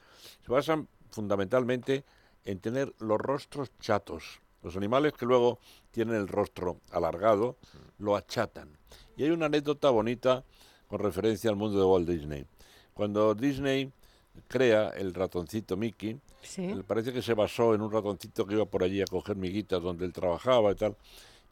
Se 0.44 0.50
basan 0.50 0.88
fundamentalmente 1.10 2.04
en 2.44 2.58
tener 2.58 2.92
los 2.98 3.20
rostros 3.20 3.70
chatos. 3.78 4.40
Los 4.62 4.76
animales 4.76 5.12
que 5.12 5.26
luego 5.26 5.60
tienen 5.92 6.16
el 6.16 6.28
rostro 6.28 6.80
alargado 6.90 7.56
lo 7.98 8.16
achatan. 8.16 8.76
Y 9.16 9.24
hay 9.24 9.30
una 9.30 9.46
anécdota 9.46 9.90
bonita 9.90 10.44
con 10.88 10.98
referencia 10.98 11.50
al 11.50 11.56
mundo 11.56 11.78
de 11.78 11.84
Walt 11.84 12.08
Disney. 12.08 12.46
Cuando 12.94 13.34
Disney 13.34 13.92
crea 14.48 14.88
el 14.90 15.14
ratoncito 15.14 15.76
Mickey, 15.76 16.20
él 16.56 16.84
parece 16.84 17.12
que 17.12 17.22
se 17.22 17.34
basó 17.34 17.74
en 17.74 17.80
un 17.80 17.90
ratoncito 17.90 18.46
que 18.46 18.54
iba 18.54 18.64
por 18.64 18.82
allí 18.82 19.02
a 19.02 19.06
coger 19.06 19.36
miguitas 19.36 19.82
donde 19.82 20.04
él 20.04 20.12
trabajaba 20.12 20.72
y 20.72 20.74
tal, 20.74 20.96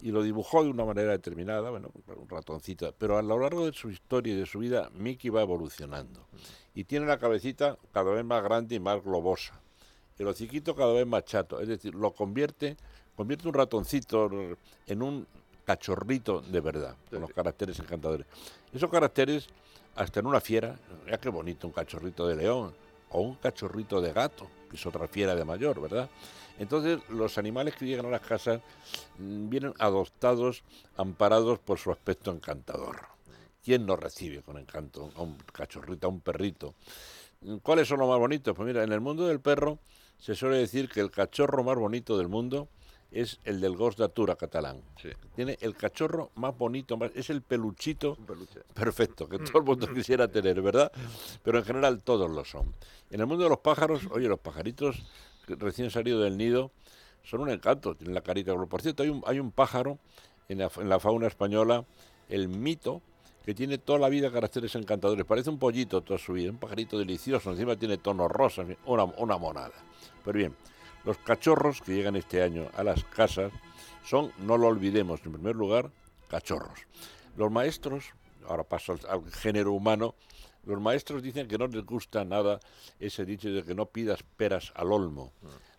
y 0.01 0.11
lo 0.11 0.22
dibujó 0.22 0.62
de 0.62 0.70
una 0.70 0.85
manera 0.85 1.12
determinada, 1.12 1.70
bueno, 1.70 1.91
un 2.16 2.28
ratoncito, 2.28 2.95
pero 2.99 3.18
a 3.18 3.22
lo 3.22 3.39
largo 3.39 3.66
de 3.66 3.72
su 3.72 3.91
historia 3.91 4.35
y 4.35 4.37
de 4.37 4.47
su 4.47 4.59
vida, 4.59 4.91
Mickey 4.95 5.30
va 5.30 5.43
evolucionando, 5.43 6.26
y 6.74 6.85
tiene 6.85 7.07
la 7.07 7.18
cabecita 7.18 7.78
cada 7.93 8.12
vez 8.12 8.24
más 8.24 8.43
grande 8.43 8.74
y 8.74 8.80
más 8.80 9.03
globosa, 9.03 9.61
el 10.18 10.26
hociquito 10.28 10.74
cada 10.74 10.93
vez 10.93 11.07
más 11.07 11.24
chato, 11.24 11.61
es 11.61 11.68
decir, 11.68 11.95
lo 11.95 12.12
convierte, 12.12 12.76
convierte 13.16 13.49
un 13.49 13.55
ratoncito 13.55 14.30
en 14.87 15.03
un 15.03 15.26
cachorrito 15.64 16.41
de 16.41 16.61
verdad, 16.61 16.97
con 17.11 17.22
los 17.22 17.32
caracteres 17.32 17.78
encantadores. 17.78 18.26
Esos 18.72 18.91
caracteres, 18.91 19.49
hasta 19.97 20.20
en 20.20 20.26
una 20.26 20.40
fiera, 20.40 20.78
ya 21.09 21.18
qué 21.18 21.28
bonito 21.28 21.66
un 21.66 21.72
cachorrito 21.72 22.26
de 22.26 22.36
león, 22.36 22.74
o 23.11 23.20
un 23.20 23.36
cachorrito 23.36 24.01
de 24.01 24.12
gato, 24.12 24.49
que 24.68 24.76
es 24.76 24.86
otra 24.86 25.07
fiera 25.07 25.34
de 25.34 25.45
mayor, 25.45 25.80
¿verdad? 25.80 26.11
Entonces, 26.59 26.99
los 27.09 27.38
animales 27.38 27.74
que 27.76 27.86
llegan 27.86 28.07
a 28.07 28.11
las 28.11 28.20
casas 28.20 28.61
mm, 29.18 29.49
vienen 29.49 29.74
adoptados, 29.78 30.62
amparados 30.97 31.59
por 31.59 31.78
su 31.78 31.90
aspecto 31.90 32.30
encantador. 32.30 33.07
¿Quién 33.64 33.86
no 33.86 33.97
recibe 33.97 34.42
con 34.42 34.59
encanto 34.59 35.11
a 35.16 35.22
un 35.22 35.36
cachorrito, 35.53 36.07
a 36.07 36.11
un 36.11 36.20
perrito? 36.20 36.74
Mm, 37.40 37.57
¿Cuáles 37.59 37.88
son 37.88 38.01
los 38.01 38.09
más 38.09 38.18
bonitos? 38.18 38.55
Pues 38.55 38.66
mira, 38.66 38.82
en 38.82 38.92
el 38.92 39.01
mundo 39.01 39.26
del 39.26 39.40
perro 39.40 39.78
se 40.18 40.34
suele 40.34 40.59
decir 40.59 40.88
que 40.88 41.01
el 41.01 41.11
cachorro 41.11 41.64
más 41.64 41.76
bonito 41.76 42.18
del 42.18 42.28
mundo 42.28 42.68
es 43.15 43.39
el 43.45 43.61
del 43.61 43.77
Gos 43.77 43.97
d'Atura 43.97 44.35
catalán. 44.35 44.83
Tiene 45.37 45.57
el 45.61 45.77
cachorro 45.77 46.31
más 46.35 46.57
bonito, 46.59 46.97
más, 46.97 47.12
es 47.15 47.31
el 47.31 47.43
peluchito 47.43 48.17
perfecto, 48.75 49.29
que 49.29 49.39
todo 49.39 49.59
el 49.59 49.65
mundo 49.65 49.87
quisiera 49.95 50.27
tener, 50.27 50.61
¿verdad? 50.61 50.91
Pero 51.43 51.59
en 51.59 51.65
general 51.65 52.03
todos 52.03 52.29
lo 52.29 52.45
son. 52.45 52.75
En 53.11 53.21
el 53.21 53.27
mundo 53.27 53.45
de 53.45 53.51
los 53.51 53.61
pájaros, 53.61 54.03
oye, 54.11 54.27
los 54.27 54.41
pajaritos 54.41 55.05
recién 55.47 55.91
salidos 55.91 56.25
del 56.25 56.37
nido 56.37 56.73
son 57.23 57.41
un 57.41 57.51
encanto, 57.51 57.95
tienen 57.95 58.15
la 58.15 58.23
carita. 58.23 58.55
Por 58.55 58.83
cierto, 58.83 59.05
hay 59.05 59.11
un, 59.11 59.23
hay 59.27 59.39
un 59.39 59.53
pájaro 59.53 59.99
en 60.49 60.59
la, 60.59 60.71
en 60.77 60.89
la 60.89 60.99
fauna 60.99 61.29
española, 61.29 61.85
el 62.29 62.49
mito, 62.49 63.01
que 63.45 63.55
tiene 63.55 63.79
toda 63.79 63.99
la 63.99 64.09
vida 64.09 64.33
caracteres 64.33 64.75
encantadores. 64.75 65.25
Parece 65.25 65.51
un 65.51 65.59
pollito 65.59 66.03
toda 66.03 66.19
su 66.19 66.33
vida, 66.33 66.51
un 66.51 66.59
pajarito 66.59 66.99
delicioso, 66.99 67.53
encima 67.53 67.77
tiene 67.77 67.99
tonos 67.99 68.31
rosas, 68.31 68.67
una, 68.87 69.05
una 69.05 69.39
monada. 69.39 69.75
Pero 70.25 70.39
bien, 70.39 70.57
los 71.05 71.18
cachorros 71.18 71.80
que 71.80 71.94
llegan 71.94 72.16
este 72.16 72.42
año 72.42 72.68
a 72.74 72.84
las 72.84 73.05
casas 73.05 73.52
son, 74.05 74.32
no 74.38 74.59
lo 74.59 74.68
olvidemos, 74.68 75.20
en 75.24 75.32
primer 75.32 75.57
lugar, 75.57 75.90
cachorros. 76.28 76.86
Los 77.36 77.50
maestros, 77.50 78.05
ahora 78.46 78.64
paso 78.64 78.92
al, 78.92 79.00
al 79.09 79.32
género 79.32 79.72
humano, 79.72 80.14
los 80.66 80.80
maestros 80.80 81.22
dicen 81.22 81.46
que 81.46 81.59
no 81.59 81.66
les 81.66 81.84
gusta 81.84 82.24
nada 82.24 82.61
ese 82.98 83.24
dicho 83.24 83.50
de 83.50 83.64
que 83.64 83.74
no 83.74 83.86
pidas 83.86 84.22
peras 84.36 84.72
al 84.74 84.92
olmo. 84.92 85.32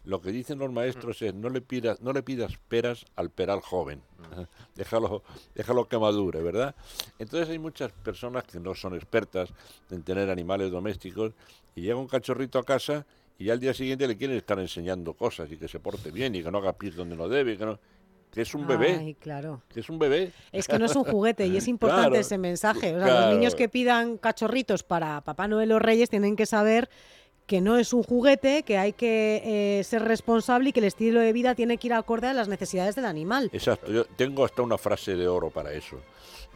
Lo 0.04 0.22
que 0.22 0.32
dicen 0.32 0.60
los 0.60 0.72
maestros 0.72 1.22
es 1.24 1.34
no 1.34 1.50
le 1.50 1.62
pidas, 1.62 2.02
no 2.02 2.14
le 2.14 2.22
pidas 2.22 2.58
peras 2.68 3.06
al 3.16 3.32
peral 3.32 3.62
joven. 3.62 4.04
déjalo, 4.76 5.24
déjalo 5.56 5.88
que 5.88 5.98
madure, 5.98 6.42
¿verdad? 6.42 6.76
Entonces 7.18 7.50
hay 7.50 7.58
muchas 7.58 7.92
personas 7.92 8.44
que 8.44 8.60
no 8.60 8.76
son 8.76 8.94
expertas 8.94 9.50
en 9.90 10.04
tener 10.04 10.30
animales 10.30 10.72
domésticos 10.72 11.34
y 11.76 11.82
llega 11.82 11.96
un 11.96 12.08
cachorrito 12.08 12.60
a 12.60 12.64
casa 12.64 13.06
y 13.38 13.50
al 13.50 13.60
día 13.60 13.74
siguiente 13.74 14.08
le 14.08 14.18
quieren 14.18 14.38
estar 14.38 14.60
enseñando 14.60 15.14
cosas 15.14 15.52
y 15.52 15.58
que 15.58 15.68
se 15.68 15.80
porte 15.80 16.12
bien 16.12 16.36
y 16.36 16.44
que 16.44 16.52
no 16.52 16.60
haga 16.60 16.74
pis 16.74 16.96
donde 16.96 17.16
no 17.16 17.28
debe, 17.28 17.58
que 17.58 17.66
no 17.66 17.80
que 18.32 18.42
es 18.42 18.54
un 18.54 18.68
bebé, 18.68 18.98
Ay, 19.00 19.14
claro. 19.14 19.62
que 19.74 19.80
es 19.80 19.90
un 19.90 19.98
bebé. 19.98 20.34
Es 20.52 20.68
que 20.68 20.78
no 20.78 20.86
es 20.86 20.96
un 20.98 21.06
juguete 21.06 21.48
y 21.48 21.56
es 21.56 21.68
importante 21.70 22.10
Claro, 22.10 22.20
ese 22.20 22.38
mensaje. 22.38 22.94
O 22.94 22.98
sea, 23.00 23.08
claro. 23.08 23.28
los 23.28 23.36
niños 23.36 23.56
que 23.56 23.70
pidan 23.70 24.18
cachorritos 24.18 24.84
para 24.84 25.22
Papá 25.22 25.48
Noel 25.48 25.72
o 25.72 25.80
Reyes 25.80 26.10
tienen 26.10 26.36
que 26.36 26.46
saber 26.46 26.90
que 27.46 27.62
no 27.62 27.78
es 27.78 27.94
un 27.94 28.04
juguete, 28.04 28.64
que 28.64 28.78
hay 28.78 28.92
que 28.92 29.80
eh, 29.80 29.84
ser 29.86 30.04
responsable 30.04 30.70
y 30.70 30.74
que 30.74 30.82
el 30.82 30.86
estilo 30.86 31.22
de 31.22 31.32
vida 31.32 31.56
tiene 31.56 31.78
que 31.78 31.88
ir 31.88 31.94
acorde 31.94 32.28
a 32.28 32.34
las 32.34 32.50
necesidades 32.50 32.96
del 32.96 33.06
animal. 33.06 33.50
Exacto, 33.54 33.90
yo 33.92 34.04
tengo 34.04 34.44
hasta 34.44 34.62
una 34.64 34.78
frase 34.78 35.16
de 35.16 35.30
oro 35.30 35.50
para 35.50 35.72
eso. 35.72 36.02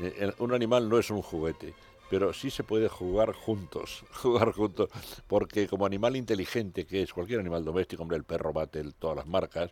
Eh, 0.01 0.31
un 0.39 0.53
animal 0.53 0.89
no 0.89 0.99
es 0.99 1.09
un 1.11 1.21
juguete, 1.21 1.73
pero 2.09 2.33
sí 2.33 2.49
se 2.49 2.63
puede 2.63 2.89
jugar 2.89 3.33
juntos, 3.33 4.03
jugar 4.11 4.51
juntos, 4.51 4.89
porque 5.27 5.67
como 5.67 5.85
animal 5.85 6.15
inteligente 6.15 6.85
que 6.85 7.01
es 7.03 7.13
cualquier 7.13 7.39
animal 7.39 7.63
doméstico, 7.63 8.01
hombre, 8.03 8.17
el 8.17 8.23
perro 8.23 8.53
bate 8.53 8.79
el- 8.79 8.95
todas 8.95 9.17
las 9.17 9.27
marcas, 9.27 9.71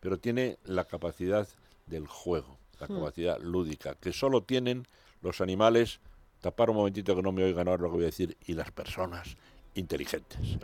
pero 0.00 0.18
tiene 0.18 0.58
la 0.64 0.84
capacidad 0.84 1.48
del 1.86 2.06
juego, 2.06 2.58
la 2.80 2.88
Hmm. 2.88 2.94
capacidad 2.94 3.38
lúdica, 3.40 3.94
que 3.94 4.12
solo 4.12 4.42
tienen 4.42 4.86
los 5.22 5.40
animales, 5.40 6.00
tapar 6.40 6.70
un 6.70 6.76
momentito 6.76 7.16
que 7.16 7.22
no 7.22 7.32
me 7.32 7.42
oigan 7.44 7.68
ahora 7.68 7.82
lo 7.82 7.88
que 7.90 7.94
voy 7.96 8.04
a 8.04 8.06
decir, 8.06 8.36
y 8.46 8.52
las 8.54 8.70
personas 8.70 9.36
inteligentes. 9.78 10.58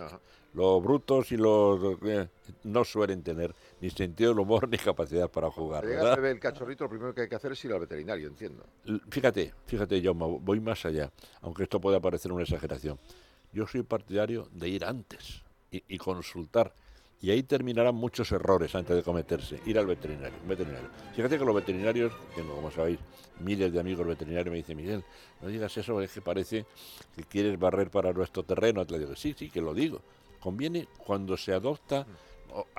Los 0.52 0.82
brutos 0.82 1.32
y 1.32 1.36
los 1.36 1.98
eh, 2.04 2.28
no 2.62 2.84
suelen 2.84 3.22
tener 3.22 3.54
ni 3.80 3.90
sentido 3.90 4.30
del 4.30 4.38
humor 4.40 4.68
ni 4.70 4.78
capacidad 4.78 5.28
para 5.28 5.50
jugar. 5.50 5.84
Llega 5.84 6.02
¿verdad? 6.02 6.26
el 6.26 6.38
cachorrito, 6.38 6.84
lo 6.84 6.90
primero 6.90 7.14
que 7.14 7.22
hay 7.22 7.28
que 7.28 7.34
hacer 7.34 7.52
es 7.52 7.64
ir 7.64 7.72
al 7.72 7.80
veterinario, 7.80 8.28
entiendo. 8.28 8.64
Fíjate, 9.10 9.52
fíjate, 9.66 10.00
yo 10.00 10.14
voy 10.14 10.60
más 10.60 10.84
allá, 10.84 11.10
aunque 11.40 11.64
esto 11.64 11.80
pueda 11.80 12.00
parecer 12.00 12.30
una 12.30 12.42
exageración. 12.42 12.98
Yo 13.52 13.66
soy 13.66 13.82
partidario 13.82 14.48
de 14.52 14.68
ir 14.68 14.84
antes 14.84 15.42
y, 15.70 15.82
y 15.88 15.98
consultar. 15.98 16.72
Y 17.24 17.30
ahí 17.30 17.42
terminarán 17.42 17.94
muchos 17.94 18.30
errores 18.32 18.74
antes 18.74 18.94
de 18.94 19.02
cometerse. 19.02 19.58
Ir 19.64 19.78
al 19.78 19.86
veterinario. 19.86 20.36
veterinario. 20.46 20.90
Fíjate 21.16 21.38
que 21.38 21.44
los 21.46 21.54
veterinarios, 21.54 22.12
tengo 22.36 22.54
como 22.54 22.70
sabéis 22.70 22.98
miles 23.40 23.72
de 23.72 23.80
amigos 23.80 24.06
veterinarios, 24.06 24.50
me 24.50 24.58
dicen, 24.58 24.76
Miguel, 24.76 25.02
no 25.40 25.48
digas 25.48 25.74
eso, 25.78 26.02
es 26.02 26.12
que 26.12 26.20
parece 26.20 26.66
que 27.16 27.22
quieres 27.22 27.58
barrer 27.58 27.90
para 27.90 28.12
nuestro 28.12 28.42
terreno. 28.42 28.84
Te 28.84 28.98
digo, 28.98 29.16
sí, 29.16 29.34
sí, 29.34 29.48
que 29.48 29.62
lo 29.62 29.72
digo. 29.72 30.02
Conviene 30.38 30.86
cuando 30.98 31.38
se 31.38 31.54
adopta 31.54 32.06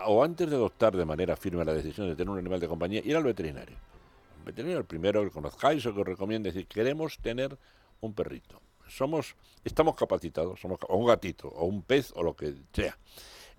o, 0.06 0.24
antes 0.24 0.48
de 0.48 0.56
adoptar 0.56 0.96
de 0.96 1.06
manera 1.06 1.36
firme 1.36 1.66
la 1.66 1.74
decisión 1.74 2.08
de 2.08 2.16
tener 2.16 2.30
un 2.30 2.38
animal 2.38 2.60
de 2.60 2.68
compañía, 2.68 3.02
ir 3.04 3.16
al 3.16 3.24
veterinario 3.24 3.76
veterinario, 4.46 4.78
el 4.78 4.86
primero 4.86 5.24
que 5.24 5.32
conozcáis 5.32 5.84
o 5.88 5.94
que 5.96 6.02
os 6.02 6.06
recomiende, 6.06 6.52
decir, 6.52 6.68
queremos 6.68 7.18
tener 7.18 7.58
un 8.00 8.14
perrito. 8.14 8.62
Somos, 8.88 9.36
estamos 9.64 9.96
capacitados, 9.96 10.62
somos, 10.62 10.78
o 10.88 10.98
un 10.98 11.08
gatito, 11.08 11.48
o 11.48 11.66
un 11.66 11.82
pez, 11.82 12.14
o 12.16 12.22
lo 12.22 12.36
que 12.36 12.54
sea. 12.72 12.96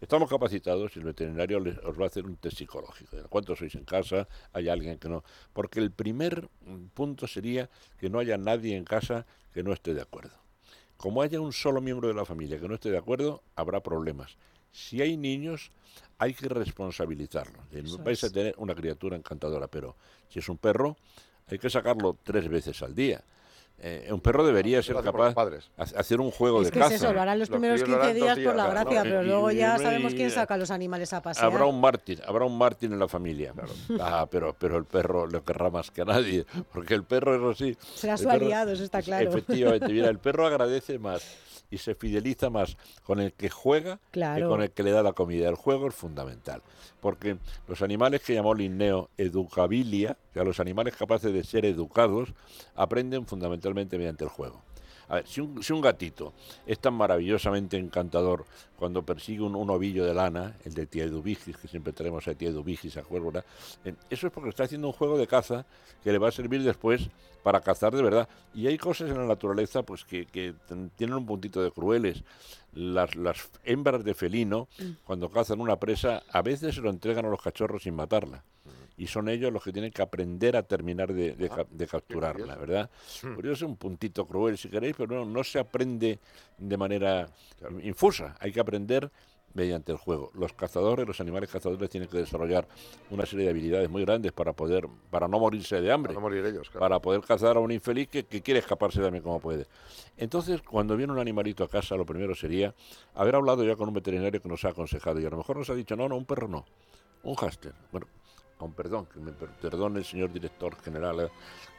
Estamos 0.01 0.29
capacitados 0.29 0.95
y 0.95 0.99
el 0.99 1.07
veterinario 1.07 1.59
les- 1.59 1.79
os 1.79 1.99
va 1.99 2.05
a 2.05 2.07
hacer 2.09 2.27
un 2.27 2.37
test 2.37 2.59
psicológico. 2.59 3.17
¿Cuántos 3.31 3.59
sois 3.59 3.75
en 3.75 3.85
casa? 3.85 4.29
¿Hay 4.53 4.69
alguien 4.69 4.99
que 4.99 5.09
no? 5.09 5.25
Porque 5.53 5.81
el 5.81 5.91
primer 5.91 6.49
mm, 6.67 6.87
punto 6.95 7.27
sería 7.27 7.71
que 7.99 8.11
no 8.11 8.19
haya 8.19 8.37
nadie 8.37 8.77
en 8.77 8.85
casa 8.85 9.27
que 9.55 9.63
no 9.63 9.73
esté 9.73 9.95
de 9.95 10.03
acuerdo. 10.03 10.35
Como 10.99 11.23
haya 11.23 11.41
un 11.41 11.53
solo 11.53 11.81
miembro 11.81 12.09
de 12.09 12.15
la 12.15 12.25
familia 12.25 12.61
que 12.61 12.69
no 12.69 12.75
esté 12.75 12.91
de 12.91 12.99
acuerdo, 12.99 13.43
habrá 13.55 13.81
problemas. 13.83 14.37
Si 14.71 15.01
hay 15.01 15.17
niños, 15.17 15.71
hay 16.19 16.35
que 16.35 16.49
responsabilizarlos. 16.49 17.65
Eso 17.73 17.97
Vais 18.05 18.23
a 18.25 18.31
tener 18.31 18.55
una 18.59 18.75
criatura 18.75 19.17
encantadora, 19.17 19.67
pero 19.69 19.97
si 20.29 20.39
es 20.41 20.49
un 20.51 20.59
perro, 20.59 20.97
hay 21.49 21.59
que 21.59 21.71
sacarlo 21.71 22.19
tres 22.23 22.49
veces 22.49 22.83
al 22.83 22.95
día. 22.95 23.23
Eh, 23.79 24.09
un 24.11 24.21
perro 24.21 24.45
debería 24.45 24.83
ser 24.83 24.95
por 24.97 25.05
los 25.05 25.13
capaz 25.15 25.35
padres. 25.35 25.71
de 25.77 25.83
hacer 25.99 26.19
un 26.21 26.31
juego 26.31 26.61
Es 26.63 26.69
de 26.69 26.73
que 26.73 26.79
caza. 26.81 26.95
es 26.95 27.03
eso, 27.03 27.13
lo 27.13 27.21
harán 27.21 27.39
los 27.39 27.51
Los 27.51 27.59
primeros 27.59 27.83
críos 27.83 27.99
lo 27.99 28.05
15 28.05 28.11
harán 28.11 28.27
dos 28.29 28.37
días 28.37 28.47
por 28.49 28.57
la 28.57 28.67
gracia, 28.71 28.91
claro. 28.91 29.11
pero 29.11 29.23
Y- 29.23 29.27
luego 29.27 29.51
y- 29.51 29.57
ya 29.57 29.77
y- 29.77 29.83
sabemos 29.83 30.15
quién 30.15 30.31
saca 30.31 30.55
a 30.55 30.57
los 30.57 30.71
animales 30.71 31.13
a 31.13 31.21
pasear. 31.21 31.45
Habrá 31.45 31.67
un 31.67 31.79
Martín, 31.81 32.19
habrá 32.27 32.45
un 32.47 32.57
Martín 32.57 32.93
en 32.95 32.99
la 32.99 33.07
familia. 33.09 33.53
Ah, 34.01 34.27
pero, 34.31 34.57
pero 34.59 34.79
el 34.79 34.87
perro 34.87 35.27
lo 35.27 35.45
querrá 35.45 35.69
más 35.69 35.91
que 35.91 36.01
a 36.01 36.05
nadie, 36.07 36.47
porque 36.73 36.95
el 36.95 37.05
perro 37.05 37.51
es 37.53 37.57
así. 37.61 37.77
Será 37.95 38.17
su 38.17 38.25
perro- 38.25 38.47
aliado, 38.47 38.73
eso 38.73 38.83
está 38.83 39.03
claro. 39.03 39.29
Efectivamente, 39.29 39.89
mira, 39.93 40.09
el 40.09 40.19
perro 40.19 40.47
agradece 40.47 40.99
más 40.99 41.23
y 41.71 41.79
se 41.79 41.95
fideliza 41.95 42.51
más 42.51 42.77
con 43.03 43.21
el 43.21 43.33
que 43.33 43.51
juega 43.51 43.99
que 44.13 44.45
con 44.45 44.63
el 44.63 44.71
que 44.71 44.83
le 44.83 44.91
da 44.91 45.03
la 45.03 45.13
comida. 45.13 45.49
El 45.49 45.57
juego 45.57 45.89
es 45.89 45.95
fundamental, 45.95 46.63
porque 47.01 47.39
los 47.69 47.83
animales 47.83 48.23
que 48.23 48.35
llamó 48.35 48.55
Linneo 48.55 49.11
educabilia, 49.17 50.17
o 50.31 50.35
sea, 50.35 50.45
los 50.45 50.61
animales 50.61 50.97
capaces 50.97 51.33
de 51.33 51.45
ser 51.45 51.65
educados, 51.65 52.35
aprenden 52.75 53.27
fundamentalmente 53.27 53.99
mediante 53.99 54.25
el 54.25 54.31
juego. 54.31 54.63
A 55.09 55.17
ver, 55.17 55.27
si 55.27 55.41
un, 55.41 55.63
si 55.63 55.73
un 55.73 55.81
gatito 55.81 56.33
es 56.67 56.79
tan 56.79 56.95
maravillosamente 56.95 57.77
encantador 57.77 58.45
cuando 58.77 59.03
persigue 59.03 59.43
un, 59.43 59.55
un 59.55 59.71
ovillo 59.71 60.05
de 60.05 60.15
lana, 60.15 60.57
el 60.65 60.75
de 60.75 60.87
tía 60.87 61.05
Edubigis, 61.05 61.57
que 61.57 61.69
siempre 61.69 61.93
tenemos 61.93 62.27
a 62.29 62.35
tía 62.35 62.49
Edubigis 62.49 62.97
a. 62.97 63.03
Eh, 63.85 63.95
Eso 64.11 64.27
es 64.27 64.33
porque 64.33 64.51
está 64.51 64.65
haciendo 64.65 64.89
un 64.89 64.93
juego 64.93 65.17
de 65.17 65.27
caza 65.27 65.65
que 66.03 66.13
le 66.13 66.19
va 66.19 66.29
a 66.29 66.33
servir 66.33 66.63
después 66.63 67.09
para 67.43 67.61
cazar 67.61 67.95
de 67.95 68.03
verdad. 68.03 68.29
Y 68.55 68.67
hay 68.67 68.77
cosas 68.77 69.11
en 69.11 69.17
la 69.17 69.27
naturaleza 69.27 69.83
pues 69.83 70.05
que, 70.05 70.27
que 70.27 70.55
tienen 70.97 71.17
un 71.17 71.27
puntito 71.27 71.63
de 71.63 71.71
crueles. 71.71 72.25
Las, 72.73 73.15
las 73.15 73.49
hembras 73.65 74.05
de 74.05 74.15
felino, 74.15 74.69
cuando 75.05 75.31
cazan 75.31 75.61
una 75.61 75.77
presa, 75.77 76.25
a 76.31 76.43
veces 76.43 76.75
se 76.75 76.81
lo 76.81 76.91
entregan 76.91 77.25
a 77.25 77.31
los 77.31 77.41
cachorros 77.41 77.85
sin 77.85 77.95
matarla. 77.95 78.43
Y 78.97 79.07
son 79.07 79.29
ellos 79.29 79.53
los 79.53 79.63
que 79.63 79.73
tienen 79.73 79.91
que 79.91 80.03
aprender 80.03 80.57
a 80.57 80.63
terminar 80.63 81.13
de, 81.13 81.35
de 81.35 81.51
de 81.71 81.87
capturarla, 81.87 82.57
¿verdad? 82.57 82.91
Por 83.35 83.45
eso 83.45 83.53
es 83.53 83.63
un 83.63 83.77
puntito 83.77 84.27
cruel, 84.27 84.57
si 84.57 84.69
queréis, 84.69 84.95
pero 84.97 85.17
no, 85.17 85.25
no 85.25 85.45
se 85.45 85.59
aprende 85.59 86.19
de 86.57 86.77
manera 86.77 87.29
infusa. 87.83 88.37
Hay 88.41 88.53
que 88.53 88.61
aprender 88.61 89.11
mediante 89.57 89.91
el 89.91 89.99
juego. 89.99 90.31
Los 90.35 90.53
cazadores, 90.53 91.07
los 91.07 91.21
animales 91.21 91.51
cazadores 91.51 91.89
tienen 91.89 92.09
que 92.09 92.19
desarrollar 92.19 92.69
una 93.11 93.25
serie 93.25 93.47
de 93.47 93.51
habilidades 93.51 93.89
muy 93.89 94.05
grandes 94.05 94.33
para 94.33 94.53
poder, 94.53 94.87
para 95.11 95.27
no 95.27 95.39
morirse 95.41 95.81
de 95.81 95.91
hambre, 95.91 96.13
Para 96.13 96.21
no 96.21 96.29
morir 96.29 96.45
ellos, 96.45 96.69
claro. 96.69 96.81
para 96.81 97.01
poder 97.01 97.23
cazar 97.23 97.57
a 97.57 97.61
un 97.61 97.73
infeliz 97.73 98.09
que, 98.09 98.25
que 98.25 98.43
quiere 98.43 98.61
escaparse 98.61 99.01
también 99.01 99.25
como 99.25 99.41
puede. 99.41 99.67
Entonces, 100.19 100.61
cuando 100.63 100.97
viene 100.97 101.13
un 101.13 101.19
animalito 101.19 101.65
a 101.65 101.69
casa, 101.69 101.97
lo 101.97 102.05
primero 102.05 102.35
sería 102.35 102.75
haber 103.15 103.35
hablado 103.35 103.65
ya 103.65 103.77
con 103.77 103.89
un 103.89 103.95
veterinario 103.95 104.41
que 104.43 104.49
nos 104.49 104.65
ha 104.67 104.69
aconsejado 104.69 105.19
y 105.21 105.25
a 105.25 105.31
lo 105.31 105.39
mejor 105.39 105.57
nos 105.57 105.71
ha 105.71 105.75
dicho, 105.75 105.97
no, 105.97 106.07
no, 106.07 106.17
un 106.17 106.27
perro 106.27 106.49
no, 106.49 106.67
un 107.23 107.35
hámster. 107.35 107.73
Bueno, 107.91 108.07
con 108.59 108.73
perdón, 108.73 109.07
que 109.13 109.21
me 109.21 109.33
per- 109.33 109.51
perdone 109.51 109.99
el 109.99 110.05
señor 110.05 110.33
director 110.33 110.77
general, 110.83 111.21
eh, 111.21 111.29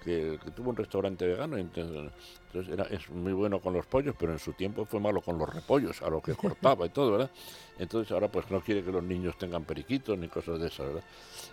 que, 0.03 0.39
que 0.43 0.51
tuvo 0.51 0.69
un 0.69 0.75
restaurante 0.75 1.25
vegano, 1.25 1.57
entonces, 1.57 2.11
entonces 2.47 2.73
era, 2.73 2.83
es 2.85 3.09
muy 3.09 3.33
bueno 3.33 3.59
con 3.59 3.73
los 3.73 3.85
pollos, 3.87 4.15
pero 4.17 4.31
en 4.31 4.39
su 4.39 4.53
tiempo 4.53 4.85
fue 4.85 4.99
malo 4.99 5.21
con 5.21 5.37
los 5.37 5.51
repollos, 5.53 6.01
a 6.03 6.09
lo 6.09 6.21
que 6.21 6.35
cortaba 6.35 6.85
y 6.85 6.89
todo, 6.89 7.13
¿verdad? 7.13 7.31
Entonces 7.79 8.11
ahora 8.11 8.27
pues 8.31 8.49
no 8.51 8.61
quiere 8.61 8.83
que 8.83 8.91
los 8.91 9.03
niños 9.03 9.37
tengan 9.37 9.63
periquitos 9.63 10.17
ni 10.17 10.27
cosas 10.27 10.59
de 10.59 10.67
esas, 10.67 10.85
¿verdad? 10.87 11.03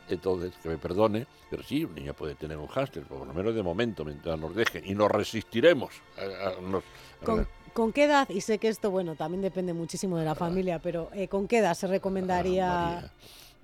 Entonces, 0.09 0.53
que 0.62 0.68
me 0.68 0.77
perdone, 0.79 1.27
pero 1.51 1.62
sí, 1.62 1.85
un 1.85 1.95
niño 1.95 2.12
puede 2.14 2.35
tener 2.35 2.59
un 2.59 2.66
hámster, 2.68 3.03
por 3.05 3.27
lo 3.27 3.33
menos 3.33 3.55
de 3.55 3.62
momento, 3.62 4.05
mientras 4.05 4.39
nos 4.39 4.55
dejen, 4.55 4.85
y 4.87 4.95
nos 4.95 5.11
resistiremos. 5.11 5.91
a- 6.18 6.49
a- 6.49 6.61
nos- 6.61 6.85
a- 7.22 7.47
¿Con, 7.72 7.93
qué 7.93 8.05
edad? 8.05 8.29
Y 8.29 8.41
sé 8.43 8.59
que 8.59 8.68
esto, 8.68 8.91
bueno, 8.91 9.16
también 9.16 9.43
depende 9.43 9.72
muchísimo 9.72 10.16
de 10.18 10.25
la 10.25 10.35
familia, 10.37 10.79
pero 10.79 11.11
eh, 11.12 11.27
¿con 11.29 11.49
qué 11.49 11.59
edad 11.59 11.75
se 11.75 11.87
recomendaría 11.89 13.11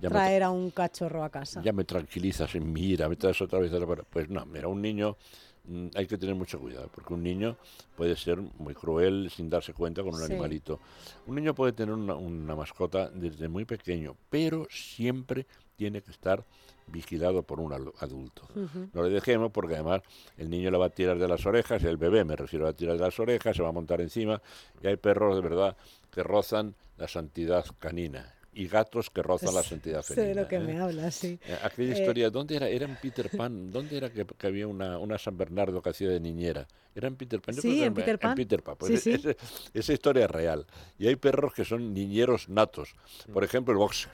ya 0.01 0.09
me- 0.09 0.15
traer 0.15 0.43
a 0.43 0.49
un 0.49 0.71
cachorro 0.71 1.23
a 1.23 1.29
casa? 1.29 1.61
Ya 1.61 1.71
me 1.71 1.83
tranquilizas 1.83 2.53
en 2.55 2.73
mi 2.73 2.81
ira, 2.81 3.07
me 3.07 3.15
traes 3.15 3.41
otra 3.41 3.59
vez 3.59 3.71
a 3.71 3.79
la 3.79 3.85
Pues 3.85 4.29
no, 4.29 4.45
mira, 4.45 4.67
un 4.67 4.81
niño 4.81 5.15
mm, 5.63 5.89
hay 5.95 6.07
que 6.07 6.17
tener 6.17 6.33
mucho 6.33 6.59
cuidado, 6.59 6.89
porque 6.93 7.13
un 7.13 7.21
niño 7.21 7.55
puede 7.95 8.15
ser 8.15 8.39
muy 8.57 8.73
cruel 8.73 9.29
sin 9.29 9.47
darse 9.49 9.73
cuenta 9.73 10.01
con 10.01 10.15
un 10.15 10.19
Sí. 10.19 10.33
animalito. 10.33 10.79
Un 11.27 11.35
niño 11.35 11.53
puede 11.53 11.71
tener 11.73 11.93
una, 11.93 12.15
una 12.15 12.55
mascota 12.55 13.09
desde 13.11 13.47
muy 13.47 13.65
pequeño, 13.65 14.15
pero 14.29 14.65
siempre 14.71 15.45
tiene 15.75 16.01
que 16.01 16.09
estar 16.11 16.43
vigilado 16.87 17.43
por 17.43 17.59
un 17.59 17.71
adulto. 17.73 18.47
No 18.93 19.03
le 19.03 19.09
dejemos 19.09 19.51
porque 19.51 19.75
además 19.75 20.01
el 20.37 20.49
niño 20.49 20.71
le 20.71 20.77
va 20.77 20.87
a 20.87 20.89
tirar 20.89 21.17
de 21.19 21.27
las 21.27 21.45
orejas, 21.45 21.83
el 21.83 21.97
bebé 21.97 22.25
me 22.25 22.35
refiero 22.35 22.67
a 22.67 22.73
tirar 22.73 22.97
de 22.97 23.03
las 23.03 23.19
orejas, 23.19 23.55
se 23.55 23.61
va 23.63 23.69
a 23.69 23.71
montar 23.71 24.01
encima 24.01 24.41
y 24.81 24.87
hay 24.87 24.97
perros 24.97 25.35
de 25.35 25.41
verdad 25.41 25.77
que 26.11 26.21
rozan 26.23 26.75
la 26.97 27.07
santidad 27.07 27.65
canina 27.79 28.33
y 28.53 28.67
gatos 28.67 29.09
que 29.09 29.21
rozan 29.21 29.55
la 29.55 29.63
santidad 29.63 30.01
Sé 30.01 30.15
felina. 30.15 30.27
de 30.35 30.41
lo 30.41 30.47
que 30.47 30.55
¿eh? 30.57 30.59
me 30.59 30.79
hablas, 30.79 31.15
sí. 31.15 31.39
Eh, 31.45 31.57
Aquella 31.63 31.95
Eh, 31.95 31.99
historia, 31.99 32.29
¿dónde 32.29 32.55
era? 32.57 32.67
Era 32.67 32.85
en 32.85 32.97
Peter 32.97 33.29
Pan. 33.35 33.71
¿Dónde 33.71 33.97
era 33.97 34.09
que, 34.11 34.25
que 34.25 34.47
había 34.47 34.67
una, 34.67 34.97
una 34.97 35.17
San 35.17 35.37
Bernardo 35.37 35.81
que 35.81 35.89
hacía 35.89 36.09
de 36.09 36.19
niñera? 36.19 36.67
¿Era 36.93 37.07
en 37.07 37.15
Peter 37.15 37.41
Pan? 37.41 37.55
Yo 37.55 37.61
Sí, 37.61 37.69
creo 37.69 37.79
que 37.81 37.85
en 37.87 37.93
Peter 37.93 38.19
Pan. 38.19 38.31
En 38.31 38.35
Peter 38.35 38.61
Pan. 38.63 38.75
Pues 38.77 39.01
Sí, 39.01 39.17
sí. 39.17 39.27
ese- 39.29 39.37
esa 39.73 39.93
historia 39.93 40.25
es 40.25 40.31
real. 40.31 40.65
Y 40.99 41.07
hay 41.07 41.15
perros 41.15 41.53
que 41.53 41.63
son 41.63 41.93
niñeros 41.93 42.49
natos. 42.49 42.93
Por 43.31 43.43
ejemplo, 43.43 43.71
el 43.71 43.77
boxer. 43.77 44.11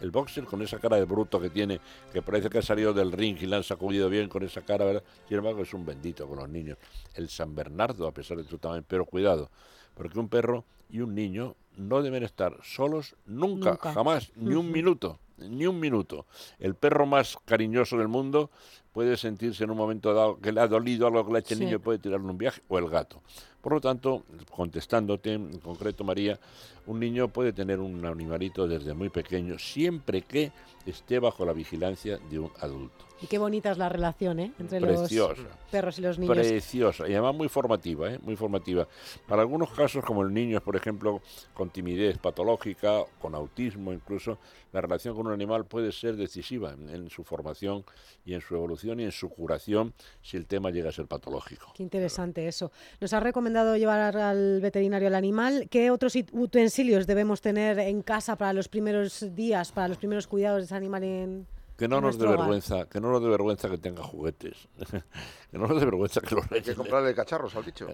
El 0.00 0.12
boxer 0.12 0.44
con 0.44 0.62
esa 0.62 0.78
cara 0.78 0.96
de 0.96 1.04
bruto 1.04 1.40
que 1.40 1.50
tiene, 1.50 1.80
que 2.12 2.22
parece 2.22 2.48
que 2.48 2.58
ha 2.58 2.62
salido 2.62 2.92
del 2.94 3.10
ring 3.10 3.36
y 3.40 3.46
la 3.46 3.56
han 3.56 3.64
sacudido 3.64 4.08
bien 4.08 4.28
con 4.28 4.44
esa 4.44 4.60
cara, 4.62 4.84
¿verdad? 4.84 5.02
Sin 5.26 5.38
embargo, 5.38 5.62
es 5.62 5.74
un 5.74 5.84
bendito 5.84 6.28
con 6.28 6.38
los 6.38 6.48
niños. 6.48 6.78
El 7.14 7.28
San 7.28 7.52
Bernardo, 7.54 8.06
a 8.06 8.12
pesar 8.12 8.36
de 8.36 8.44
su 8.44 8.58
tamaño, 8.58 8.84
pero 8.86 9.04
cuidado, 9.06 9.50
porque 9.98 10.18
un 10.18 10.28
perro 10.28 10.64
y 10.88 11.00
un 11.00 11.14
niño 11.14 11.54
no 11.76 12.00
deben 12.02 12.22
estar 12.22 12.56
solos 12.62 13.14
nunca, 13.26 13.70
Nunca. 13.72 13.92
jamás, 13.92 14.32
ni 14.36 14.54
un 14.54 14.72
minuto, 14.72 15.18
ni 15.38 15.66
un 15.66 15.78
minuto. 15.80 16.26
El 16.58 16.74
perro 16.74 17.06
más 17.06 17.36
cariñoso 17.44 17.96
del 17.98 18.08
mundo 18.08 18.50
puede 18.92 19.16
sentirse 19.16 19.64
en 19.64 19.70
un 19.70 19.76
momento 19.76 20.12
dado 20.12 20.38
que 20.40 20.50
le 20.52 20.60
ha 20.60 20.66
dolido 20.66 21.06
algo 21.06 21.24
que 21.24 21.32
le 21.32 21.38
ha 21.38 21.40
hecho 21.40 21.54
el 21.54 21.58
Sí. 21.58 21.64
niño 21.66 21.76
y 21.76 21.80
puede 21.80 21.98
tirarle 21.98 22.26
un 22.28 22.38
viaje, 22.38 22.62
o 22.68 22.78
el 22.78 22.88
gato. 22.88 23.20
Por 23.60 23.72
lo 23.74 23.80
tanto, 23.80 24.24
contestándote 24.50 25.32
en 25.34 25.58
concreto, 25.60 26.04
María, 26.04 26.38
un 26.86 26.98
niño 27.00 27.28
puede 27.28 27.52
tener 27.52 27.80
un 27.80 28.04
animalito 28.04 28.66
desde 28.66 28.94
muy 28.94 29.08
pequeño, 29.08 29.58
siempre 29.58 30.22
que 30.22 30.52
esté 30.86 31.18
bajo 31.18 31.44
la 31.44 31.52
vigilancia 31.52 32.18
de 32.30 32.38
un 32.38 32.50
adulto. 32.60 33.04
Y 33.20 33.26
qué 33.26 33.38
bonita 33.38 33.72
es 33.72 33.78
la 33.78 33.88
relación, 33.88 34.38
¿eh? 34.38 34.52
Entre 34.60 34.80
Preciosa. 34.80 35.42
los 35.42 35.52
perros 35.72 35.98
y 35.98 36.02
los 36.02 36.18
niños. 36.20 36.36
Preciosa 36.36 37.08
y 37.08 37.12
además 37.12 37.34
muy 37.34 37.48
formativa, 37.48 38.12
¿eh? 38.12 38.18
muy 38.22 38.36
formativa. 38.36 38.86
Para 39.26 39.42
algunos 39.42 39.70
casos, 39.70 40.04
como 40.04 40.22
el 40.22 40.32
niño, 40.32 40.60
por 40.60 40.76
ejemplo, 40.76 41.20
con 41.52 41.68
timidez 41.70 42.16
patológica, 42.18 43.02
con 43.20 43.34
autismo 43.34 43.92
incluso, 43.92 44.38
la 44.72 44.80
relación 44.80 45.16
con 45.16 45.26
un 45.28 45.34
animal 45.34 45.66
puede 45.66 45.92
ser 45.92 46.16
decisiva 46.16 46.72
en, 46.72 46.88
en 46.88 47.10
su 47.10 47.24
formación 47.24 47.84
y 48.24 48.34
en 48.34 48.40
su 48.40 48.54
evolución 48.54 49.00
y 49.00 49.04
en 49.04 49.12
su 49.12 49.28
curación 49.28 49.94
si 50.22 50.36
el 50.36 50.46
tema 50.46 50.70
llega 50.70 50.88
a 50.90 50.92
ser 50.92 51.06
patológico. 51.06 51.72
Qué 51.74 51.82
interesante 51.82 52.48
eso. 52.48 52.72
Nos 53.00 53.12
ha 53.12 53.20
recomendado 53.20 53.76
llevar 53.76 54.16
al 54.16 54.60
veterinario 54.60 55.08
al 55.08 55.14
animal. 55.14 55.68
¿Qué 55.70 55.90
otros 55.90 56.14
utensilios 56.32 57.06
debemos 57.06 57.40
tener 57.40 57.78
en 57.78 58.02
casa 58.02 58.36
para 58.36 58.52
los 58.52 58.68
primeros 58.68 59.34
días, 59.34 59.72
para 59.72 59.88
los 59.88 59.98
primeros 59.98 60.26
cuidados 60.26 60.60
de 60.60 60.64
ese 60.66 60.74
animal 60.74 61.04
en 61.04 61.46
Que 61.76 61.88
no 61.88 62.00
nos 62.00 62.18
dé 62.18 62.26
vergüenza, 62.26 62.88
que 62.88 63.00
no 63.00 63.10
nos 63.10 63.22
dé 63.22 63.28
vergüenza 63.28 63.68
que 63.68 63.78
tenga 63.78 64.02
juguetes, 64.02 64.68
que 65.50 65.58
no 65.58 65.66
nos 65.66 65.78
dé 65.78 65.84
vergüenza 65.84 66.20
que 66.20 66.34
los 66.34 66.50
Hay 66.50 66.62
que 66.62 66.74
comprarle 66.74 67.14
cacharros 67.14 67.54
al 67.56 67.64
bicho. 67.64 67.86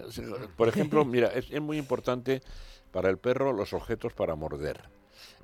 Por 0.57 0.67
ejemplo, 0.67 1.05
mira, 1.05 1.27
es, 1.27 1.49
es 1.51 1.61
muy 1.61 1.77
importante 1.77 2.41
para 2.91 3.09
el 3.09 3.17
perro 3.17 3.53
los 3.53 3.73
objetos 3.73 4.13
para 4.13 4.35
morder. 4.35 4.83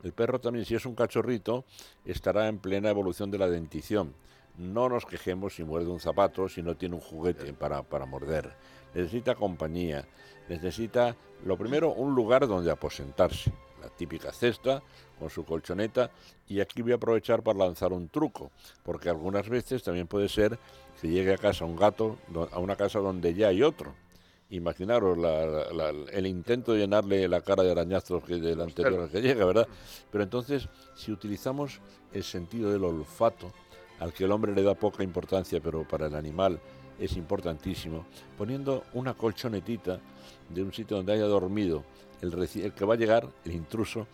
El 0.03 0.13
perro 0.13 0.39
también, 0.39 0.65
si 0.65 0.75
es 0.75 0.85
un 0.85 0.95
cachorrito, 0.95 1.65
estará 2.05 2.47
en 2.47 2.59
plena 2.59 2.89
evolución 2.89 3.31
de 3.31 3.37
la 3.37 3.49
dentición. 3.49 4.13
No 4.57 4.89
nos 4.89 5.05
quejemos 5.05 5.55
si 5.55 5.63
muerde 5.63 5.87
un 5.87 5.99
zapato, 5.99 6.49
si 6.49 6.61
no 6.61 6.75
tiene 6.75 6.95
un 6.95 7.01
juguete 7.01 7.53
para, 7.53 7.83
para 7.83 8.05
morder. 8.05 8.53
Necesita 8.93 9.35
compañía, 9.35 10.05
necesita, 10.49 11.15
lo 11.45 11.57
primero, 11.57 11.93
un 11.93 12.13
lugar 12.13 12.47
donde 12.47 12.71
aposentarse. 12.71 13.51
La 13.81 13.89
típica 13.89 14.31
cesta 14.31 14.83
con 15.17 15.29
su 15.29 15.43
colchoneta. 15.43 16.11
Y 16.47 16.59
aquí 16.59 16.81
voy 16.81 16.91
a 16.91 16.95
aprovechar 16.95 17.41
para 17.41 17.59
lanzar 17.59 17.93
un 17.93 18.09
truco, 18.09 18.51
porque 18.83 19.09
algunas 19.09 19.49
veces 19.49 19.81
también 19.83 20.07
puede 20.07 20.29
ser 20.29 20.59
que 21.01 21.07
llegue 21.07 21.33
a 21.33 21.37
casa 21.37 21.65
un 21.65 21.75
gato, 21.75 22.17
a 22.51 22.59
una 22.59 22.75
casa 22.75 22.99
donde 22.99 23.33
ya 23.33 23.47
hay 23.47 23.63
otro. 23.63 23.95
Imaginaros 24.51 25.17
la- 25.17 25.45
la- 25.45 25.71
la- 25.71 26.11
el 26.11 26.27
intento 26.27 26.73
de 26.73 26.79
llenarle 26.79 27.27
la 27.27 27.41
cara 27.41 27.63
de 27.63 27.71
arañazos 27.71 28.23
que 28.23 28.35
del 28.35 28.61
anterior 28.61 29.09
que 29.09 29.21
llega, 29.21 29.45
¿verdad? 29.45 29.67
Pero 30.11 30.23
entonces, 30.23 30.67
si 30.95 31.11
utilizamos 31.11 31.79
el 32.13 32.23
sentido 32.23 32.71
del 32.71 32.83
olfato, 32.83 33.51
al 33.99 34.13
que 34.13 34.25
el 34.25 34.31
hombre 34.31 34.53
le 34.53 34.63
da 34.63 34.73
poca 34.75 35.03
importancia, 35.03 35.59
pero 35.61 35.87
para 35.87 36.07
el 36.07 36.15
animal 36.15 36.59
es 36.99 37.15
importantísimo, 37.17 38.05
poniendo 38.37 38.83
una 38.93 39.13
colchonetita 39.13 39.99
de 40.49 40.63
un 40.63 40.73
sitio 40.73 40.97
donde 40.97 41.13
haya 41.13 41.25
dormido 41.25 41.83
el, 42.21 42.33
el 42.33 42.73
que 42.73 42.85
va 42.85 42.95
a 42.95 42.97
llegar, 42.97 43.27
el 43.45 43.53
intruso, 43.53 44.05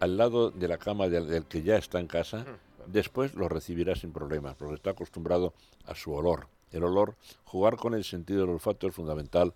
al 0.00 0.16
lado 0.16 0.50
de 0.50 0.68
la 0.68 0.78
cama 0.78 1.08
del, 1.08 1.28
del 1.28 1.44
que 1.44 1.62
ya 1.62 1.76
está 1.76 2.00
en 2.00 2.06
casa, 2.08 2.44
después 2.86 3.34
lo 3.34 3.48
recibirá 3.48 3.94
sin 3.94 4.12
problemas, 4.12 4.56
porque 4.56 4.74
está 4.74 4.90
acostumbrado 4.90 5.52
a 5.86 5.94
su 5.94 6.12
olor. 6.12 6.48
El 6.72 6.84
olor, 6.84 7.14
jugar 7.44 7.76
con 7.76 7.94
el 7.94 8.04
sentido 8.04 8.40
del 8.40 8.50
olfato 8.50 8.86
es 8.86 8.94
fundamental 8.94 9.52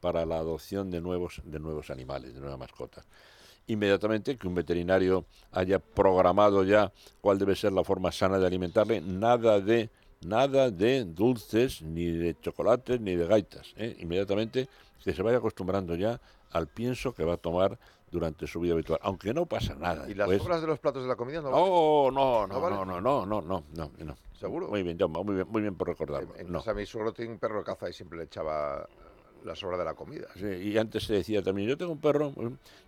para 0.00 0.26
la 0.26 0.38
adopción 0.38 0.90
de 0.90 1.00
nuevos, 1.00 1.40
de 1.44 1.58
nuevos 1.60 1.90
animales, 1.90 2.34
de 2.34 2.40
nuevas 2.40 2.58
mascotas. 2.58 3.06
inmediatamente 3.66 4.36
que 4.36 4.46
un 4.46 4.54
veterinario 4.54 5.24
haya 5.52 5.78
programado 5.78 6.64
ya 6.64 6.92
cuál 7.22 7.38
debe 7.38 7.56
ser 7.56 7.72
la 7.72 7.82
forma 7.82 8.12
sana 8.12 8.38
de 8.38 8.46
alimentarle, 8.46 9.00
nada 9.00 9.58
de 9.60 9.88
nada 10.24 10.70
de 10.70 11.04
dulces, 11.04 11.82
ni 11.82 12.10
de 12.10 12.36
chocolates, 12.40 13.00
ni 13.00 13.14
de 13.14 13.26
gaitas. 13.26 13.74
¿eh? 13.76 13.96
Inmediatamente 14.00 14.68
que 15.02 15.12
se 15.12 15.22
vaya 15.22 15.38
acostumbrando 15.38 15.94
ya 15.94 16.20
al 16.50 16.66
pienso 16.66 17.14
que 17.14 17.24
va 17.24 17.34
a 17.34 17.36
tomar 17.36 17.78
durante 18.14 18.46
su 18.46 18.60
vida 18.60 18.74
habitual, 18.74 19.00
aunque 19.02 19.34
no 19.34 19.44
pasa 19.44 19.74
nada. 19.74 20.08
¿Y 20.08 20.14
las 20.14 20.30
sobras 20.38 20.60
de 20.60 20.68
los 20.68 20.78
platos 20.78 21.02
de 21.02 21.08
la 21.08 21.16
comida 21.16 21.42
no 21.42 21.50
Oh, 21.52 22.10
no, 22.12 22.46
no, 22.46 22.60
¿No 22.60 22.70
no, 22.70 22.84
no, 22.84 23.00
no, 23.00 23.26
no, 23.26 23.64
no, 23.74 23.90
no. 23.98 24.16
¿Seguro? 24.38 24.68
Muy 24.68 24.84
bien, 24.84 24.96
Jaume, 24.96 25.24
muy 25.24 25.34
bien, 25.34 25.48
muy 25.50 25.62
bien 25.62 25.74
por 25.74 25.88
recordarlo. 25.88 26.36
En 26.36 26.52
No. 26.52 26.60
casa 26.60 26.74
mi 26.74 26.86
suegro 26.86 27.12
tiene 27.12 27.32
un 27.32 27.38
perro 27.40 27.58
de 27.58 27.64
caza 27.64 27.90
y 27.90 27.92
siempre 27.92 28.18
le 28.18 28.24
echaba 28.24 28.88
la 29.44 29.56
sobra 29.56 29.76
de 29.76 29.84
la 29.84 29.94
comida. 29.94 30.28
Sí, 30.36 30.46
y 30.46 30.78
antes 30.78 31.02
se 31.04 31.14
decía 31.14 31.42
también, 31.42 31.68
yo 31.68 31.76
tengo 31.76 31.90
un 31.90 32.00
perro, 32.00 32.32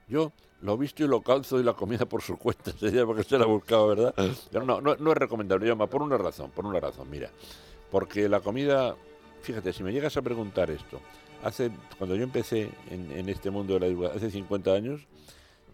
yo 0.07 0.33
lo 0.61 0.79
visto 0.79 1.03
y 1.03 1.09
lo 1.09 1.23
calzo 1.23 1.59
y 1.59 1.65
la 1.65 1.75
comida 1.75 2.07
por 2.07 2.23
su 2.23 2.39
cuenta, 2.39 2.71
se 2.79 2.87
decía 2.87 3.05
porque 3.05 3.25
se 3.25 3.37
la 3.37 3.47
buscaba, 3.47 3.87
¿verdad? 3.87 4.15
Pero 4.53 4.65
no, 4.65 4.81
no, 4.81 4.95
no 4.95 5.11
es 5.11 5.19
recomendable, 5.19 5.67
Jaume, 5.67 5.89
por 5.89 6.03
una 6.03 6.17
razón, 6.17 6.53
por 6.53 6.65
una 6.67 6.79
razón, 6.79 7.11
mira. 7.11 7.31
Porque 7.91 8.29
la 8.29 8.39
comida, 8.41 8.95
fíjate, 9.43 9.73
si 9.73 9.83
me 9.83 9.93
llegas 9.93 10.17
a 10.17 10.23
preguntar 10.23 10.71
esto, 10.71 11.01
hace, 11.43 11.71
cuando 11.99 12.17
yo 12.17 12.23
empecé 12.23 12.71
en, 12.91 13.11
en 13.13 13.29
este 13.29 13.51
mundo 13.51 13.75
de 13.75 13.81
la 13.81 13.87
divulgación, 13.87 14.19
hace 14.19 14.31
50 14.31 14.73
años, 14.73 15.07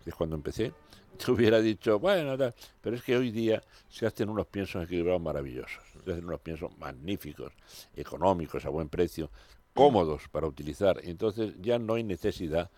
que 0.04 0.10
es 0.10 0.16
cuando 0.16 0.36
empecé, 0.36 0.72
te 1.24 1.30
hubiera 1.30 1.60
dicho, 1.60 1.98
bueno, 1.98 2.36
tal, 2.36 2.54
pero 2.80 2.96
es 2.96 3.02
que 3.02 3.16
hoy 3.16 3.30
día 3.30 3.62
se 3.88 4.06
hacen 4.06 4.28
unos 4.28 4.46
piensos 4.46 4.84
equilibrados 4.84 5.22
maravillosos, 5.22 5.82
se 6.04 6.12
hacen 6.12 6.24
unos 6.24 6.40
piensos 6.40 6.76
magníficos, 6.78 7.52
económicos, 7.96 8.64
a 8.64 8.68
buen 8.68 8.88
precio, 8.88 9.30
cómodos 9.74 10.28
para 10.30 10.46
utilizar, 10.46 11.00
entonces 11.02 11.54
ya 11.60 11.78
no 11.78 11.94
hay 11.94 12.04
necesidad 12.04 12.70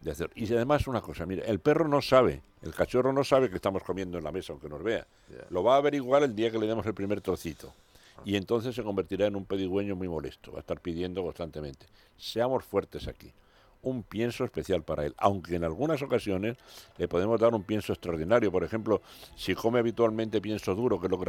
de 0.00 0.10
hacer. 0.10 0.30
Y 0.34 0.52
además 0.52 0.86
una 0.86 1.00
cosa, 1.00 1.26
mira, 1.26 1.44
el 1.44 1.60
perro 1.60 1.88
no 1.88 2.02
sabe, 2.02 2.42
el 2.62 2.74
cachorro 2.74 3.12
no 3.12 3.24
sabe 3.24 3.50
que 3.50 3.56
estamos 3.56 3.82
comiendo 3.82 4.18
en 4.18 4.24
la 4.24 4.32
mesa 4.32 4.52
aunque 4.52 4.68
nos 4.68 4.82
vea. 4.82 5.06
Lo 5.50 5.62
va 5.62 5.74
a 5.74 5.78
averiguar 5.78 6.22
el 6.22 6.34
día 6.34 6.50
que 6.50 6.58
le 6.58 6.66
demos 6.66 6.86
el 6.86 6.94
primer 6.94 7.20
trocito. 7.20 7.72
Y 8.24 8.36
entonces 8.36 8.74
se 8.74 8.82
convertirá 8.82 9.26
en 9.26 9.36
un 9.36 9.44
pedigüeño 9.44 9.94
muy 9.94 10.08
molesto, 10.08 10.52
va 10.52 10.58
a 10.58 10.60
estar 10.60 10.80
pidiendo 10.80 11.22
constantemente. 11.22 11.86
Seamos 12.16 12.64
fuertes 12.64 13.06
aquí. 13.06 13.32
Un 13.82 14.02
pienso 14.02 14.44
especial 14.44 14.82
para 14.82 15.06
él, 15.06 15.14
aunque 15.18 15.54
en 15.54 15.62
algunas 15.62 16.02
ocasiones 16.02 16.56
le 16.98 17.06
podemos 17.06 17.38
dar 17.38 17.54
un 17.54 17.62
pienso 17.62 17.92
extraordinario. 17.92 18.50
Por 18.50 18.64
ejemplo, 18.64 19.00
si 19.36 19.54
come 19.54 19.78
habitualmente 19.78 20.40
pienso 20.40 20.74
duro, 20.74 20.98
que 20.98 21.06
es 21.06 21.12
lo 21.12 21.20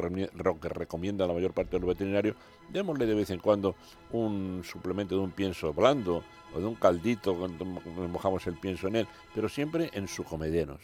que, 0.59 0.69
recomienda 0.69 1.27
la 1.27 1.33
mayor 1.33 1.53
parte 1.53 1.71
de 1.71 1.81
los 1.81 1.89
veterinarios, 1.89 2.35
démosle 2.69 3.05
de 3.05 3.13
vez 3.13 3.29
en 3.29 3.39
cuando 3.39 3.75
un 4.11 4.63
suplemento 4.63 5.15
de 5.15 5.21
un 5.21 5.31
pienso 5.31 5.71
blando 5.71 6.23
o 6.55 6.59
de 6.59 6.65
un 6.65 6.75
caldito 6.75 7.37
cuando 7.37 7.63
mo- 7.63 7.81
mojamos 8.07 8.47
el 8.47 8.57
pienso 8.57 8.87
en 8.87 8.95
él, 8.95 9.07
pero 9.35 9.49
siempre 9.49 9.91
en 9.93 10.07
su 10.07 10.23
comedero. 10.23 10.79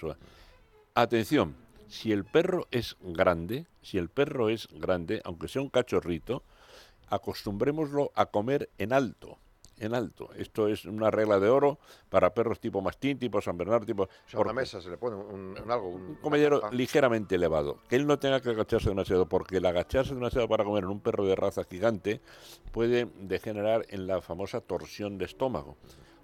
Atención, 0.94 1.56
si 1.94 2.12
el 2.12 2.26
perro 2.26 2.66
es 2.72 2.98
grande, 3.02 3.68
si 3.84 4.00
el 4.00 4.10
perro 4.10 4.50
es 4.50 4.68
grande, 4.72 5.22
aunque 5.26 5.48
sea 5.48 5.62
un 5.62 5.70
cachorrito, 5.70 6.42
acostumbrémoslo 7.10 8.12
a 8.16 8.26
comer 8.26 8.70
en 8.80 8.94
alto. 8.94 9.38
En 9.80 9.94
alto. 9.94 10.30
Esto 10.36 10.68
es 10.68 10.86
una 10.86 11.12
regla 11.12 11.40
de 11.40 11.50
oro 11.50 11.78
para 12.10 12.34
perros 12.34 12.60
tipo 12.60 12.82
mastín, 12.82 13.18
tipo 13.20 13.42
San 13.42 13.58
Bernardo, 13.58 13.86
tipo. 13.86 14.04
O 14.04 14.08
sea, 14.28 14.38
porque- 14.38 14.52
una 14.52 14.62
mesa 14.62 14.82
se 14.82 14.90
le 14.90 14.98
pone 14.98 15.16
un, 15.18 15.56
un 15.62 15.72
algo, 15.72 15.90
un, 15.90 16.02
un 16.02 16.16
comedero 16.16 16.70
ligeramente 16.72 17.36
elevado, 17.36 17.80
que 17.90 17.96
él 17.96 18.08
no 18.08 18.18
tenga 18.18 18.40
que 18.42 18.50
agacharse 18.50 18.90
demasiado, 18.90 19.28
porque 19.28 19.58
el 19.58 19.66
agacharse 19.66 20.16
demasiado 20.16 20.48
para 20.48 20.64
comer 20.64 20.84
en 20.86 20.90
un 20.90 21.00
perro 21.00 21.26
de 21.26 21.36
raza 21.36 21.64
gigante 21.64 22.22
puede 22.72 23.08
degenerar 23.20 23.86
en 23.90 24.08
la 24.08 24.22
famosa 24.22 24.62
torsión 24.62 25.18
de 25.20 25.26
estómago. 25.26 25.76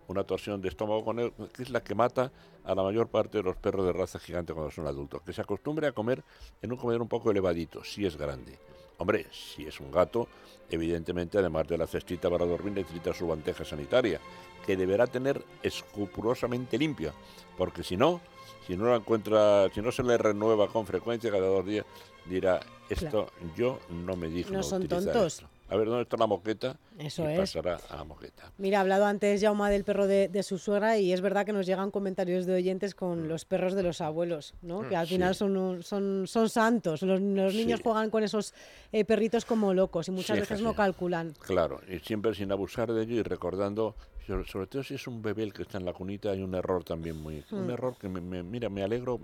Una 0.09 0.23
torsión 0.23 0.59
de 0.59 0.69
estómago 0.69 1.05
con 1.05 1.19
él, 1.19 1.31
que 1.53 1.63
es 1.63 1.69
la 1.69 1.81
que 1.81 1.93
mata 1.93 2.31
a 2.63 2.73
la 2.73 2.81
mayor 2.81 3.07
parte 3.09 3.37
de 3.37 3.43
los 3.43 3.55
perros 3.55 3.85
de 3.85 3.93
raza 3.93 4.17
gigante 4.19 4.53
cuando 4.53 4.71
son 4.71 4.87
adultos. 4.87 5.21
Que 5.21 5.33
se 5.33 5.41
acostumbre 5.41 5.85
a 5.85 5.91
comer 5.91 6.23
en 6.61 6.71
un 6.71 6.77
comedero 6.77 7.03
un 7.03 7.09
poco 7.09 7.29
elevadito, 7.29 7.83
si 7.83 8.07
es 8.07 8.17
grande. 8.17 8.57
Hombre, 8.97 9.27
si 9.31 9.65
es 9.65 9.79
un 9.79 9.91
gato, 9.91 10.27
evidentemente, 10.69 11.37
además 11.37 11.67
de 11.67 11.77
la 11.77 11.87
cestita 11.87 12.29
para 12.29 12.45
dormir, 12.45 12.73
necesita 12.73 13.13
su 13.13 13.27
bandeja 13.27 13.63
sanitaria, 13.63 14.19
que 14.65 14.75
deberá 14.75 15.07
tener 15.07 15.43
escrupulosamente 15.63 16.77
limpia, 16.77 17.13
porque 17.55 17.83
si 17.83 17.95
no, 17.95 18.19
si 18.67 18.75
no 18.75 18.89
la 18.89 18.97
encuentra, 18.97 19.69
si 19.69 19.81
no 19.81 19.91
se 19.91 20.03
le 20.03 20.17
renueva 20.17 20.67
con 20.67 20.85
frecuencia 20.85 21.31
cada 21.31 21.47
dos 21.47 21.65
días, 21.65 21.85
dirá, 22.25 22.59
esto 22.89 23.29
yo 23.55 23.79
no 23.89 24.15
me 24.15 24.27
dijo. 24.27 24.51
No 24.51 24.63
son 24.63 24.87
tontos. 24.87 25.45
A 25.71 25.75
ver, 25.77 25.87
¿dónde 25.87 26.01
está 26.01 26.17
la 26.17 26.25
moqueta? 26.25 26.77
Eso 26.97 27.29
y 27.29 27.33
es. 27.33 27.39
pasará 27.39 27.77
a 27.89 27.97
la 27.97 28.03
moqueta. 28.03 28.51
Mira, 28.57 28.79
ha 28.79 28.81
hablado 28.81 29.05
antes 29.05 29.39
Jauma 29.39 29.69
del 29.69 29.83
perro 29.83 30.07
de, 30.07 30.27
de 30.27 30.41
su 30.41 30.57
suegra 30.57 30.97
y 30.97 31.13
es 31.13 31.21
verdad 31.21 31.45
que 31.45 31.53
nos 31.53 31.67
llegan 31.67 31.91
comentarios 31.91 32.45
de 32.47 32.55
oyentes 32.55 32.95
con 32.95 33.27
los 33.27 33.45
perros 33.45 33.75
de 33.75 33.83
los 33.83 34.01
abuelos, 34.01 34.55
¿no? 34.63 34.87
Que 34.89 34.95
al 34.95 35.05
Mm, 35.05 35.07
Sí. 35.09 35.13
final 35.15 35.35
son, 35.35 35.57
un- 35.57 35.83
son, 35.83 36.25
son 36.27 36.49
santos. 36.49 37.03
Los, 37.03 37.21
los 37.21 37.53
niños 37.53 37.81
juegan 37.83 38.09
con 38.09 38.23
esos 38.23 38.53
eh, 38.91 39.05
perritos 39.05 39.45
como 39.45 39.73
locos 39.75 40.07
y 40.07 40.11
muchas 40.11 40.35
Sí, 40.37 40.41
veces 40.41 40.61
no 40.61 40.73
calculan. 40.73 41.33
Claro, 41.39 41.81
y 41.87 41.99
siempre 41.99 42.33
sin 42.33 42.51
abusar 42.51 42.91
de 42.91 43.03
ello 43.03 43.15
y 43.15 43.21
recordando, 43.23 43.95
sobre, 44.25 44.47
sobre 44.47 44.65
todo 44.67 44.83
si 44.83 44.95
es 44.95 45.05
un 45.07 45.21
bebé 45.21 45.43
el 45.43 45.53
que 45.53 45.61
está 45.61 45.77
en 45.77 45.85
la 45.85 45.93
cunita, 45.93 46.31
hay 46.31 46.41
un 46.41 46.55
error 46.55 46.83
también 46.83 47.15
muy... 47.17 47.43
Un 47.51 47.67
Mm. 47.67 47.69
error 47.69 47.95
que, 47.99 48.09
me, 48.09 48.21
me- 48.21 48.41
mira, 48.43 48.69
me 48.69 48.81
alegro 48.81 49.19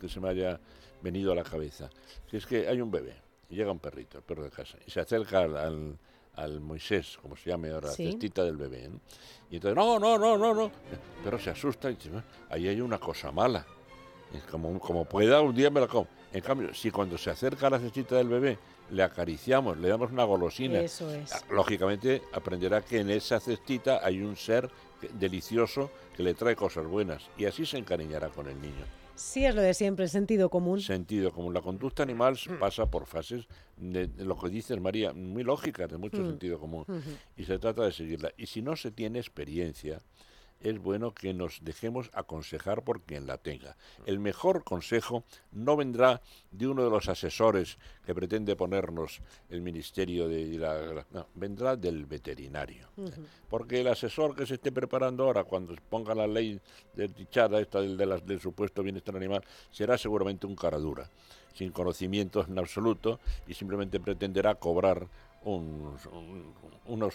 que 0.00 0.08
se 0.08 0.18
me 0.18 0.30
haya 0.30 0.58
venido 1.02 1.32
a 1.32 1.34
la 1.34 1.42
cabeza. 1.44 1.90
Si 2.30 2.38
es 2.38 2.46
que 2.46 2.66
hay 2.68 2.80
un 2.80 2.90
bebé, 2.90 3.14
y 3.50 3.56
llega 3.56 3.72
un 3.72 3.78
perrito, 3.80 4.18
el 4.18 4.24
perro 4.24 4.44
de 4.44 4.50
casa, 4.50 4.78
y 4.86 4.90
se 4.90 5.00
acerca 5.00 5.40
al, 5.40 5.56
al, 5.56 5.98
al 6.36 6.60
Moisés, 6.60 7.18
como 7.20 7.36
se 7.36 7.50
llame 7.50 7.70
ahora, 7.70 7.90
Sí. 7.90 8.04
la 8.04 8.10
cestita 8.12 8.44
del 8.44 8.56
bebé, 8.56 8.88
¿no? 8.88 9.00
Y 9.50 9.56
entonces, 9.56 9.76
no, 9.76 9.98
no, 9.98 10.16
no, 10.16 10.38
no, 10.38 10.54
no. 10.54 10.70
Pero 11.24 11.38
se 11.38 11.50
asusta 11.50 11.90
y 11.90 11.96
dice, 11.96 12.10
"Ah, 12.16 12.22
ahí 12.50 12.68
hay 12.68 12.80
una 12.80 12.98
cosa 12.98 13.32
mala. 13.32 13.66
Como, 14.50 14.78
como 14.78 15.04
pueda, 15.04 15.40
un 15.40 15.54
día 15.54 15.70
me 15.70 15.80
la 15.80 15.88
como. 15.88 16.06
En 16.32 16.40
cambio, 16.40 16.72
si 16.72 16.92
cuando 16.92 17.18
se 17.18 17.30
acerca 17.30 17.66
a 17.66 17.70
la 17.70 17.80
cestita 17.80 18.14
del 18.14 18.28
bebé 18.28 18.58
le 18.92 19.02
acariciamos, 19.02 19.76
le 19.78 19.88
damos 19.88 20.12
una 20.12 20.22
golosina, 20.22 20.78
Eso 20.80 21.10
es. 21.12 21.32
ah, 21.32 21.40
lógicamente 21.50 22.22
aprenderá 22.32 22.82
que 22.82 23.00
en 23.00 23.10
esa 23.10 23.40
cestita 23.40 24.00
hay 24.06 24.20
un 24.22 24.36
ser 24.36 24.70
delicioso 25.14 25.90
que 26.16 26.22
le 26.22 26.34
trae 26.34 26.54
cosas 26.54 26.86
buenas 26.86 27.24
y 27.36 27.46
así 27.46 27.66
se 27.66 27.78
encariñará 27.78 28.28
con 28.28 28.46
el 28.48 28.60
niño. 28.60 28.84
Sí, 29.20 29.44
es 29.44 29.54
lo 29.54 29.60
de 29.60 29.74
siempre, 29.74 30.04
el 30.06 30.10
sentido 30.10 30.48
común. 30.48 30.80
Sentido 30.80 31.30
común. 31.30 31.52
La 31.52 31.60
conducta 31.60 32.02
animal 32.02 32.38
pasa 32.58 32.90
por 32.90 33.04
fases 33.04 33.46
de, 33.76 34.06
de 34.06 34.24
lo 34.24 34.36
que 34.38 34.48
dices, 34.48 34.80
María, 34.80 35.12
muy 35.12 35.42
lógicas, 35.44 35.90
de 35.90 35.98
mucho 35.98 36.22
Mm. 36.22 36.26
sentido 36.26 36.58
común. 36.58 36.86
Y 37.36 37.44
se 37.44 37.58
trata 37.58 37.84
de 37.84 37.92
seguirla. 37.92 38.32
Y 38.38 38.46
si 38.46 38.62
no 38.62 38.76
se 38.76 38.90
tiene 38.90 39.18
experiencia, 39.18 40.00
es 40.60 40.78
bueno 40.78 41.12
que 41.14 41.32
nos 41.32 41.64
dejemos 41.64 42.10
aconsejar 42.12 42.82
por 42.82 43.00
quien 43.02 43.26
la 43.26 43.38
tenga. 43.38 43.76
El 44.06 44.18
mejor 44.18 44.62
consejo 44.64 45.24
no 45.52 45.76
vendrá 45.76 46.20
de 46.50 46.66
uno 46.68 46.84
de 46.84 46.90
los 46.90 47.08
asesores 47.08 47.78
que 48.04 48.14
pretende 48.14 48.56
ponernos 48.56 49.20
el 49.48 49.62
ministerio 49.62 50.28
de 50.28 50.46
la, 50.58 51.06
no, 51.12 51.26
vendrá 51.34 51.76
del 51.76 52.06
veterinario. 52.06 52.88
Porque 53.48 53.80
el 53.80 53.88
asesor 53.88 54.36
que 54.36 54.46
se 54.46 54.54
esté 54.54 54.70
preparando 54.70 55.24
ahora, 55.24 55.44
cuando 55.44 55.74
ponga 55.88 56.14
la 56.14 56.26
ley 56.26 56.60
desdichada 56.94 57.60
esta 57.60 57.80
del, 57.80 58.40
supuesto 58.40 58.82
bienestar 58.82 59.16
animal, 59.16 59.42
será 59.70 59.96
seguramente 59.96 60.46
un 60.46 60.56
cara 60.56 60.78
dura, 60.78 61.08
sin 61.54 61.72
conocimientos 61.72 62.48
en 62.48 62.58
absoluto 62.58 63.18
y 63.48 63.54
simplemente 63.54 63.98
pretenderá 63.98 64.54
cobrar 64.56 65.06
unos, 65.42 66.04
un- 66.06 66.52
unos 66.86 67.14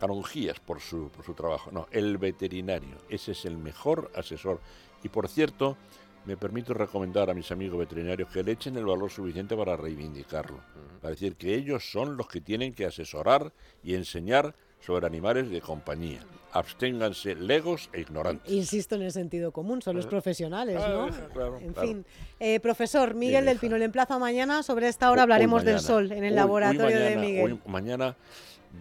canonjías 0.00 0.58
por 0.60 0.80
su, 0.80 1.10
por 1.10 1.24
su 1.24 1.34
trabajo. 1.34 1.70
No, 1.70 1.86
el 1.92 2.16
veterinario, 2.18 2.96
ese 3.08 3.32
es 3.32 3.44
el 3.44 3.58
mejor 3.58 4.10
asesor. 4.16 4.60
Y 5.04 5.08
por 5.10 5.28
cierto, 5.28 5.76
me 6.24 6.36
permito 6.36 6.74
recomendar 6.74 7.30
a 7.30 7.34
mis 7.34 7.50
amigos 7.52 7.78
veterinarios 7.78 8.30
que 8.30 8.42
le 8.42 8.52
echen 8.52 8.76
el 8.76 8.86
valor 8.86 9.10
suficiente 9.10 9.56
para 9.56 9.76
reivindicarlo. 9.76 10.58
Para 11.00 11.10
decir 11.12 11.36
que 11.36 11.54
ellos 11.54 11.90
son 11.90 12.16
los 12.16 12.28
que 12.28 12.40
tienen 12.40 12.72
que 12.74 12.84
asesorar 12.86 13.52
y 13.82 13.94
enseñar 13.94 14.54
sobre 14.80 15.06
animales 15.06 15.50
de 15.50 15.60
compañía. 15.60 16.20
Absténganse 16.52 17.34
legos 17.36 17.90
e 17.92 18.00
ignorantes. 18.00 18.50
Insisto 18.52 18.96
en 18.96 19.02
el 19.02 19.12
sentido 19.12 19.52
común, 19.52 19.80
son 19.82 19.96
los 19.96 20.06
Ajá. 20.06 20.10
profesionales, 20.10 20.76
¿no? 20.76 21.04
Ah, 21.04 21.28
claro, 21.32 21.58
en 21.58 21.72
claro. 21.72 21.88
fin. 21.88 22.06
Eh, 22.40 22.58
profesor 22.60 23.14
Miguel 23.14 23.44
del 23.44 23.54
hija. 23.54 23.60
Pino, 23.60 23.78
le 23.78 23.84
emplazo 23.84 24.18
mañana. 24.18 24.62
Sobre 24.62 24.88
esta 24.88 25.10
hora 25.10 25.20
Hoy 25.20 25.24
hablaremos 25.24 25.64
del 25.64 25.80
sol 25.80 26.10
en 26.12 26.18
el 26.18 26.22
Hoy- 26.24 26.28
hoy 26.30 26.34
laboratorio 26.36 26.98
de 26.98 27.16
Miguel. 27.16 27.44
hoy 27.52 27.60
mañana 27.66 28.16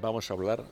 vamos 0.01 0.29
a 0.29 0.33
hablar 0.33 0.63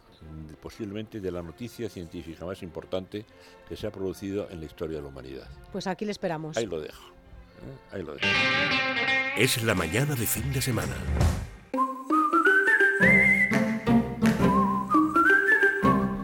posiblemente 0.61 1.19
de 1.19 1.31
la 1.31 1.41
noticia 1.41 1.89
científica 1.89 2.45
más 2.45 2.61
importante 2.63 3.25
que 3.67 3.75
se 3.75 3.87
ha 3.87 3.91
producido 3.91 4.49
en 4.49 4.59
la 4.59 4.65
historia 4.65 4.97
de 4.97 5.03
la 5.03 5.09
humanidad. 5.09 5.47
Pues 5.71 5.87
aquí 5.87 6.05
le 6.05 6.11
esperamos. 6.11 6.57
Ahí 6.57 6.65
lo 6.65 6.79
dejo. 6.79 7.03
¿eh? 7.03 7.95
Ahí 7.95 8.03
lo 8.03 8.15
dejo. 8.15 8.27
Es 9.37 9.61
la 9.63 9.75
mañana 9.75 10.15
de 10.15 10.25
fin 10.25 10.51
de 10.51 10.61
semana. 10.61 10.95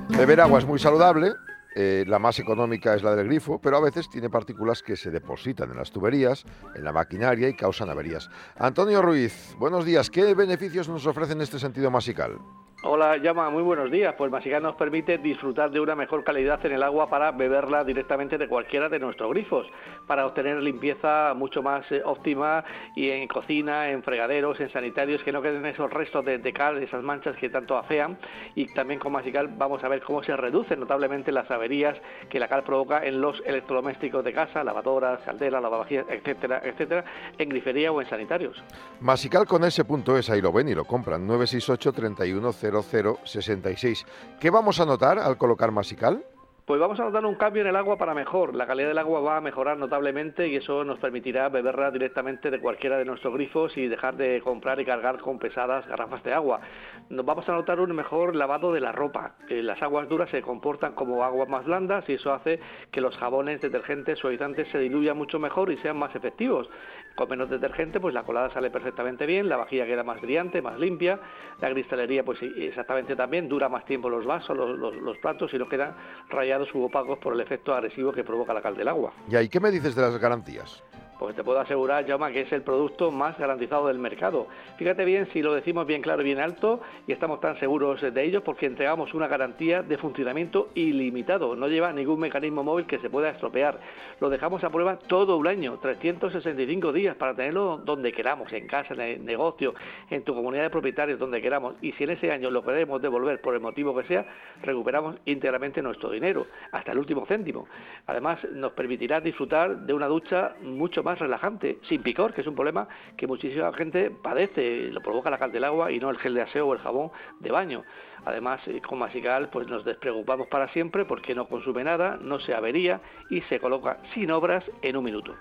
Beber 0.09 0.41
agua 0.41 0.59
es 0.59 0.65
muy 0.65 0.79
saludable, 0.79 1.33
eh, 1.75 2.05
la 2.07 2.19
más 2.19 2.37
económica 2.39 2.93
es 2.93 3.01
la 3.01 3.15
del 3.15 3.27
grifo, 3.27 3.59
pero 3.59 3.77
a 3.77 3.81
veces 3.81 4.09
tiene 4.09 4.29
partículas 4.29 4.83
que 4.83 4.95
se 4.95 5.09
depositan 5.09 5.71
en 5.71 5.77
las 5.77 5.91
tuberías, 5.91 6.45
en 6.75 6.83
la 6.83 6.93
maquinaria 6.93 7.49
y 7.49 7.55
causan 7.55 7.89
averías. 7.89 8.29
Antonio 8.57 9.01
Ruiz, 9.01 9.55
buenos 9.57 9.83
días. 9.83 10.09
¿Qué 10.09 10.35
beneficios 10.35 10.87
nos 10.87 11.05
ofrece 11.07 11.33
en 11.33 11.41
este 11.41 11.57
sentido 11.57 11.89
masical? 11.89 12.37
Hola, 12.86 13.15
llama, 13.15 13.49
muy 13.49 13.63
buenos 13.63 13.89
días. 13.89 14.13
Pues 14.17 14.29
Masical 14.29 14.61
nos 14.61 14.75
permite 14.75 15.17
disfrutar 15.17 15.71
de 15.71 15.79
una 15.79 15.95
mejor 15.95 16.21
calidad 16.25 16.65
en 16.65 16.73
el 16.73 16.84
agua 16.84 17.09
para 17.09 17.31
beberla 17.31 17.86
directamente 17.86 18.38
de 18.38 18.49
cualquiera 18.49 18.89
de 18.89 18.99
nuestros 18.99 19.29
grifos, 19.31 19.65
para 20.05 20.25
obtener 20.25 20.61
limpieza 20.61 21.34
mucho 21.34 21.63
más 21.63 21.89
eh, 21.93 22.01
óptima 22.03 22.65
y 22.93 23.09
en 23.09 23.29
cocina, 23.29 23.89
en 23.89 24.03
fregaderos, 24.03 24.59
en 24.59 24.69
sanitarios, 24.69 25.23
que 25.23 25.31
no 25.31 25.41
queden 25.41 25.65
esos 25.65 25.89
restos 25.93 26.25
de, 26.25 26.39
de 26.39 26.51
cal, 26.51 26.84
esas 26.84 27.01
manchas 27.01 27.38
que 27.38 27.49
tanto 27.49 27.77
afean. 27.77 28.17
Y 28.53 28.65
también 28.73 28.99
con 28.99 29.13
Masical 29.13 29.47
vamos 29.47 29.81
a 29.86 29.88
ver 29.88 30.01
cómo 30.01 30.21
se 30.21 30.36
reducen 30.36 30.81
notablemente 30.81 31.31
las 31.31 31.49
averías 31.49 31.95
que 32.29 32.38
la 32.38 32.49
cal 32.49 32.65
provoca 32.65 33.05
en 33.05 33.21
los 33.21 33.41
electrodomésticos 33.45 34.25
de 34.25 34.34
casa, 34.34 34.61
lavadoras, 34.61 35.21
calderas, 35.21 35.61
lavavajillas, 35.63 36.05
etcétera, 36.09 36.59
etcétera, 36.61 37.05
en 37.38 37.47
grifería 37.47 37.93
o 37.93 38.01
en 38.01 38.09
sanitarios. 38.09 38.61
Masical 38.99 39.45
con 39.45 39.63
ese 39.63 39.86
punto 39.86 40.17
es, 40.17 40.29
ahí 40.29 40.41
lo 40.41 40.51
ven 40.51 40.67
y 40.67 40.75
lo 40.75 40.84
compran. 40.84 41.25
968 41.25 41.93
31 41.93 42.51
0066. 42.82 44.05
¿Qué 44.39 44.49
vamos 44.49 44.80
a 44.80 44.86
notar 44.86 45.19
al 45.19 45.38
colocar 45.38 45.71
Masical? 45.71 46.24
Pues 46.65 46.80
vamos 46.80 46.97
a 46.97 47.03
notar 47.03 47.26
un 47.26 47.36
cambio 47.36 47.61
en 47.61 47.67
el 47.67 47.76
agua 47.76 47.97
para 47.97 48.13
mejor. 48.13 48.55
La 48.55 48.65
calidad 48.65 48.88
del 48.88 48.97
agua 48.97 49.19
va 49.19 49.36
a 49.36 49.41
mejorar 49.41 49.78
notablemente 49.78 50.47
y 50.47 50.55
eso 50.55 50.86
nos 50.86 50.97
permitirá 50.97 51.49
beberla 51.49 51.91
directamente 51.91 52.49
de 52.49 52.61
cualquiera 52.61 52.97
de 52.97 53.03
nuestros 53.03 53.34
grifos 53.34 53.76
y 53.76 53.89
dejar 53.89 54.15
de 54.15 54.39
comprar 54.41 54.80
y 54.80 54.86
cargar 54.86 55.19
con 55.19 55.39
pesadas 55.39 55.86
garrafas 55.88 56.24
de 56.24 56.34
agua. 56.34 56.61
Nos 57.09 57.26
vamos 57.26 57.49
a 57.49 57.51
notar 57.51 57.82
un 57.82 57.93
mejor 57.93 58.34
lavado 58.34 58.71
de 58.71 58.80
la 58.80 58.93
ropa. 58.93 59.36
Eh, 59.49 59.61
las 59.61 59.82
aguas 59.82 60.07
duras 60.07 60.30
se 60.30 60.41
comportan 60.41 60.93
como 60.93 61.26
aguas 61.26 61.49
más 61.49 61.65
blandas 61.65 62.07
y 62.07 62.13
eso 62.13 62.32
hace 62.32 62.61
que 62.93 63.01
los 63.01 63.17
jabones, 63.17 63.59
detergentes, 63.59 64.19
suavizantes 64.19 64.69
se 64.71 64.80
diluyan 64.80 65.17
mucho 65.17 65.39
mejor 65.39 65.69
y 65.69 65.76
sean 65.80 65.97
más 65.97 66.15
efectivos. 66.15 66.69
Con 67.16 67.30
menos 67.30 67.49
detergente, 67.49 67.99
pues 67.99 68.14
la 68.14 68.24
colada 68.24 68.49
sale 68.51 68.72
perfectamente 68.72 69.26
bien, 69.28 69.47
la 69.47 69.57
vajilla 69.57 69.86
queda 69.86 70.03
más 70.03 70.20
brillante, 70.20 70.61
más 70.64 70.80
limpia, 70.80 71.20
la 71.61 71.70
cristalería, 71.72 72.24
pues 72.26 72.39
exactamente 72.41 73.16
también, 73.16 73.47
dura 73.47 73.70
más 73.70 73.86
tiempo 73.86 74.09
los 74.09 74.26
vasos, 74.26 74.57
los, 74.57 74.78
los- 74.80 74.95
los 74.95 75.18
platos 75.20 75.53
y 75.53 75.57
no 75.59 75.70
quedan 75.70 75.95
rayados 76.30 76.74
u 76.74 76.82
opacos 76.84 77.20
por 77.20 77.34
el 77.34 77.39
efecto 77.41 77.74
agresivo 77.76 78.11
que 78.11 78.24
provoca 78.24 78.53
la 78.53 78.61
cal 78.64 78.76
del 78.76 78.88
agua. 78.88 79.14
¿Y 79.30 79.36
ahí 79.36 79.47
qué 79.47 79.59
me 79.59 79.70
dices 79.70 79.93
de 79.95 80.01
las 80.01 80.18
garantías? 80.18 80.84
Pues 81.20 81.36
te 81.36 81.43
puedo 81.43 81.59
asegurar, 81.59 82.05
Jaume, 82.07 82.34
que 82.34 82.41
es 82.41 82.51
el 82.51 82.64
producto 82.64 83.11
más 83.11 83.38
garantizado 83.38 83.88
del 83.88 83.99
mercado. 83.99 84.47
Fíjate 84.78 85.05
bien 85.05 85.28
si 85.32 85.41
lo 85.41 85.53
decimos 85.53 85.86
bien 85.86 86.01
claro 86.01 86.22
y 86.22 86.26
bien 86.26 86.39
alto 86.39 86.82
y 87.07 87.11
estamos 87.11 87.39
tan 87.39 87.59
seguros 87.59 88.01
de 88.01 88.24
ello 88.24 88.43
porque 88.43 88.66
entregamos 88.66 89.14
una 89.14 89.28
garantía 89.28 89.84
de 89.84 89.97
funcionamiento 89.97 90.70
ilimitado. 90.74 91.55
No 91.55 91.68
lleva 91.68 91.93
ningún 91.93 92.20
mecanismo 92.20 92.64
móvil 92.64 92.86
que 92.88 92.99
se 92.99 93.09
pueda 93.09 93.30
estropear. 93.30 93.80
Lo 94.20 94.30
dejamos 94.30 94.64
a 94.64 94.70
prueba 94.70 94.97
todo 94.97 95.38
un 95.38 95.47
año, 95.47 95.78
365 95.82 96.91
días 96.91 97.16
para 97.16 97.36
tenerlo 97.36 97.78
donde 97.78 98.11
queramos, 98.11 98.51
en 98.51 98.68
casa, 98.68 98.93
en 98.95 99.01
el 99.01 99.26
negocio, 99.26 99.76
en 100.09 100.24
tu 100.24 100.34
comunidad 100.34 100.64
de 100.64 100.70
propietarios, 100.72 101.20
donde 101.20 101.41
queramos. 101.41 101.76
Y 101.82 101.91
si 101.93 102.05
en 102.05 102.11
ese 102.11 102.32
año 102.32 102.49
lo 102.49 102.64
queremos 102.64 103.01
devolver 103.01 103.39
por 103.41 103.53
el 103.53 103.59
motivo 103.59 103.95
que 103.95 104.03
sea, 104.07 104.26
recuperamos 104.61 105.16
íntegramente 105.26 105.82
nuestro 105.82 106.09
dinero, 106.09 106.47
hasta 106.72 106.91
el 106.91 106.97
último 106.97 107.26
céntimo. 107.26 107.68
Además, 108.07 108.39
nos 108.51 108.72
permitirá 108.74 109.22
disfrutar 109.22 109.78
de 109.78 109.93
una 109.93 110.07
ducha 110.07 110.55
mucho 110.61 111.02
más 111.03 111.19
relajante, 111.19 111.79
sin 111.87 112.01
picor, 112.01 112.33
que 112.33 112.41
es 112.41 112.47
un 112.47 112.55
problema 112.55 112.87
que 113.17 113.27
muchísima 113.27 113.71
gente 113.73 114.09
padece, 114.09 114.89
lo 114.91 115.01
provoca 115.01 115.29
la 115.29 115.37
cal 115.37 115.51
del 115.51 115.63
agua 115.63 115.91
y 115.91 115.99
no 115.99 116.09
el 116.09 116.17
gel 116.17 116.33
de 116.33 116.41
aseo 116.41 116.67
o 116.67 116.73
el 116.73 116.79
jabón 116.79 117.11
de 117.39 117.51
baño. 117.51 117.83
Además, 118.25 118.61
eh, 118.67 118.81
con 118.81 118.99
Masical 118.99 119.49
pues 119.49 119.67
nos 119.67 119.85
despreocupamos 119.85 120.47
para 120.47 120.71
siempre 120.73 121.05
porque 121.05 121.35
no 121.35 121.47
consume 121.47 121.83
nada, 121.83 122.17
no 122.21 122.39
se 122.39 122.53
avería 122.53 123.01
y 123.29 123.41
se 123.41 123.59
coloca 123.59 123.97
sin 124.13 124.31
obras 124.31 124.63
en 124.81 124.97
un 124.97 125.03
minuto. 125.03 125.35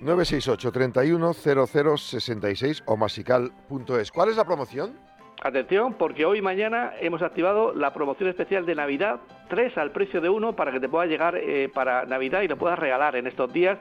968 0.00 0.72
31 0.72 1.32
0066 1.32 2.82
o 2.86 2.96
masical.es. 2.96 4.12
¿Cuál 4.12 4.28
es 4.28 4.36
la 4.36 4.44
promoción? 4.44 4.92
Atención, 5.42 5.94
porque 5.94 6.24
hoy 6.24 6.38
y 6.38 6.42
mañana 6.42 6.92
hemos 7.00 7.20
activado 7.20 7.74
la 7.74 7.92
promoción 7.92 8.30
especial 8.30 8.64
de 8.64 8.74
Navidad, 8.74 9.20
3 9.48 9.76
al 9.78 9.90
precio 9.92 10.20
de 10.20 10.28
uno 10.28 10.54
para 10.54 10.72
que 10.72 10.80
te 10.80 10.88
pueda 10.88 11.06
llegar 11.06 11.36
eh, 11.36 11.68
para 11.72 12.04
Navidad 12.06 12.42
y 12.42 12.48
lo 12.48 12.56
puedas 12.56 12.78
regalar 12.78 13.16
en 13.16 13.26
estos 13.26 13.52
días 13.52 13.78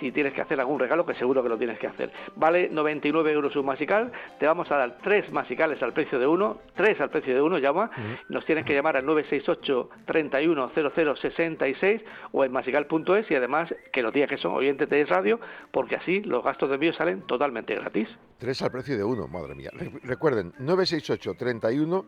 si 0.00 0.10
tienes 0.10 0.32
que 0.32 0.40
hacer 0.40 0.58
algún 0.58 0.80
regalo, 0.80 1.06
que 1.06 1.14
seguro 1.14 1.42
que 1.42 1.48
lo 1.48 1.56
tienes 1.58 1.78
que 1.78 1.86
hacer. 1.86 2.10
Vale 2.34 2.68
99 2.70 3.30
euros 3.32 3.54
un 3.56 3.66
masical, 3.66 4.10
te 4.40 4.46
vamos 4.46 4.68
a 4.72 4.76
dar 4.76 4.98
tres 5.02 5.30
masicales 5.30 5.80
al 5.82 5.92
precio 5.92 6.18
de 6.18 6.26
uno, 6.26 6.58
tres 6.74 7.00
al 7.00 7.10
precio 7.10 7.34
de 7.34 7.40
uno, 7.42 7.58
llama, 7.58 7.90
nos 8.28 8.44
tienes 8.44 8.64
que 8.64 8.74
llamar 8.74 8.96
al 8.96 9.06
968 9.06 9.90
31 10.06 10.70
0066 10.74 12.02
o 12.32 12.44
en 12.44 12.52
masical.es 12.52 13.30
y 13.30 13.34
además 13.34 13.72
que 13.92 14.02
nos 14.02 14.12
digas 14.12 14.28
que 14.30 14.38
son 14.38 14.52
oyentes 14.54 14.88
de 14.88 15.04
radio, 15.04 15.38
porque 15.70 15.96
así 15.96 16.20
los 16.22 16.42
gastos 16.42 16.68
de 16.68 16.74
envío 16.76 16.92
salen 16.94 17.22
totalmente 17.22 17.74
gratis. 17.74 18.08
Tres 18.38 18.60
al 18.62 18.70
precio 18.72 18.96
de 18.96 19.04
uno, 19.04 19.28
madre 19.28 19.54
mía. 19.54 19.70
Re- 19.72 19.90
recuerden, 20.02 20.52
968 20.58 21.34
31 21.38 22.04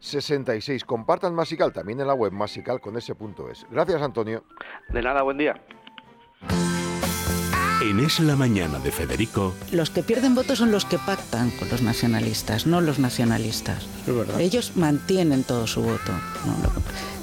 0066. 0.00 0.84
Compartan 0.84 1.34
Masical 1.34 1.72
también 1.72 2.00
en 2.00 2.06
la 2.06 2.14
web 2.14 2.32
masical 2.32 2.80
con 2.80 2.96
ese 2.96 3.14
punto 3.14 3.50
es. 3.50 3.66
Gracias, 3.70 4.00
Antonio. 4.02 4.44
De 4.88 5.02
nada, 5.02 5.22
buen 5.22 5.38
día. 5.38 5.60
En 7.82 7.98
Es 7.98 8.20
la 8.20 8.36
Mañana 8.36 8.78
de 8.78 8.92
Federico, 8.92 9.54
Los 9.72 9.88
que 9.88 10.02
pierden 10.02 10.34
votos 10.34 10.58
son 10.58 10.70
los 10.70 10.84
que 10.84 10.98
pactan 10.98 11.50
con 11.50 11.70
los 11.70 11.80
nacionalistas, 11.80 12.66
no 12.66 12.82
los 12.82 12.98
nacionalistas. 12.98 13.86
Ellos 14.38 14.76
mantienen 14.76 15.44
todo 15.44 15.66
su 15.66 15.82
voto. 15.82 16.12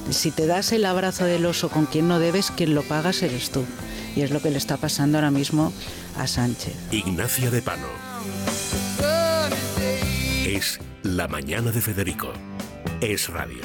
Si 0.09 0.31
te 0.31 0.47
das 0.47 0.71
el 0.71 0.85
abrazo 0.85 1.25
del 1.25 1.45
oso 1.45 1.69
con 1.69 1.85
quien 1.85 2.07
no 2.07 2.17
debes, 2.17 2.49
quien 2.49 2.73
lo 2.73 2.81
pagas 2.81 3.21
eres 3.21 3.51
tú. 3.51 3.65
Y 4.15 4.21
es 4.21 4.31
lo 4.31 4.41
que 4.41 4.49
le 4.49 4.57
está 4.57 4.77
pasando 4.77 5.19
ahora 5.19 5.29
mismo 5.29 5.71
a 6.17 6.25
Sánchez. 6.25 6.75
Ignacia 6.91 7.51
de 7.51 7.61
Palo. 7.61 7.87
Es 10.47 10.79
La 11.03 11.27
Mañana 11.27 11.71
de 11.71 11.81
Federico. 11.81 12.33
Es 13.01 13.29
Radio. 13.29 13.61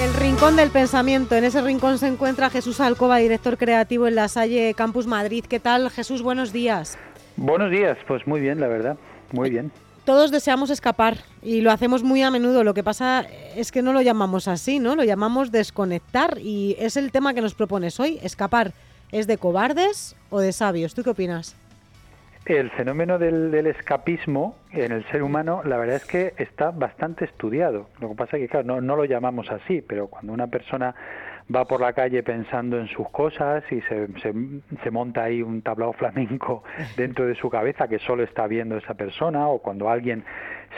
El 0.00 0.14
rincón 0.14 0.56
del 0.56 0.70
pensamiento. 0.70 1.34
En 1.34 1.44
ese 1.44 1.60
rincón 1.60 1.98
se 1.98 2.06
encuentra 2.06 2.50
Jesús 2.50 2.80
Alcoba, 2.80 3.16
director 3.18 3.58
creativo 3.58 4.06
en 4.06 4.14
la 4.14 4.28
Salle 4.28 4.74
Campus 4.74 5.06
Madrid. 5.06 5.44
¿Qué 5.48 5.58
tal, 5.60 5.90
Jesús? 5.90 6.22
Buenos 6.22 6.52
días. 6.52 6.98
Buenos 7.40 7.70
días, 7.70 7.96
pues 8.08 8.26
muy 8.26 8.40
bien, 8.40 8.58
la 8.60 8.66
verdad, 8.66 8.98
muy 9.32 9.50
bien. 9.50 9.70
Todos 10.04 10.30
deseamos 10.30 10.70
escapar 10.70 11.18
y 11.42 11.60
lo 11.60 11.70
hacemos 11.70 12.02
muy 12.02 12.22
a 12.22 12.30
menudo. 12.30 12.64
Lo 12.64 12.72
que 12.72 12.82
pasa 12.82 13.26
es 13.54 13.70
que 13.70 13.82
no 13.82 13.92
lo 13.92 14.00
llamamos 14.00 14.48
así, 14.48 14.78
¿no? 14.78 14.96
Lo 14.96 15.04
llamamos 15.04 15.52
desconectar 15.52 16.38
y 16.38 16.76
es 16.78 16.96
el 16.96 17.12
tema 17.12 17.34
que 17.34 17.42
nos 17.42 17.54
propones 17.54 18.00
hoy, 18.00 18.18
escapar. 18.22 18.72
¿Es 19.12 19.26
de 19.26 19.36
cobardes 19.36 20.16
o 20.30 20.40
de 20.40 20.52
sabios? 20.52 20.94
¿Tú 20.94 21.02
qué 21.02 21.10
opinas? 21.10 21.56
El 22.46 22.70
fenómeno 22.70 23.18
del, 23.18 23.50
del 23.50 23.66
escapismo 23.66 24.56
en 24.72 24.92
el 24.92 25.06
ser 25.10 25.22
humano, 25.22 25.60
la 25.64 25.76
verdad 25.76 25.96
es 25.96 26.06
que 26.06 26.32
está 26.38 26.70
bastante 26.70 27.26
estudiado. 27.26 27.88
Lo 28.00 28.08
que 28.08 28.14
pasa 28.14 28.38
es 28.38 28.44
que, 28.44 28.48
claro, 28.48 28.66
no, 28.66 28.80
no 28.80 28.96
lo 28.96 29.04
llamamos 29.04 29.50
así, 29.50 29.82
pero 29.82 30.06
cuando 30.06 30.32
una 30.32 30.46
persona 30.46 30.94
va 31.54 31.64
por 31.64 31.80
la 31.80 31.92
calle 31.92 32.22
pensando 32.22 32.78
en 32.78 32.88
sus 32.88 33.08
cosas 33.10 33.64
y 33.70 33.80
se, 33.82 34.06
se, 34.20 34.34
se 34.82 34.90
monta 34.90 35.24
ahí 35.24 35.42
un 35.42 35.62
tablao 35.62 35.92
flamenco 35.92 36.62
dentro 36.96 37.26
de 37.26 37.34
su 37.34 37.48
cabeza 37.48 37.88
que 37.88 37.98
solo 37.98 38.22
está 38.22 38.46
viendo 38.46 38.76
esa 38.76 38.94
persona, 38.94 39.48
o 39.48 39.58
cuando 39.60 39.88
alguien 39.88 40.24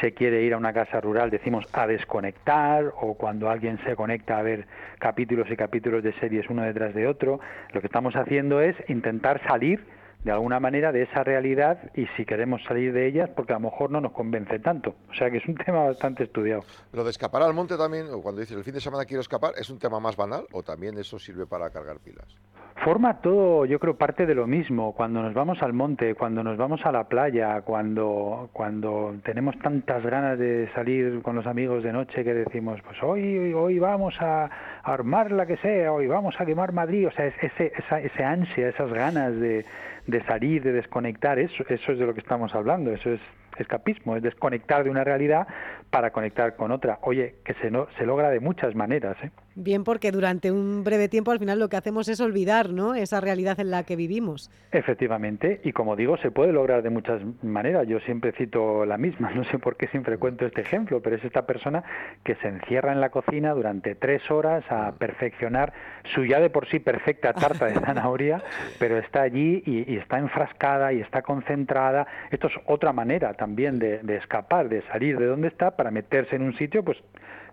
se 0.01 0.14
quiere 0.14 0.43
ir 0.43 0.55
a 0.55 0.57
una 0.57 0.73
casa 0.73 1.01
rural, 1.01 1.31
decimos 1.31 1.66
a 1.73 1.87
desconectar, 1.87 2.93
o 3.01 3.14
cuando 3.14 3.51
alguien 3.51 3.79
se 3.85 3.97
conecta 3.97 4.39
a 4.39 4.43
ver 4.43 4.66
capítulos 4.99 5.51
y 5.51 5.57
capítulos 5.57 6.03
de 6.03 6.12
series 6.14 6.49
uno 6.49 6.62
detrás 6.62 6.95
de 6.95 7.07
otro, 7.07 7.41
lo 7.73 7.81
que 7.81 7.87
estamos 7.89 8.14
haciendo 8.14 8.61
es 8.61 8.77
intentar 8.89 9.41
salir 9.47 9.85
de 10.25 10.33
alguna 10.33 10.61
manera 10.61 10.93
de 10.93 11.03
esa 11.03 11.25
realidad 11.25 11.91
y 11.95 12.07
si 12.16 12.25
queremos 12.25 12.62
salir 12.64 12.93
de 12.93 13.07
ellas 13.07 13.31
porque 13.35 13.53
a 13.53 13.57
lo 13.57 13.71
mejor 13.71 13.91
no 13.91 14.01
nos 14.01 14.12
convence 14.12 14.59
tanto. 14.59 14.95
O 15.11 15.14
sea 15.14 15.31
que 15.31 15.39
es 15.39 15.47
un 15.47 15.55
tema 15.64 15.85
bastante 15.85 16.25
estudiado. 16.25 16.62
Lo 16.93 17.05
de 17.05 17.11
escapar 17.11 17.43
al 17.43 17.55
monte 17.55 17.77
también, 17.77 18.07
o 18.12 18.23
cuando 18.23 18.41
dices 18.41 18.57
el 18.57 18.64
fin 18.64 18.75
de 18.75 18.81
semana 18.81 19.05
quiero 19.05 19.21
escapar, 19.21 19.53
¿es 19.59 19.71
un 19.71 19.79
tema 19.79 20.01
más 20.01 20.16
banal 20.16 20.45
o 20.53 20.62
también 20.62 20.99
eso 20.99 21.18
sirve 21.18 21.47
para 21.47 21.71
cargar 21.71 21.99
pilas? 21.99 22.37
Forma 22.85 23.21
todo, 23.21 23.66
yo 23.66 23.79
creo, 23.79 23.97
parte 23.97 24.25
de 24.25 24.35
lo 24.35 24.47
mismo. 24.47 24.95
Cuando 24.95 25.21
nos 25.21 25.35
vamos 25.35 25.62
al 25.62 25.75
monte, 25.75 26.14
cuando 26.14 26.43
nos 26.43 26.57
vamos 26.57 26.81
a 26.85 26.93
la 26.93 27.05
playa, 27.05 27.61
cuando, 27.61 28.49
cuando 28.55 29.14
tenemos 29.23 29.59
tantas 29.59 30.03
ganas 30.03 30.39
de 30.39 30.71
salir 30.75 31.21
con 31.21 31.37
los 31.37 31.47
amigos 31.47 31.83
de 31.83 31.93
noche 31.93 32.25
que 32.25 32.33
decimos, 32.33 32.81
pues 32.83 32.97
hoy, 33.03 33.53
hoy 33.53 33.79
vamos 33.79 34.14
a, 34.21 34.49
armar 34.83 35.31
la 35.31 35.45
que 35.45 35.59
sea, 35.59 35.93
hoy 35.93 36.07
vamos 36.07 36.35
a 36.39 36.47
quemar 36.47 36.73
Madrid. 36.73 37.09
O 37.09 37.11
sea, 37.11 37.27
es 37.27 37.35
ese, 37.43 37.71
esa, 37.77 38.01
ese 38.01 38.25
ansia, 38.25 38.71
esas 38.71 38.91
ganas 38.91 39.39
de, 39.39 39.66
de 40.07 40.22
salir, 40.24 40.62
de 40.62 40.72
desconectar, 40.72 41.38
eso, 41.38 41.64
eso 41.68 41.92
es 41.92 41.98
de 41.98 42.07
lo 42.07 42.14
que 42.14 42.20
estamos 42.20 42.55
hablando. 42.55 42.92
Eso 42.92 43.11
es 43.11 43.20
escapismo, 43.59 44.16
es 44.16 44.22
desconectar 44.22 44.84
de 44.84 44.90
una 44.90 45.05
realidad 45.05 45.46
para 45.90 46.11
conectar 46.11 46.57
con 46.57 46.70
otra. 46.70 46.98
Oye, 47.03 47.36
que 47.44 47.55
se, 47.55 47.70
no, 47.70 47.88
se 47.98 48.07
logra 48.07 48.30
de 48.30 48.40
muchas 48.40 48.74
maneras. 48.74 49.16
¿eh? 49.22 49.30
Bien, 49.57 49.82
porque 49.82 50.12
durante 50.12 50.53
un 50.53 50.84
breve 50.84 51.09
tiempo 51.09 51.32
al 51.32 51.40
final 51.40 51.59
lo 51.59 51.68
que 51.68 51.76
hacemos 51.76 52.09
es 52.09 52.20
olvidar, 52.20 52.70
¿no? 52.70 52.94
Esa 52.94 53.20
realidad 53.20 53.59
en 53.59 53.70
la 53.70 53.82
que 53.82 53.96
vivimos. 53.96 54.48
Efectivamente, 54.70 55.61
y 55.64 55.72
como 55.72 55.96
digo, 55.96 56.16
se 56.18 56.30
puede 56.30 56.53
lograr 56.53 56.82
de 56.82 56.90
muchas 56.90 57.20
maneras. 57.42 57.88
Yo 57.88 57.98
siempre 58.01 58.30
cito 58.32 58.86
la 58.86 58.96
misma, 58.96 59.30
no 59.34 59.42
sé 59.44 59.59
por 59.59 59.76
qué 59.76 59.88
siempre 59.88 60.18
cuento 60.18 60.46
este 60.46 60.61
ejemplo, 60.61 61.03
pero 61.03 61.16
es 61.16 61.24
esta 61.24 61.46
persona 61.46 61.82
que 62.22 62.36
se 62.36 62.46
encierra 62.46 62.92
en 62.92 63.01
la 63.01 63.11
cocina 63.11 63.53
durante 63.53 63.96
tres 63.96 64.30
horas 64.30 64.64
a 64.70 64.92
perfeccionar 64.92 65.72
su 66.14 66.24
ya 66.24 66.38
de 66.38 66.51
por 66.51 66.68
sí 66.68 66.78
perfecta 66.78 67.32
tarta 67.32 67.66
de 67.66 67.74
zanahoria, 67.80 68.42
pero 68.78 68.98
está 68.98 69.22
allí 69.22 69.64
y, 69.66 69.92
y 69.92 69.96
está 69.96 70.18
enfrascada 70.18 70.92
y 70.92 71.01
está 71.01 71.22
concentrada. 71.22 72.07
Esto 72.30 72.46
es 72.46 72.55
otra 72.66 72.92
manera 72.92 73.34
también 73.34 73.80
de, 73.80 73.98
de 73.98 74.16
escapar, 74.16 74.68
de 74.68 74.82
salir 74.82 75.18
de 75.18 75.26
donde 75.26 75.48
está 75.48 75.72
para 75.72 75.90
meterse 75.90 76.36
en 76.36 76.42
un 76.42 76.57
sitio 76.57 76.84
pues 76.84 76.98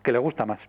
que 0.03 0.11
le 0.11 0.19
gusta 0.19 0.45
más. 0.45 0.59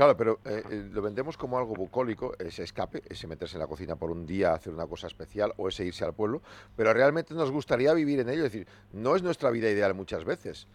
Claro, 0.00 0.16
pero 0.16 0.38
eh, 0.46 0.62
eh, 0.70 0.88
lo 0.94 1.02
vendemos 1.02 1.36
como 1.36 1.58
algo 1.58 1.74
bucólico, 1.74 2.32
ese 2.38 2.62
escape, 2.62 3.02
ese 3.10 3.26
meterse 3.26 3.56
en 3.56 3.60
la 3.60 3.66
cocina 3.66 3.96
por 3.96 4.10
un 4.10 4.24
día, 4.24 4.54
hacer 4.54 4.72
una 4.72 4.86
cosa 4.86 5.06
especial 5.06 5.52
o 5.58 5.68
ese 5.68 5.84
irse 5.84 6.06
al 6.06 6.14
pueblo, 6.14 6.40
pero 6.74 6.94
realmente 6.94 7.34
nos 7.34 7.50
gustaría 7.50 7.92
vivir 7.92 8.18
en 8.18 8.30
ello, 8.30 8.46
es 8.46 8.50
decir, 8.50 8.66
no 8.94 9.14
es 9.14 9.22
nuestra 9.22 9.50
vida 9.50 9.68
ideal 9.68 9.92
muchas 9.92 10.24
veces. 10.24 10.66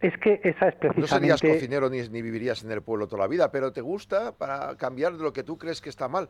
Es 0.00 0.18
que 0.18 0.40
esa 0.42 0.70
es 0.70 0.74
No 0.74 0.90
precisamente... 0.92 1.36
serías 1.38 1.40
cocinero 1.40 1.88
ni, 1.88 2.00
ni 2.08 2.20
vivirías 2.20 2.64
en 2.64 2.72
el 2.72 2.82
pueblo 2.82 3.06
toda 3.06 3.22
la 3.22 3.28
vida, 3.28 3.52
pero 3.52 3.72
te 3.72 3.80
gusta 3.80 4.32
para 4.32 4.76
cambiar 4.76 5.12
de 5.12 5.22
lo 5.22 5.32
que 5.32 5.44
tú 5.44 5.56
crees 5.56 5.80
que 5.80 5.90
está 5.90 6.08
mal, 6.08 6.28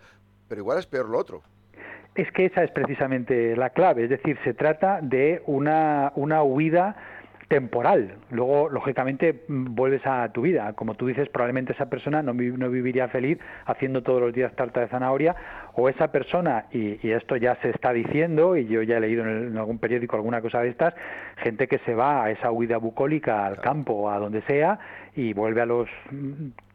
pero 0.49 0.61
igual 0.61 0.79
es 0.79 0.87
peor 0.87 1.09
lo 1.09 1.17
otro. 1.17 1.41
Es 2.15 2.31
que 2.33 2.45
esa 2.45 2.63
es 2.63 2.71
precisamente 2.73 3.57
la 3.57 3.71
clave, 3.71 4.05
es 4.05 4.11
decir, 4.11 4.39
se 4.45 4.53
trata 4.53 5.01
de 5.01 5.43
una, 5.47 6.13
una 6.17 6.43
huida 6.43 6.95
temporal. 7.53 8.15
Luego, 8.31 8.71
lógicamente, 8.71 9.43
vuelves 9.47 10.01
a 10.07 10.27
tu 10.33 10.41
vida. 10.41 10.73
Como 10.73 10.95
tú 10.95 11.07
dices, 11.07 11.29
probablemente 11.29 11.75
esa 11.75 11.91
persona 11.91 12.23
no, 12.23 12.33
vi- 12.33 12.51
no 12.51 12.71
viviría 12.71 13.09
feliz 13.09 13.39
haciendo 13.67 14.03
todos 14.03 14.23
los 14.23 14.33
días 14.33 14.57
tarta 14.57 14.81
de 14.81 14.89
zanahoria, 14.89 15.37
o 15.75 15.91
esa 15.91 16.11
persona, 16.11 16.65
y, 16.73 16.99
y 17.07 17.11
esto 17.13 17.37
ya 17.37 17.57
se 17.57 17.69
está 17.69 17.93
diciendo, 17.93 18.57
y 18.57 18.67
yo 18.69 18.81
ya 18.83 18.97
he 18.97 19.01
leído 19.01 19.23
en, 19.25 19.29
el- 19.29 19.47
en 19.49 19.59
algún 19.59 19.79
periódico 19.79 20.17
alguna 20.17 20.41
cosa 20.41 20.63
de 20.63 20.71
estas, 20.71 20.95
gente 21.43 21.69
que 21.69 21.77
se 21.81 21.95
va 21.95 22.25
a 22.25 22.31
esa 22.31 22.51
huida 22.51 22.79
bucólica 22.79 23.45
al 23.45 23.61
campo 23.61 24.11
a 24.11 24.19
donde 24.19 24.41
sea 24.43 24.79
y 25.15 25.35
vuelve 25.35 25.61
a 25.61 25.67
los 25.67 25.89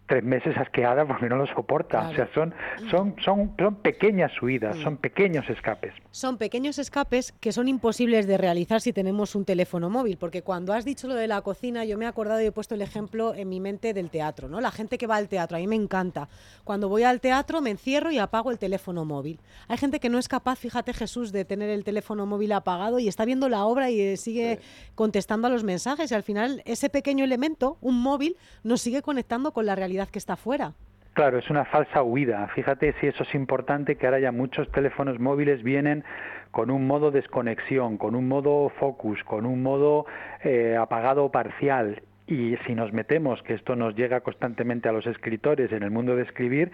tres 0.07 0.23
meses 0.23 0.55
asqueada 0.57 1.05
porque 1.05 1.27
no 1.27 1.35
lo 1.35 1.45
soporta. 1.47 2.09
O 2.09 2.15
sea, 2.15 2.29
son, 2.33 2.53
son, 2.89 3.15
son, 3.23 3.53
son 3.59 3.75
pequeñas 3.75 4.31
huidas, 4.41 4.77
son 4.77 4.97
pequeños 4.97 5.49
escapes. 5.49 5.93
Son 6.11 6.37
pequeños 6.37 6.79
escapes 6.79 7.33
que 7.39 7.51
son 7.51 7.67
imposibles 7.67 8.25
de 8.25 8.37
realizar 8.37 8.81
si 8.81 8.93
tenemos 8.93 9.35
un 9.35 9.45
teléfono 9.45 9.89
móvil, 9.89 10.17
porque 10.17 10.41
cuando 10.41 10.73
has 10.73 10.85
dicho 10.85 11.07
lo 11.07 11.15
de 11.15 11.27
la 11.27 11.41
cocina, 11.41 11.83
yo 11.85 11.97
me 11.97 12.05
he 12.05 12.07
acordado 12.07 12.41
y 12.41 12.45
he 12.45 12.51
puesto 12.51 12.75
el 12.75 12.81
ejemplo 12.81 13.35
en 13.35 13.49
mi 13.49 13.59
mente 13.59 13.93
del 13.93 14.09
teatro, 14.09 14.47
¿no? 14.47 14.61
La 14.61 14.71
gente 14.71 14.97
que 14.97 15.07
va 15.07 15.17
al 15.17 15.27
teatro, 15.27 15.57
a 15.57 15.59
mí 15.59 15.67
me 15.67 15.75
encanta. 15.75 16.29
Cuando 16.63 16.87
voy 16.87 17.03
al 17.03 17.19
teatro 17.19 17.61
me 17.61 17.71
encierro 17.71 18.11
y 18.11 18.17
apago 18.17 18.51
el 18.51 18.59
teléfono 18.59 19.03
móvil. 19.03 19.39
Hay 19.67 19.77
gente 19.77 19.99
que 19.99 20.09
no 20.09 20.19
es 20.19 20.29
capaz, 20.29 20.57
fíjate 20.57 20.93
Jesús, 20.93 21.31
de 21.31 21.43
tener 21.43 21.69
el 21.69 21.83
teléfono 21.83 22.25
móvil 22.25 22.53
apagado 22.53 22.99
y 22.99 23.07
está 23.07 23.25
viendo 23.25 23.49
la 23.49 23.65
obra 23.65 23.89
y 23.89 24.15
sigue 24.15 24.59
contestando 24.95 25.47
a 25.47 25.49
los 25.49 25.63
mensajes 25.63 26.11
y 26.11 26.15
al 26.15 26.23
final 26.23 26.61
ese 26.65 26.89
pequeño 26.89 27.25
elemento, 27.25 27.77
un 27.81 28.01
móvil, 28.01 28.37
nos 28.63 28.81
sigue 28.81 29.01
conectando 29.01 29.51
con 29.51 29.65
la 29.65 29.75
realidad 29.75 29.96
que 30.05 30.19
está 30.19 30.35
fuera. 30.35 30.73
Claro, 31.17 31.39
es 31.39 31.49
una 31.49 31.65
falsa 31.65 32.03
huida. 32.03 32.47
Fíjate 32.49 32.93
si 33.01 33.07
eso 33.07 33.23
es 33.23 33.33
importante, 33.33 33.95
que 33.95 34.05
ahora 34.05 34.19
ya 34.19 34.31
muchos 34.31 34.71
teléfonos 34.71 35.19
móviles 35.19 35.63
vienen 35.63 36.03
con 36.51 36.69
un 36.69 36.85
modo 36.85 37.09
desconexión, 37.09 37.97
con 37.97 38.15
un 38.15 38.27
modo 38.27 38.69
focus, 38.79 39.23
con 39.23 39.47
un 39.47 39.63
modo 39.63 40.05
eh, 40.43 40.77
apagado 40.79 41.31
parcial. 41.31 42.03
Y 42.27 42.57
si 42.67 42.75
nos 42.75 42.93
metemos, 42.93 43.41
que 43.41 43.55
esto 43.55 43.75
nos 43.75 43.95
llega 43.95 44.19
constantemente 44.19 44.89
a 44.89 44.91
los 44.91 45.07
escritores 45.07 45.71
en 45.71 45.81
el 45.81 45.91
mundo 45.91 46.15
de 46.15 46.23
escribir, 46.23 46.71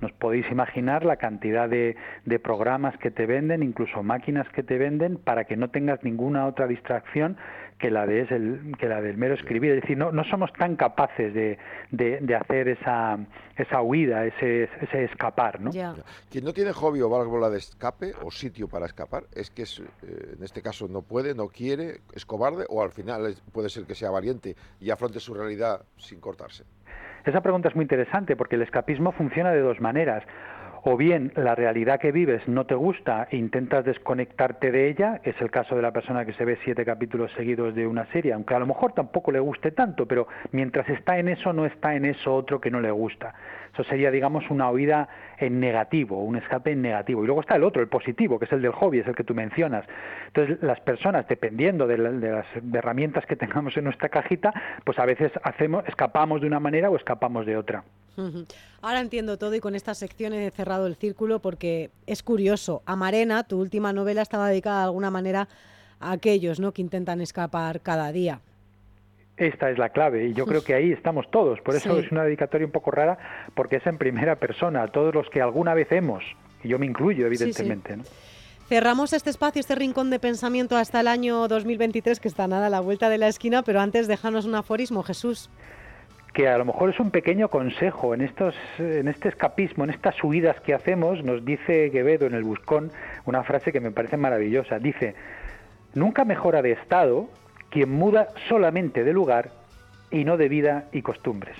nos 0.00 0.12
podéis 0.12 0.50
imaginar 0.50 1.04
la 1.04 1.16
cantidad 1.16 1.68
de, 1.68 1.96
de 2.24 2.38
programas 2.40 2.98
que 2.98 3.12
te 3.12 3.24
venden, 3.24 3.62
incluso 3.62 4.02
máquinas 4.02 4.48
que 4.48 4.64
te 4.64 4.78
venden, 4.78 5.16
para 5.16 5.44
que 5.44 5.56
no 5.56 5.70
tengas 5.70 6.02
ninguna 6.02 6.46
otra 6.46 6.66
distracción 6.66 7.36
que 7.78 7.90
la 7.90 8.06
de 8.06 8.22
es 8.22 8.30
el, 8.30 8.74
que 8.78 8.88
la 8.88 9.00
del 9.02 9.16
mero 9.18 9.34
escribir. 9.34 9.72
Es 9.72 9.82
decir, 9.82 9.98
no, 9.98 10.10
no 10.12 10.24
somos 10.24 10.50
tan 10.54 10.76
capaces 10.76 11.34
de, 11.34 11.58
de, 11.90 12.18
de 12.20 12.34
hacer 12.34 12.68
esa, 12.68 13.18
esa 13.56 13.82
huida, 13.82 14.24
ese, 14.24 14.64
ese 14.80 15.04
escapar, 15.04 15.60
¿no? 15.60 15.70
Quien 16.30 16.44
no 16.44 16.52
tiene 16.52 16.72
hobby 16.72 17.00
o 17.02 17.10
válvula 17.10 17.50
de 17.50 17.58
escape 17.58 18.12
o 18.22 18.30
sitio 18.30 18.66
para 18.68 18.86
escapar 18.86 19.24
es 19.34 19.50
que 19.50 19.62
es, 19.62 19.80
eh, 19.80 20.34
en 20.38 20.42
este 20.42 20.62
caso 20.62 20.88
no 20.88 21.02
puede, 21.02 21.34
no 21.34 21.48
quiere, 21.48 22.00
es 22.14 22.24
cobarde 22.24 22.64
o 22.70 22.82
al 22.82 22.92
final 22.92 23.26
es- 23.26 23.40
puede 23.52 23.68
ser 23.68 23.84
que 23.84 23.94
sea 23.94 24.10
valiente 24.10 24.56
y 24.80 24.90
afronte 24.90 25.20
su 25.20 25.34
realidad 25.34 25.82
sin 25.98 26.20
cortarse. 26.20 26.64
Esa 27.26 27.40
pregunta 27.40 27.68
es 27.68 27.74
muy 27.74 27.82
interesante 27.82 28.36
porque 28.36 28.54
el 28.54 28.62
escapismo 28.62 29.10
funciona 29.12 29.50
de 29.50 29.60
dos 29.60 29.80
maneras. 29.80 30.22
O 30.82 30.96
bien 30.96 31.32
la 31.36 31.54
realidad 31.54 31.98
que 31.98 32.12
vives 32.12 32.46
no 32.46 32.64
te 32.66 32.74
gusta 32.74 33.28
e 33.30 33.36
intentas 33.36 33.84
desconectarte 33.84 34.70
de 34.70 34.88
ella, 34.88 35.20
es 35.24 35.34
el 35.40 35.50
caso 35.50 35.74
de 35.74 35.82
la 35.82 35.92
persona 35.92 36.24
que 36.24 36.32
se 36.34 36.44
ve 36.44 36.58
siete 36.64 36.84
capítulos 36.84 37.32
seguidos 37.36 37.74
de 37.74 37.86
una 37.86 38.06
serie, 38.12 38.32
aunque 38.32 38.54
a 38.54 38.58
lo 38.58 38.66
mejor 38.66 38.92
tampoco 38.92 39.32
le 39.32 39.40
guste 39.40 39.72
tanto, 39.72 40.06
pero 40.06 40.28
mientras 40.52 40.88
está 40.88 41.18
en 41.18 41.28
eso 41.28 41.52
no 41.52 41.66
está 41.66 41.94
en 41.94 42.04
eso 42.04 42.34
otro 42.34 42.60
que 42.60 42.70
no 42.70 42.80
le 42.80 42.90
gusta. 42.90 43.34
Eso 43.76 43.84
sería, 43.84 44.10
digamos, 44.10 44.48
una 44.48 44.70
huida 44.70 45.06
en 45.36 45.60
negativo, 45.60 46.22
un 46.24 46.36
escape 46.36 46.70
en 46.72 46.80
negativo. 46.80 47.22
Y 47.22 47.26
luego 47.26 47.42
está 47.42 47.56
el 47.56 47.62
otro, 47.62 47.82
el 47.82 47.88
positivo, 47.88 48.38
que 48.38 48.46
es 48.46 48.52
el 48.52 48.62
del 48.62 48.72
hobby, 48.72 49.00
es 49.00 49.06
el 49.06 49.14
que 49.14 49.22
tú 49.22 49.34
mencionas. 49.34 49.84
Entonces, 50.28 50.56
las 50.62 50.80
personas, 50.80 51.28
dependiendo 51.28 51.86
de, 51.86 51.98
la- 51.98 52.10
de 52.10 52.30
las 52.30 52.46
herramientas 52.72 53.26
que 53.26 53.36
tengamos 53.36 53.76
en 53.76 53.84
nuestra 53.84 54.08
cajita, 54.08 54.54
pues 54.84 54.98
a 54.98 55.04
veces 55.04 55.30
hacemos, 55.42 55.84
escapamos 55.86 56.40
de 56.40 56.46
una 56.46 56.58
manera 56.58 56.88
o 56.88 56.96
escapamos 56.96 57.44
de 57.44 57.58
otra. 57.58 57.84
Ahora 58.80 59.00
entiendo 59.00 59.36
todo 59.36 59.54
y 59.54 59.60
con 59.60 59.74
esta 59.74 59.92
sección 59.94 60.32
he 60.32 60.50
cerrado 60.52 60.86
el 60.86 60.96
círculo 60.96 61.40
porque 61.40 61.90
es 62.06 62.22
curioso. 62.22 62.80
Amarena, 62.86 63.44
tu 63.44 63.60
última 63.60 63.92
novela, 63.92 64.22
estaba 64.22 64.48
dedicada 64.48 64.78
de 64.78 64.84
alguna 64.86 65.10
manera 65.10 65.48
a 66.00 66.12
aquellos 66.12 66.60
¿no? 66.60 66.72
que 66.72 66.80
intentan 66.80 67.20
escapar 67.20 67.82
cada 67.82 68.10
día. 68.12 68.40
Esta 69.36 69.70
es 69.70 69.76
la 69.78 69.90
clave 69.90 70.26
y 70.28 70.32
yo 70.34 70.46
creo 70.46 70.64
que 70.64 70.72
ahí 70.74 70.92
estamos 70.92 71.30
todos. 71.30 71.60
Por 71.60 71.74
eso 71.74 71.94
Sí. 71.94 72.06
es 72.06 72.10
una 72.12 72.24
dedicatoria 72.24 72.66
un 72.66 72.72
poco 72.72 72.90
rara 72.90 73.18
porque 73.54 73.76
es 73.76 73.86
en 73.86 73.98
primera 73.98 74.36
persona, 74.36 74.82
a 74.82 74.88
todos 74.88 75.14
los 75.14 75.28
que 75.28 75.42
alguna 75.42 75.74
vez 75.74 75.92
hemos, 75.92 76.24
y 76.64 76.68
yo 76.68 76.78
me 76.78 76.86
incluyo 76.86 77.28
Sí, 77.28 77.36
sí. 77.36 77.42
evidentemente. 77.44 77.96
¿no? 77.98 78.04
Cerramos 78.68 79.12
este 79.12 79.30
espacio, 79.30 79.60
este 79.60 79.74
rincón 79.74 80.10
de 80.10 80.18
pensamiento 80.18 80.76
hasta 80.76 81.00
el 81.00 81.06
año 81.08 81.46
2023, 81.48 82.18
que 82.18 82.28
está 82.28 82.48
nada 82.48 82.66
a 82.66 82.70
la 82.70 82.80
vuelta 82.80 83.08
de 83.10 83.18
la 83.18 83.28
esquina, 83.28 83.62
pero 83.62 83.80
antes 83.80 84.08
déjanos 84.08 84.44
un 84.46 84.54
aforismo, 84.54 85.02
Jesús. 85.02 85.50
que 86.32 86.48
a 86.48 86.58
lo 86.58 86.66
mejor 86.66 86.90
es 86.90 87.00
un 87.00 87.10
pequeño 87.10 87.48
consejo 87.48 88.12
en 88.12 88.20
estos 88.20 88.54
en 88.78 89.08
este 89.08 89.30
escapismo, 89.30 89.84
en 89.84 89.90
estas 89.90 90.22
huidas 90.22 90.60
que 90.60 90.74
hacemos, 90.74 91.24
nos 91.24 91.42
dice 91.46 91.90
Quevedo 91.90 92.26
en 92.26 92.34
el 92.34 92.42
Buscón 92.42 92.90
una 93.24 93.42
frase 93.42 93.72
que 93.72 93.80
me 93.80 93.90
parece 93.90 94.18
maravillosa. 94.18 94.78
Dice, 94.78 95.14
nunca 95.94 96.26
mejora 96.26 96.60
de 96.60 96.72
estado 96.72 97.30
quien 97.76 97.90
muda 97.90 98.28
solamente 98.48 99.04
de 99.04 99.12
lugar 99.12 99.50
y 100.10 100.24
no 100.24 100.38
de 100.38 100.48
vida 100.48 100.86
y 100.92 101.02
costumbres. 101.02 101.58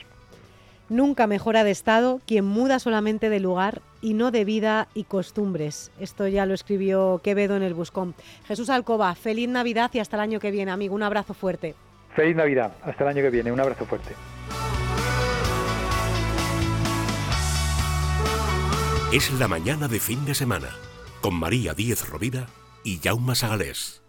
Nunca 0.89 1.27
mejora 1.27 1.63
de 1.63 1.71
estado 1.71 2.23
quien 2.27 2.47
muda 2.47 2.79
solamente 2.79 3.29
de 3.29 3.39
lugar 3.39 3.83
y 4.01 4.15
no 4.15 4.31
de 4.31 4.47
vida 4.47 4.89
y 4.95 5.05
costumbres. 5.05 5.93
Esto 6.01 6.27
ya 6.27 6.47
lo 6.47 6.55
escribió 6.55 7.21
Quevedo 7.23 7.55
en 7.55 7.63
el 7.63 7.75
Buscón. 7.75 8.15
Jesús 8.47 8.71
Alcoba, 8.71 9.15
feliz 9.15 9.51
Navidad 9.51 9.91
y 9.93 9.99
hasta 9.99 10.17
el 10.17 10.23
año 10.23 10.41
que 10.41 10.51
viene, 10.51 10.71
amigo. 10.71 10.95
Un 10.95 11.03
abrazo 11.03 11.35
fuerte. 11.35 11.75
Feliz 12.15 12.35
Navidad, 12.35 12.73
hasta 12.83 13.05
el 13.05 13.11
año 13.11 13.23
que 13.23 13.29
viene, 13.29 13.53
un 13.53 13.61
abrazo 13.61 13.85
fuerte. 13.85 14.15
Es 19.13 19.39
la 19.39 19.49
mañana 19.49 19.87
de 19.87 20.01
fin 20.01 20.25
de 20.25 20.35
semana 20.35 20.71
con 21.21 21.35
María 21.35 21.75
Díez 21.75 22.09
Rovira 22.09 22.47
y 22.85 23.01
Jaume 23.05 23.35
Sagalés. 23.35 24.06